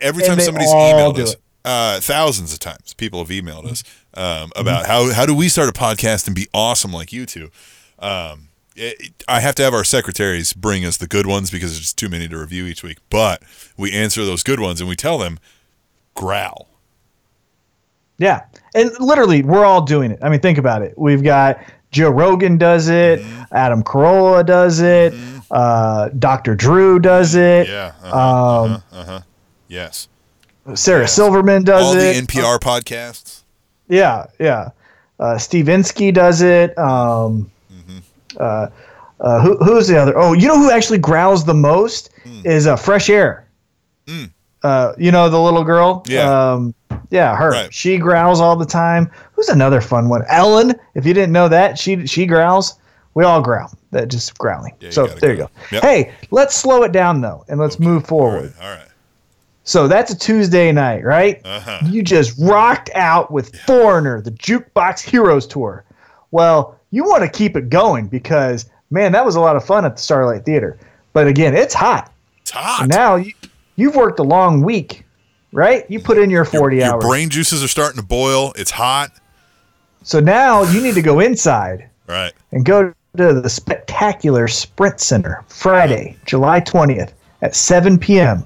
[0.00, 3.82] Every time somebody's emailed us, uh, thousands of times, people have emailed us
[4.16, 4.60] um, Mm-hmm.
[4.60, 7.50] about how how do we start a podcast and be awesome like you two.
[7.98, 11.80] Um, it, I have to have our secretaries bring us the good ones because there's
[11.80, 12.98] just too many to review each week.
[13.08, 13.42] But
[13.76, 15.38] we answer those good ones and we tell them
[16.14, 16.68] growl.
[18.18, 18.42] yeah
[18.74, 21.58] and literally we're all doing it i mean think about it we've got
[21.90, 23.42] joe rogan does it Mm-hmm.
[23.56, 25.12] adam carolla does it
[25.50, 27.92] uh, dr drew does it Yeah.
[28.02, 28.72] Uh-huh,
[29.16, 29.22] um,
[29.68, 30.08] yes.
[30.74, 33.42] sarah silverman does All it All the NPR podcasts.
[33.88, 34.70] Yeah, yeah.
[35.20, 36.76] Uh, Steve Insky does it.
[36.78, 37.98] Um, Mm-hmm.
[38.38, 38.66] uh,
[39.20, 40.16] uh, who, who's the other?
[40.18, 42.40] Oh, you know who actually growls the most Hmm.
[42.44, 43.46] is uh, Fresh Air.
[44.62, 46.02] Uh, you know the little girl.
[46.06, 46.52] Yeah.
[46.52, 46.74] Um,
[47.10, 47.50] yeah, her.
[47.50, 47.72] Right.
[47.74, 49.10] She growls all the time.
[49.34, 50.22] Who's another fun one?
[50.28, 50.72] Ellen.
[50.94, 52.78] If you didn't know that, she she growls.
[53.14, 53.70] We all growl.
[53.92, 54.74] That just growling.
[54.80, 55.50] Yeah, so there you go.
[55.70, 55.82] Yep.
[55.82, 58.54] Hey, let's slow it down though, and let's move forward.
[58.58, 58.64] right.
[58.66, 58.88] All right.
[59.64, 61.40] So that's a Tuesday night, right?
[61.44, 61.80] Uh-huh.
[61.86, 65.84] You just rocked out with Foreigner, the Jukebox Heroes Tour.
[66.32, 69.84] Well, you want to keep it going because, man, that was a lot of fun
[69.86, 70.76] at the Starlight Theater.
[71.14, 72.12] But again, it's hot.
[72.42, 72.82] It's hot.
[72.82, 73.32] And now you,
[73.76, 75.04] you've worked a long week,
[75.52, 75.90] right?
[75.90, 77.04] You put in your 40 Your hours.
[77.04, 78.52] brain juices are starting to boil.
[78.56, 79.12] It's hot.
[80.02, 82.34] So now you need to go inside Right.
[82.52, 88.44] and go to the spectacular Sprint Center Friday, July 20th at 7 p.m.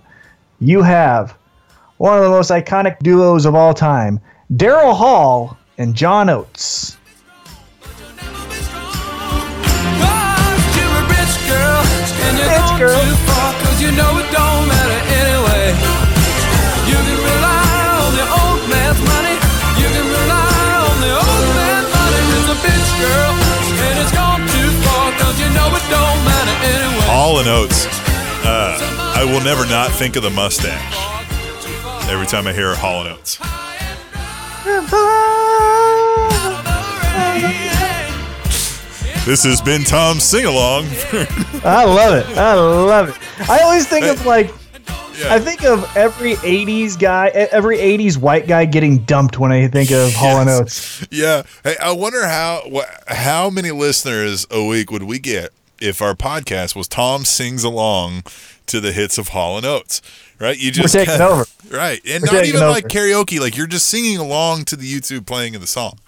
[0.60, 1.36] You have
[1.98, 4.20] one of the most iconic duos of all time,
[4.52, 6.96] Daryl Hall and John Oates.
[12.38, 13.02] Rich girl.
[13.62, 15.74] Cause you know it don't matter anyway.
[16.86, 19.34] You can rely on the old man's money.
[19.78, 22.22] You can rely on the old man's money.
[22.34, 23.32] It's a bitch girl,
[23.78, 25.10] and it's gone too far.
[25.18, 27.06] Cause you know it don't matter anyway.
[27.10, 27.86] Hall and Oates.
[28.46, 30.94] Uh, I will never not think of the mustache
[32.08, 33.36] every time I hear Hall Oates.
[39.26, 40.84] This has been Tom's sing along.
[41.64, 42.38] I love it.
[42.38, 43.50] I love it.
[43.50, 44.52] I always think of like,
[45.24, 49.90] I think of every 80s guy, every 80s white guy getting dumped when I think
[49.90, 51.04] of Hall and Oates.
[51.10, 51.42] yeah.
[51.64, 55.50] Hey, I wonder how wh- how many listeners a week would we get
[55.80, 58.22] if our podcast was Tom sings along
[58.68, 60.00] to the hits of Hall and Oates?
[60.38, 60.56] Right?
[60.58, 61.44] You just taking kinda- over.
[61.70, 62.00] Right.
[62.08, 62.70] And We're not even over.
[62.70, 65.98] like karaoke, like you're just singing along to the YouTube playing of the song.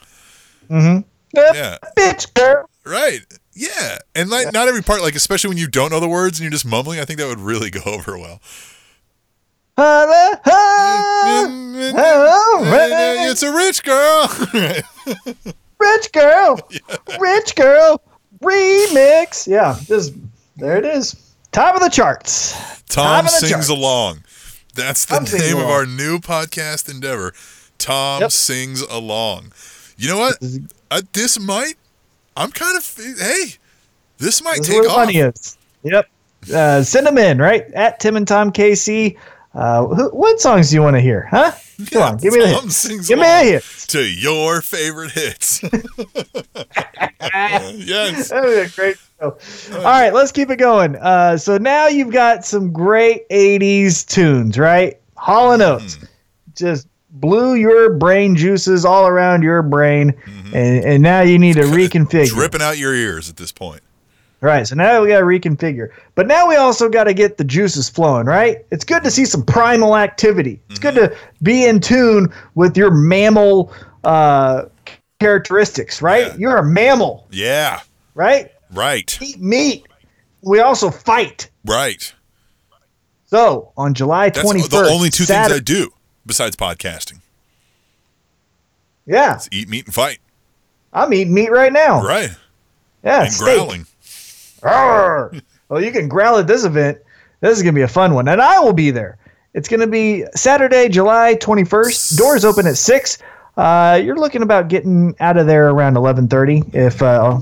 [0.70, 1.02] Eh,
[1.34, 1.78] Yeah.
[1.98, 2.68] Bitch girl.
[2.84, 3.20] Right.
[3.54, 3.98] Yeah.
[4.14, 6.52] And like not every part, like especially when you don't know the words and you're
[6.52, 8.40] just mumbling, I think that would really go over well.
[13.30, 14.28] It's a rich girl.
[15.78, 16.58] Rich girl,
[17.18, 18.02] rich girl,
[18.42, 19.46] remix.
[19.46, 20.10] Yeah, this
[20.58, 21.16] there it is.
[21.52, 22.52] Top of the charts.
[22.84, 23.68] Tom the sings charts.
[23.68, 24.24] along.
[24.74, 25.70] That's the Tom name of along.
[25.72, 27.32] our new podcast endeavor.
[27.78, 28.32] Tom Yep.
[28.32, 29.52] sings along.
[29.96, 30.38] You know what?
[30.90, 31.74] Uh, this might.
[32.36, 32.96] I'm kind of.
[33.18, 33.54] Hey,
[34.18, 34.96] This might This is take off.
[34.96, 35.56] money is.
[35.82, 36.06] Yep.
[36.54, 37.64] Uh, send them in, right?
[37.74, 39.16] At Tim and Tom KC.
[39.52, 41.26] Uh, who, what songs do you want to hear?
[41.30, 41.52] Huh?
[41.90, 43.06] Come on, give me the hit.
[43.08, 43.64] Give me a hit.
[43.88, 45.62] to your favorite hits.
[47.20, 48.30] yes.
[48.30, 49.36] That was a great show.
[49.76, 50.96] All right, let's keep it going.
[50.96, 54.98] Uh, so now you've got some great 80s tunes, right?
[55.16, 55.98] Hall and Oates.
[56.54, 60.14] Just blew your brain juices all around your brain.
[60.54, 62.28] And, and now you need to reconfigure.
[62.28, 63.82] Dripping out your ears at this point.
[64.42, 64.66] Right.
[64.66, 65.90] So now we got to reconfigure.
[66.14, 68.64] But now we also got to get the juices flowing, right?
[68.70, 70.60] It's good to see some primal activity.
[70.70, 73.70] It's good to be in tune with your mammal
[74.04, 74.64] uh,
[75.18, 76.28] characteristics, right?
[76.28, 76.36] Yeah.
[76.38, 77.80] You're a mammal, Yeah.
[78.14, 78.50] right?
[78.72, 79.18] Right.
[79.20, 79.86] Eat meat.
[80.42, 81.50] We also fight.
[81.66, 82.10] Right.
[83.26, 85.92] So on July That's 21st, the only two Saturday- things I do
[86.24, 87.18] besides podcasting.
[89.06, 90.18] Yeah, It's eat, meat, and fight.
[90.92, 92.02] I'm eating meat right now.
[92.02, 92.30] Right.
[93.04, 93.44] Yeah, And steak.
[93.56, 93.86] growling.
[94.62, 95.32] Arr!
[95.68, 96.98] well, you can growl at this event.
[97.40, 99.18] This is going to be a fun one, and I will be there.
[99.54, 102.16] It's going to be Saturday, July 21st.
[102.16, 103.18] Doors open at 6.
[103.56, 107.40] Uh, you're looking about getting out of there around 11:30 if uh,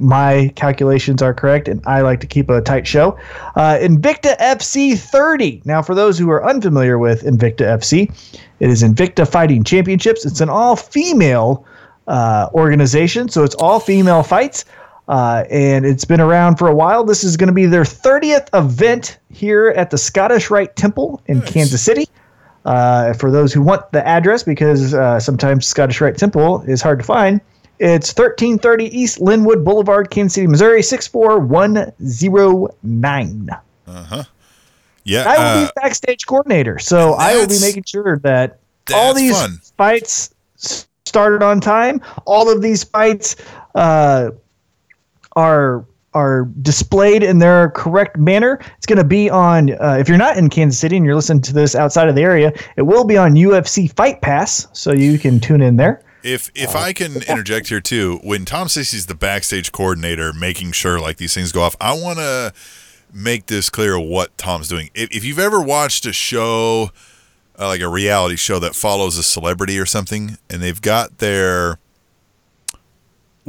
[0.00, 3.18] my calculations are correct, and I like to keep a tight show.
[3.56, 5.62] Uh, Invicta FC 30.
[5.64, 10.24] Now, for those who are unfamiliar with Invicta FC, it is Invicta Fighting Championships.
[10.26, 11.64] It's an all-female
[12.06, 14.64] uh, organization, so it's all female fights.
[15.08, 17.02] Uh, and it's been around for a while.
[17.02, 21.40] This is going to be their 30th event here at the Scottish Rite Temple in
[21.42, 22.06] Kansas City.
[22.64, 26.98] Uh, for those who want the address, because uh, sometimes Scottish Rite Temple is hard
[26.98, 27.40] to find,
[27.78, 33.48] it's 1330 East Linwood Boulevard, Kansas City, Missouri, 64109.
[33.86, 34.24] Uh huh.
[35.04, 35.24] Yeah.
[35.26, 38.58] I will uh, be backstage coordinator, so I will be making sure that
[38.92, 39.58] all these fun.
[39.78, 40.34] fights
[41.06, 42.02] started on time.
[42.26, 43.36] All of these fights
[43.74, 44.32] uh,
[45.38, 45.84] are
[46.14, 48.58] are displayed in their correct manner.
[48.76, 49.70] It's going to be on.
[49.80, 52.22] Uh, if you're not in Kansas City and you're listening to this outside of the
[52.22, 56.02] area, it will be on UFC Fight Pass, so you can tune in there.
[56.24, 60.72] If if Uh, I can interject here too, when Tom he's the backstage coordinator, making
[60.72, 62.52] sure like these things go off, I want to
[63.12, 64.90] make this clear what Tom's doing.
[64.94, 66.90] If, if you've ever watched a show,
[67.58, 71.78] uh, like a reality show that follows a celebrity or something, and they've got their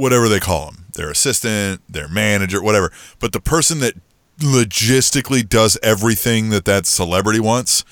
[0.00, 3.94] whatever they call them, their assistant, their manager, whatever, but the person that
[4.38, 7.84] logistically does everything that that celebrity wants.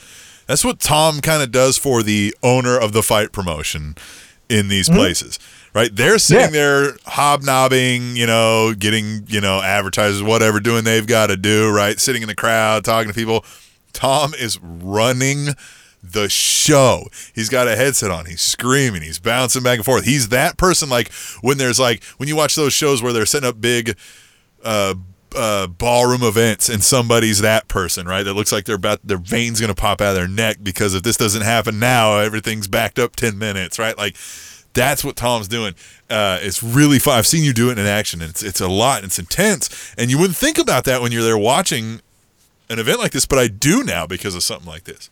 [0.47, 3.97] That's what Tom kind of does for the owner of the fight promotion
[4.49, 4.99] in these mm-hmm.
[4.99, 5.39] places,
[5.75, 5.95] right?
[5.95, 6.61] They're sitting Yeah.
[6.61, 12.01] there hobnobbing, you know, getting, you know, advertisers, whatever, doing they've got to do, right?
[12.01, 13.45] Sitting in the crowd, talking to people.
[13.93, 15.49] Tom is running
[16.03, 17.07] the show.
[17.35, 18.27] He's got a headset on.
[18.27, 19.03] He's screaming.
[19.03, 20.05] He's bouncing back and forth.
[20.05, 23.49] He's that person like when there's like when you watch those shows where they're setting
[23.49, 23.97] up big
[24.63, 24.95] uh
[25.37, 28.23] uh, ballroom events and somebody's that person, right?
[28.23, 31.03] That looks like they're about their veins gonna pop out of their neck because if
[31.03, 33.97] this doesn't happen now, everything's backed up ten minutes, right?
[33.97, 34.17] Like
[34.75, 35.75] that's what Tom's doing.
[36.09, 37.19] Uh, it's really fun.
[37.19, 38.99] I've seen you do it in action, and it's it's a lot.
[38.99, 42.01] And it's intense, and you wouldn't think about that when you're there watching
[42.71, 45.11] an event like this, but I do now because of something like this.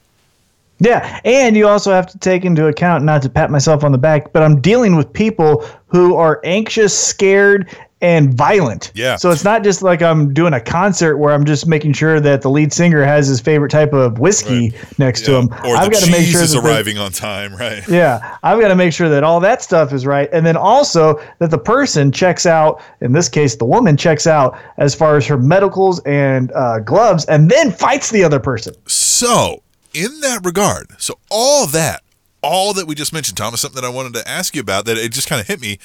[0.78, 3.98] Yeah, and you also have to take into account not to pat myself on the
[3.98, 8.92] back, but I'm dealing with people who are anxious, scared, and violent.
[8.94, 9.16] Yeah.
[9.16, 12.42] So it's not just like I'm doing a concert where I'm just making sure that
[12.42, 15.46] the lead singer has his favorite type of whiskey next to him.
[15.64, 17.82] Or I've got to make sure is arriving on time, right?
[17.88, 21.20] yeah, I've got to make sure that all that stuff is right, and then also
[21.38, 22.82] that the person checks out.
[23.00, 27.24] In this case, the woman checks out as far as her medicals and uh, gloves,
[27.26, 28.74] and then fights the other person.
[28.86, 29.62] So,
[29.96, 32.02] in that regard, so all that,
[32.42, 34.98] all that we just mentioned, Thomas, something that I wanted to ask you about that
[34.98, 35.78] it just kind of hit me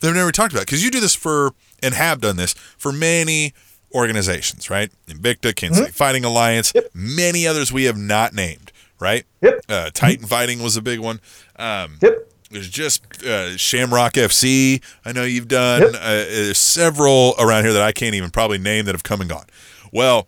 [0.00, 1.52] that I've never talked about because you do this for
[1.82, 3.52] and have done this for many
[3.94, 4.90] organizations, right?
[5.06, 9.24] Invicta, Kansas City Fighting Alliance, many others we have not named, right?
[9.42, 9.60] Yep.
[9.68, 11.20] Uh, Titan Fighting was a big one.
[11.56, 12.28] Um, Yep.
[12.50, 14.82] there's just uh, Shamrock FC.
[15.04, 15.82] I know you've done.
[15.82, 15.94] Yep.
[15.94, 19.46] Uh, several around here that I can't even probably name that have come and gone.
[19.92, 20.26] Well,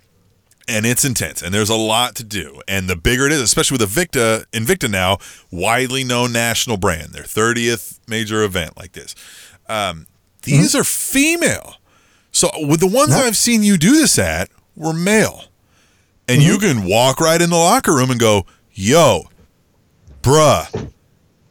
[0.69, 2.61] and it's intense, and there's a lot to do.
[2.67, 5.19] And the bigger it is, especially with Invicta, Invicta now,
[5.51, 9.15] widely known national brand, their 30th major event like this.
[9.69, 10.07] Um,
[10.43, 10.81] these mm-hmm.
[10.81, 11.77] are female.
[12.33, 15.45] So with the ones I've seen you do this at were male.
[16.29, 16.81] And you mm-hmm.
[16.81, 19.25] can walk right in the locker room and go, yo,
[20.23, 20.91] bruh,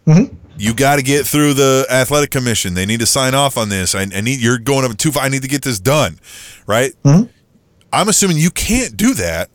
[0.05, 0.35] mm-hmm.
[0.57, 2.73] you got to get through the athletic commission.
[2.73, 3.95] They need to sign off on this.
[3.95, 5.23] I, I need you're going up too far.
[5.23, 6.19] I need to get this done,
[6.67, 6.93] right?
[7.95, 9.49] I'm assuming you can't do that.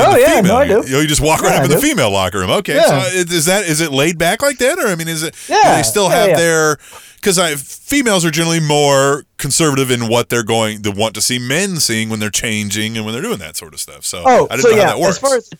[0.00, 1.00] Oh, yeah, no, I You, do.
[1.00, 2.50] you just walk right Yeah, up in the female locker room.
[2.50, 2.86] Okay, Yeah.
[3.02, 5.34] so is is that is it laid back like that, or I mean, is it?
[5.48, 6.76] Yeah, they still have their
[7.16, 11.40] because I females are generally more conservative in what they're going to want to see
[11.40, 14.04] men seeing when they're changing and when they're doing that sort of stuff.
[14.04, 14.86] So Oh, I didn't so know yeah.
[14.86, 15.16] how that works.
[15.16, 15.50] As far as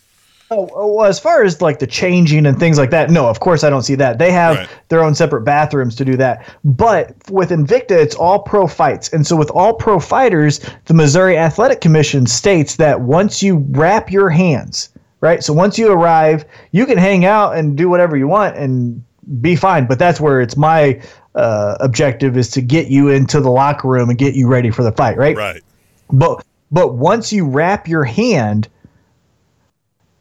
[0.51, 3.41] oh, oh, well, as far as like the changing and things like that, no, of
[3.41, 4.19] course I don't see that.
[4.19, 4.69] They have Right.
[4.89, 6.47] their own separate bathrooms to do that.
[6.65, 11.37] But with Invicta, it's all pro fights, and so with all pro fighters, the Missouri
[11.37, 16.87] Athletic Commission states that once you wrap your hands, right, so once you arrive, you
[16.87, 19.03] can hang out and do whatever you want and
[19.41, 19.87] be fine.
[19.87, 21.01] But that's where it's my
[21.35, 24.83] uh, objective is to get you into the locker room and get you ready for
[24.83, 25.37] the fight, right?
[25.37, 25.63] right.
[26.11, 28.69] But but once you wrap your hand,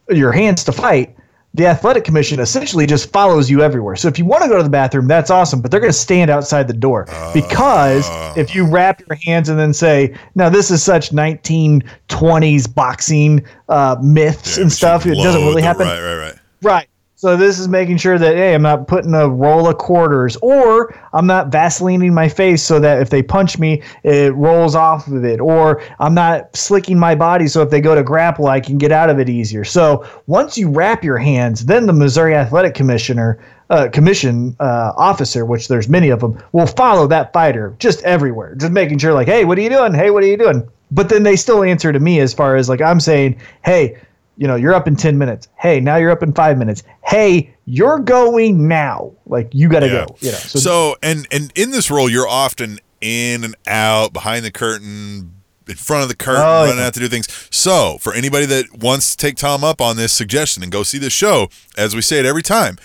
[0.09, 1.15] your hands to fight,
[1.53, 3.95] the athletic commission essentially just follows you everywhere.
[3.95, 5.97] So if you want to go to the bathroom, that's awesome, but they're going to
[5.97, 8.07] stand outside the door because
[8.37, 13.95] if you wrap your hands and then say, "Now this is such 1920s boxing uh,
[14.01, 15.87] myths Yeah, and stuff," it doesn't really happen.
[15.87, 16.35] Right, right, right.
[16.61, 16.87] Right.
[17.19, 20.95] So this is making sure that hey, I'm not putting a roll of quarters, or
[21.13, 25.25] I'm not vaselining my face so that if they punch me, it rolls off of
[25.25, 28.77] it, or I'm not slicking my body so if they go to grapple, I can
[28.77, 29.63] get out of it easier.
[29.63, 33.39] So once you wrap your hands, then the Missouri Athletic Commissioner.
[33.69, 38.55] Uh, commission uh, officer, which there's many of them, will follow that fighter just everywhere,
[38.55, 39.93] just making sure, like, hey, what are you doing?
[39.93, 40.65] Hey, what are you doing?
[40.89, 43.97] But then they still answer to me as far as like I'm saying, hey,
[44.37, 45.47] you know, you're up in 10 minutes.
[45.57, 46.83] Hey, now you're up in five minutes.
[47.03, 49.11] Hey, you're going now.
[49.25, 50.05] Like, you got to Yeah.
[50.05, 50.15] go.
[50.21, 54.45] You know, so, So and and in this role, you're often in and out, behind
[54.45, 55.33] the curtain,
[55.67, 56.87] in front of the curtain, Oh, running yeah.
[56.87, 57.27] out to do things.
[57.51, 60.97] So for anybody that wants to take Tom up on this suggestion and go see
[60.97, 62.77] the show, as we say it every time.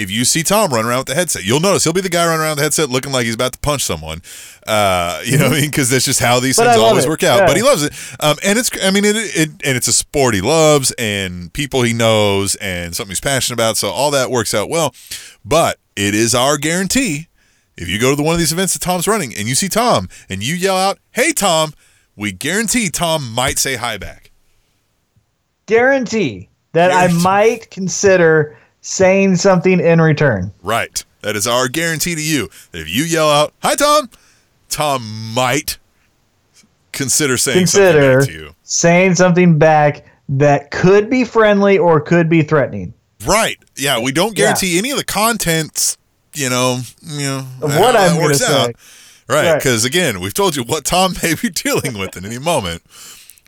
[0.00, 2.24] If you see Tom run around with the headset, you'll notice he'll be the guy
[2.26, 4.22] running around with the headset looking like he's about to punch someone.
[4.66, 5.70] Uh, you know what I mean?
[5.70, 7.08] Because that's just how these But things always it.
[7.08, 7.40] work out.
[7.40, 7.46] Yeah.
[7.46, 7.92] But he loves it.
[8.20, 11.82] Um, and it's, I mean, it, it, and it's a sport he loves and people
[11.82, 13.76] he knows and something he's passionate about.
[13.76, 14.94] So all that works out well.
[15.44, 17.28] But it is our guarantee
[17.76, 19.68] if you go to the, one of these events that Tom's running and you see
[19.68, 21.72] Tom and you yell out, "Hey Tom,"
[22.16, 24.30] we guarantee Tom might say hi back.
[25.66, 27.16] guarantee that Guarantee.
[27.18, 30.52] I might consider saying something in return.
[30.62, 31.04] Right.
[31.22, 32.48] That is our guarantee to you.
[32.72, 34.08] If you yell out, "Hi Tom,"
[34.70, 35.78] Tom might
[36.92, 38.54] consider saying Consider something back to you.
[38.62, 42.94] saying something back that could be friendly or could be threatening.
[43.26, 43.58] Right.
[43.76, 45.98] Yeah, we don't guarantee any of the contents,
[46.34, 48.46] you know, you know, Of what I'm gonna say.
[48.46, 48.74] out.
[49.28, 49.54] Right, Right.
[49.56, 52.82] because again, we've told you what Tom may be dealing with in any moment.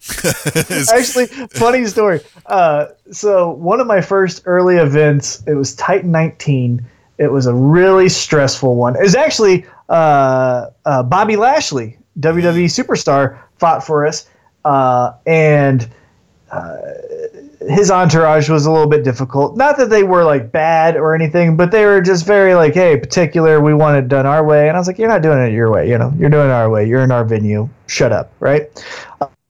[0.92, 2.20] Actually, funny story.
[2.46, 6.84] Uh, so one of my first early events, it was Titan 19.
[7.18, 8.96] It was a really stressful one.
[8.96, 14.28] It was actually uh, uh, Bobby Lashley, WWE superstar, fought for us,
[14.64, 15.88] uh, and
[16.50, 16.78] uh,
[17.68, 19.56] his entourage was a little bit difficult.
[19.56, 22.96] Not that they were like bad or anything, but they were just very like, hey,
[22.96, 23.60] particular.
[23.60, 25.70] We want it done our way, and I was like, you're not doing it your
[25.70, 25.88] way.
[25.88, 26.88] You know, you're doing it our way.
[26.88, 27.68] You're in our venue.
[27.86, 28.68] Shut up, right?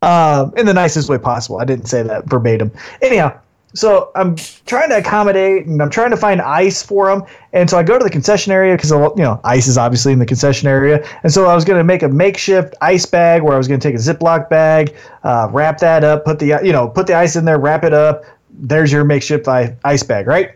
[0.03, 1.61] Um, in the nicest way possible.
[1.61, 2.70] I didn't say that verbatim.
[3.01, 3.39] Anyhow,
[3.74, 7.24] so I'm trying to accommodate and I'm trying to find ice for them.
[7.53, 10.19] And so I go to the concession area because you know ice is obviously in
[10.19, 11.07] the concession area.
[11.23, 13.81] And so I was going to make a makeshift ice bag where I was going
[13.81, 17.15] to take a Ziploc bag, uh, wrap that up, put the you know put the
[17.15, 18.24] ice in there, wrap it up.
[18.51, 20.53] There's your makeshift ice bag, right?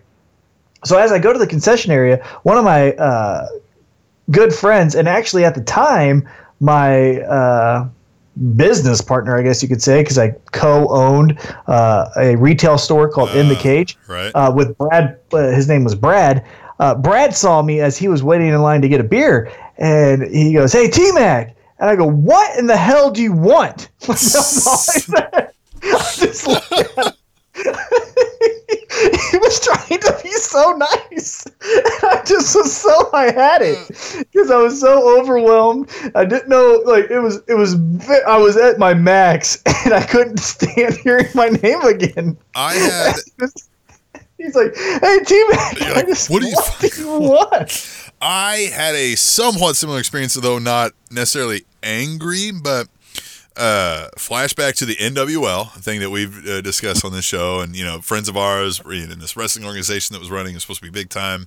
[0.85, 3.49] So as I go to the concession area, one of my uh,
[4.31, 6.29] good friends, and actually at the time,
[6.61, 7.89] my uh,
[8.57, 13.31] business partner, I guess you could say, because I co-owned uh, a retail store called
[13.31, 14.31] In the Uh, Cage right.
[14.35, 15.19] uh, with Brad.
[15.33, 16.45] Uh, his name was Brad.
[16.79, 20.23] Uh, Brad saw me as he was waiting in line to get a beer, and
[20.25, 23.89] he goes, "Hey, T Mac," and I go, "What in the hell do you want?"
[24.09, 24.15] I
[26.17, 27.13] just looked at him.
[29.31, 31.45] he was trying to be so nice.
[31.47, 31.55] And
[32.03, 34.19] I just was so I had it mm.
[34.33, 35.91] because I was so overwhelmed.
[36.15, 37.75] I didn't know like it was it was
[38.27, 42.37] I was at my max and I couldn't stand hearing my name again.
[42.55, 43.15] I had
[44.39, 48.95] He's like, "Hey, T Mac, like, "What do you what do you want?" I had
[48.95, 52.89] a somewhat similar experience, though not necessarily angry, but
[53.57, 57.85] uh, flashback to the NWL thing that we've uh, discussed on this show, and you
[57.85, 60.55] know, friends of ours in this wrestling organization that was running.
[60.55, 61.47] Was supposed to be big time.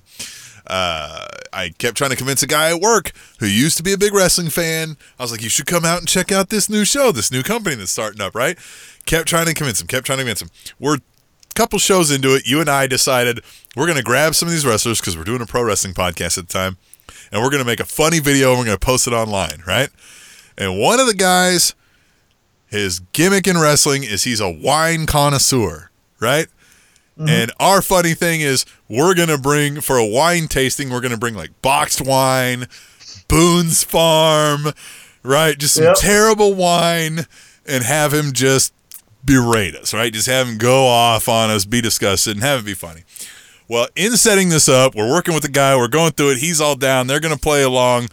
[0.66, 3.98] Uh, I kept trying to convince a guy at work who used to be a
[3.98, 4.96] big wrestling fan.
[5.18, 7.42] I was like, "You should come out and check out this new show, this new
[7.42, 8.58] company that's starting up." Right?
[9.06, 9.86] Kept trying to convince him.
[9.86, 10.50] Kept trying to convince him.
[10.78, 11.00] We're a
[11.54, 13.40] couple shows into it, you and I decided
[13.76, 16.38] we're going to grab some of these wrestlers because we're doing a pro wrestling podcast
[16.38, 16.76] at the time,
[17.32, 19.62] and we're going to make a funny video and we're going to post it online,
[19.66, 19.90] right?
[20.56, 21.74] And one of the guys,
[22.70, 25.90] his gimmick in wrestling is he's a wine connoisseur,
[26.20, 26.46] right?
[27.18, 27.28] Mm-hmm.
[27.28, 31.12] And our funny thing is we're going to bring, for a wine tasting, we're going
[31.12, 32.66] to bring like boxed wine,
[33.28, 34.68] Boone's Farm,
[35.22, 35.58] right?
[35.58, 35.96] Just some Yep.
[35.96, 37.26] terrible wine
[37.66, 38.72] and have him just
[39.24, 40.12] berate us, right?
[40.12, 43.02] Just have him go off on us, be disgusted, and have it be funny.
[43.68, 46.60] Well, in setting this up, we're working with the guy, we're going through it, he's
[46.60, 48.08] all down, they're going to play along.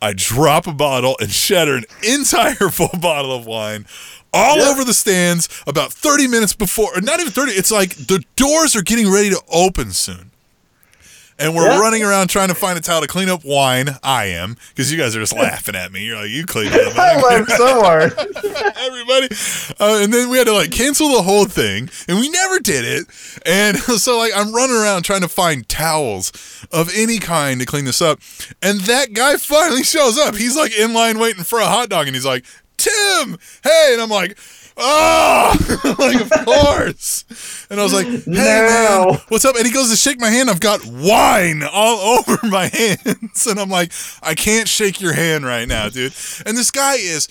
[0.00, 3.86] I drop a bottle and shatter an entire full bottle of wine
[4.32, 8.22] all over the stands about 30 minutes before, or not even 30, it's like the
[8.36, 10.27] doors are getting ready to open soon.
[11.40, 11.78] And we're Yeah.
[11.78, 13.96] running around trying to find a towel to clean up wine.
[14.02, 16.04] I am, because you guys are just laughing at me.
[16.04, 16.98] You're like, you clean it up.
[16.98, 18.12] I laughed so hard.
[18.76, 19.28] everybody.
[19.78, 22.84] Uh, and then we had to like cancel the whole thing, and we never did
[22.84, 23.06] it.
[23.46, 26.32] And so like I'm running around trying to find towels
[26.72, 28.18] of any kind to clean this up,
[28.62, 30.34] and that guy finally shows up.
[30.36, 32.44] He's like in line waiting for a hot dog, and he's like,
[32.76, 34.36] "Tim, hey!" And I'm like.
[34.80, 37.66] Oh, like of course.
[37.68, 40.48] And I was like, "Hey man, what's up?" And he goes to shake my hand.
[40.48, 43.92] I've got wine all over my hands, and I'm like,
[44.22, 46.14] "I can't shake your hand right now, dude."
[46.46, 47.28] And this guy is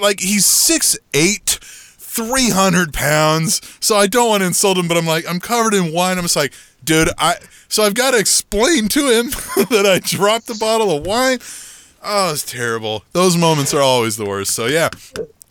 [0.00, 3.62] like he's six eight, three hundred pounds.
[3.80, 6.18] So I don't want to insult him, but I'm like, I'm covered in wine.
[6.18, 6.52] I'm just like,
[6.84, 7.36] dude, I.
[7.70, 9.26] So I've got to explain to him
[9.70, 11.38] that I dropped a bottle of wine.
[12.02, 13.04] Oh, it's terrible.
[13.12, 14.52] Those moments are always the worst.
[14.52, 14.88] So yeah.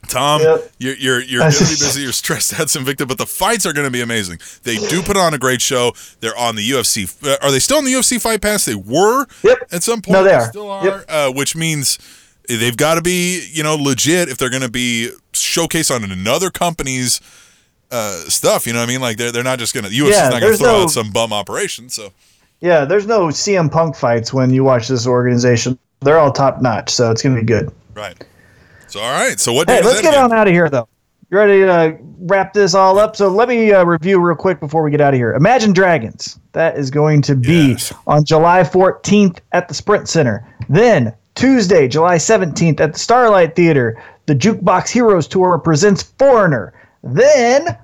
[0.08, 0.72] Tom, Yep.
[0.80, 2.02] you're you're you're gonna be busy.
[2.02, 4.40] You're stressed out, some victim, but the fights are gonna be amazing.
[4.64, 5.94] They do put on a great show.
[6.20, 7.06] They're on the UFC.
[7.26, 8.66] uh, Are they still on the UFC Fight Pass?
[8.66, 9.58] They were Yep.
[9.72, 10.14] at some point.
[10.14, 10.50] No, they are.
[10.50, 10.86] Still are.
[10.86, 11.06] Yep.
[11.10, 11.98] Uh, which means
[12.48, 17.20] they've got to be you know legit if they're gonna be showcased on another company's
[17.92, 18.66] uh, stuff.
[18.68, 19.02] You know what I mean?
[19.02, 21.32] Like they're they're not just gonna UFC's Yeah, not gonna throw no- out some bum
[21.34, 21.90] operation.
[21.90, 22.12] So
[22.60, 25.78] Yeah, there's no CM Punk fights when you watch this organization.
[26.02, 27.72] They're all top notch, so it's gonna be good.
[27.96, 28.16] right.
[28.88, 29.40] So all right.
[29.40, 29.70] So what?
[29.70, 30.24] Hey, let's get again?
[30.26, 30.88] on out of here though.
[31.30, 33.16] You ready to wrap this all up?
[33.18, 35.34] So let me uh, review real quick before we get out of here.
[35.34, 36.40] Imagine Dragons.
[36.54, 37.94] That is going to be Yes.
[38.08, 40.48] on July 14th at the Sprint Center.
[40.70, 44.02] Then Tuesday, July 17th at the Starlight Theater.
[44.28, 46.74] The Jukebox Heroes Tour presents Foreigner.
[47.04, 47.78] Then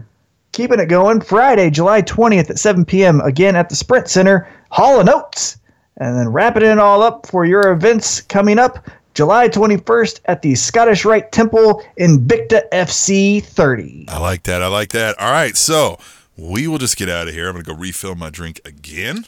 [0.54, 3.20] keeping it going, Friday, July 20th at 7 p.m.
[3.22, 4.48] again at the Sprint Center.
[4.72, 5.58] Hall and Oates.
[5.98, 8.90] And then wrapping it all up for your events coming up.
[9.14, 14.06] July 21st at the Scottish Rite Temple in Invicta FC 30.
[14.10, 14.62] I like that.
[14.64, 15.20] I like that.
[15.20, 15.98] All right, so
[16.36, 17.48] we will just get out of here.
[17.48, 19.26] I'm gonna go refill my drink again.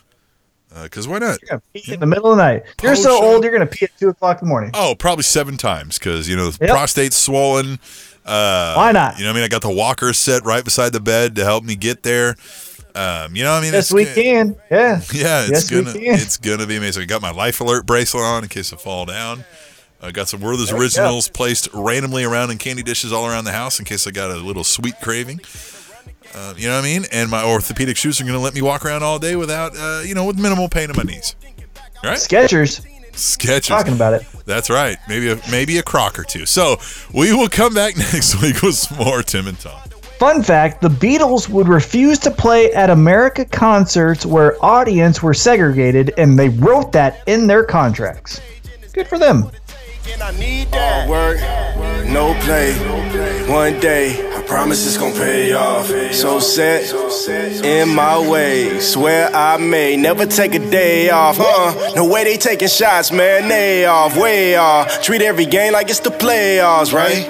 [0.83, 1.39] Because why not?
[1.73, 2.63] Pee in the middle of the night.
[2.83, 4.71] You're so old, you're going to pee at 2 o'clock in the morning.
[4.73, 6.69] Oh, probably seven times because you know the Yep.
[6.69, 7.79] prostate's swollen.
[8.25, 9.17] Uh, Why not?
[9.17, 9.43] You know what I mean?
[9.45, 12.35] I got the walker set right beside the bed to help me get there.
[12.93, 13.73] Um, you know what I mean?
[13.73, 14.57] yes, we can.
[14.69, 14.99] Yeah.
[15.13, 17.03] Yeah, it's Yes, gonna it's gonna be amazing.
[17.03, 19.45] I got my life alert bracelet on in case I fall down.
[20.01, 23.51] I got some Werther's There originals placed randomly around in candy dishes all around the
[23.51, 25.39] house in case I got a little sweet craving.
[26.33, 27.05] Uh, you know what I mean?
[27.11, 30.13] And my orthopedic shoes are gonna let me walk around all day without, uh, you
[30.13, 31.35] know, with minimal pain in my knees.
[32.03, 32.85] All right, Skechers.
[33.13, 33.69] sketches.
[33.69, 34.25] Talking about it.
[34.45, 34.97] That's right.
[35.07, 36.45] Maybe a maybe a crock or two.
[36.45, 36.77] So
[37.13, 39.79] we will come back next week with some more Tim and Tom.
[40.19, 46.13] Fun fact the Beatles would refuse to play at America concerts where audience were segregated,
[46.17, 48.39] and they wrote that in their contracts.
[48.93, 49.49] Good for them.
[50.07, 51.39] All work,
[52.05, 52.73] no play.
[53.49, 55.87] One day, I promise it's gonna pay off.
[56.13, 56.93] So set
[57.65, 58.79] in my way.
[58.79, 61.37] Swear I may never take a day off.
[61.39, 61.93] Huh?
[61.95, 63.47] No way they taking shots, man.
[63.47, 65.01] They off, way off.
[65.01, 67.27] Treat every game like it's the playoffs, right?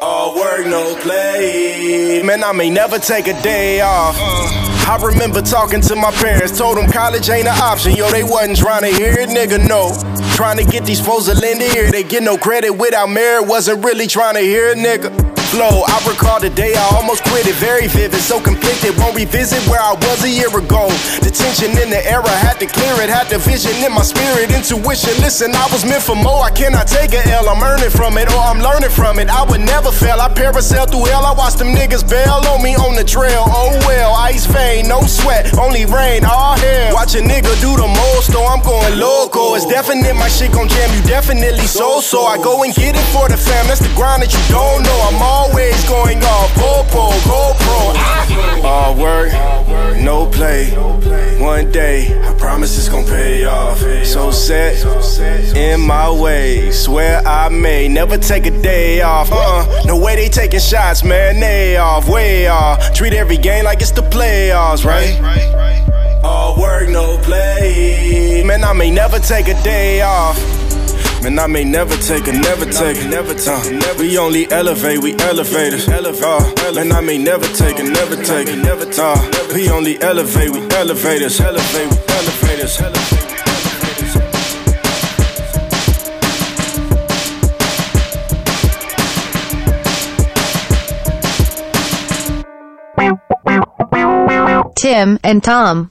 [0.00, 2.22] All work, no play.
[2.24, 4.65] Man, I may never take a day off.
[4.88, 7.96] I remember talking to my parents, told them college ain't an option.
[7.96, 9.90] Yo, they wasn't trying to hear it, nigga, no.
[10.36, 11.90] Trying to get these foes to lend ear.
[11.90, 13.48] They get no credit without merit.
[13.48, 15.35] Wasn't really trying to hear it, nigga.
[15.46, 17.54] Flow, I recall the day I almost quit it.
[17.56, 18.98] Very vivid, so conflicted.
[18.98, 20.90] Won't revisit where I was a year ago.
[21.22, 23.08] The tension in the era had to clear it.
[23.08, 25.14] Had the vision in my spirit, intuition.
[25.22, 26.42] Listen, I was meant for more.
[26.42, 27.48] I cannot take a L.
[27.48, 29.30] I'm earning from it, or I'm learning from it.
[29.30, 30.18] I would never fail.
[30.20, 31.24] I parasail through hell.
[31.24, 33.46] I watched them niggas bail on me on the trail.
[33.46, 36.92] Oh well, ice vein, no sweat, only rain, all hell.
[36.92, 39.54] Watch a nigga do the most, though I'm going loco.
[39.54, 42.00] It's definite, my shit gon' jam you definitely so.
[42.00, 43.70] So I go and get it for the fam.
[43.70, 44.98] That's the grind that you don't know.
[45.06, 46.50] I'm always going off.
[48.64, 49.30] All work,
[50.02, 50.70] no play.
[51.38, 51.98] One day,
[52.28, 53.78] I promise it's gon' pay off.
[54.04, 54.74] So set
[55.56, 56.70] in my way.
[56.72, 59.28] Swear I may never take a day off.
[59.30, 61.40] Uh, no way they taking shots, man.
[61.40, 62.94] They off, way off.
[62.94, 65.14] Treat every game like it's the playoffs, right?
[66.24, 68.42] All work, no play.
[68.44, 70.36] Man, I may never take a day off.
[71.26, 73.82] And I may never take it, never take it, never time.
[73.82, 75.88] Uh, we only elevate, we elevators.
[75.88, 79.18] Uh, man, I may never take it, never take it, never time.
[79.34, 83.26] Uh, we only elevate, we elevators, elevate, we elevators, elevate.
[94.76, 95.90] Tim and Tom.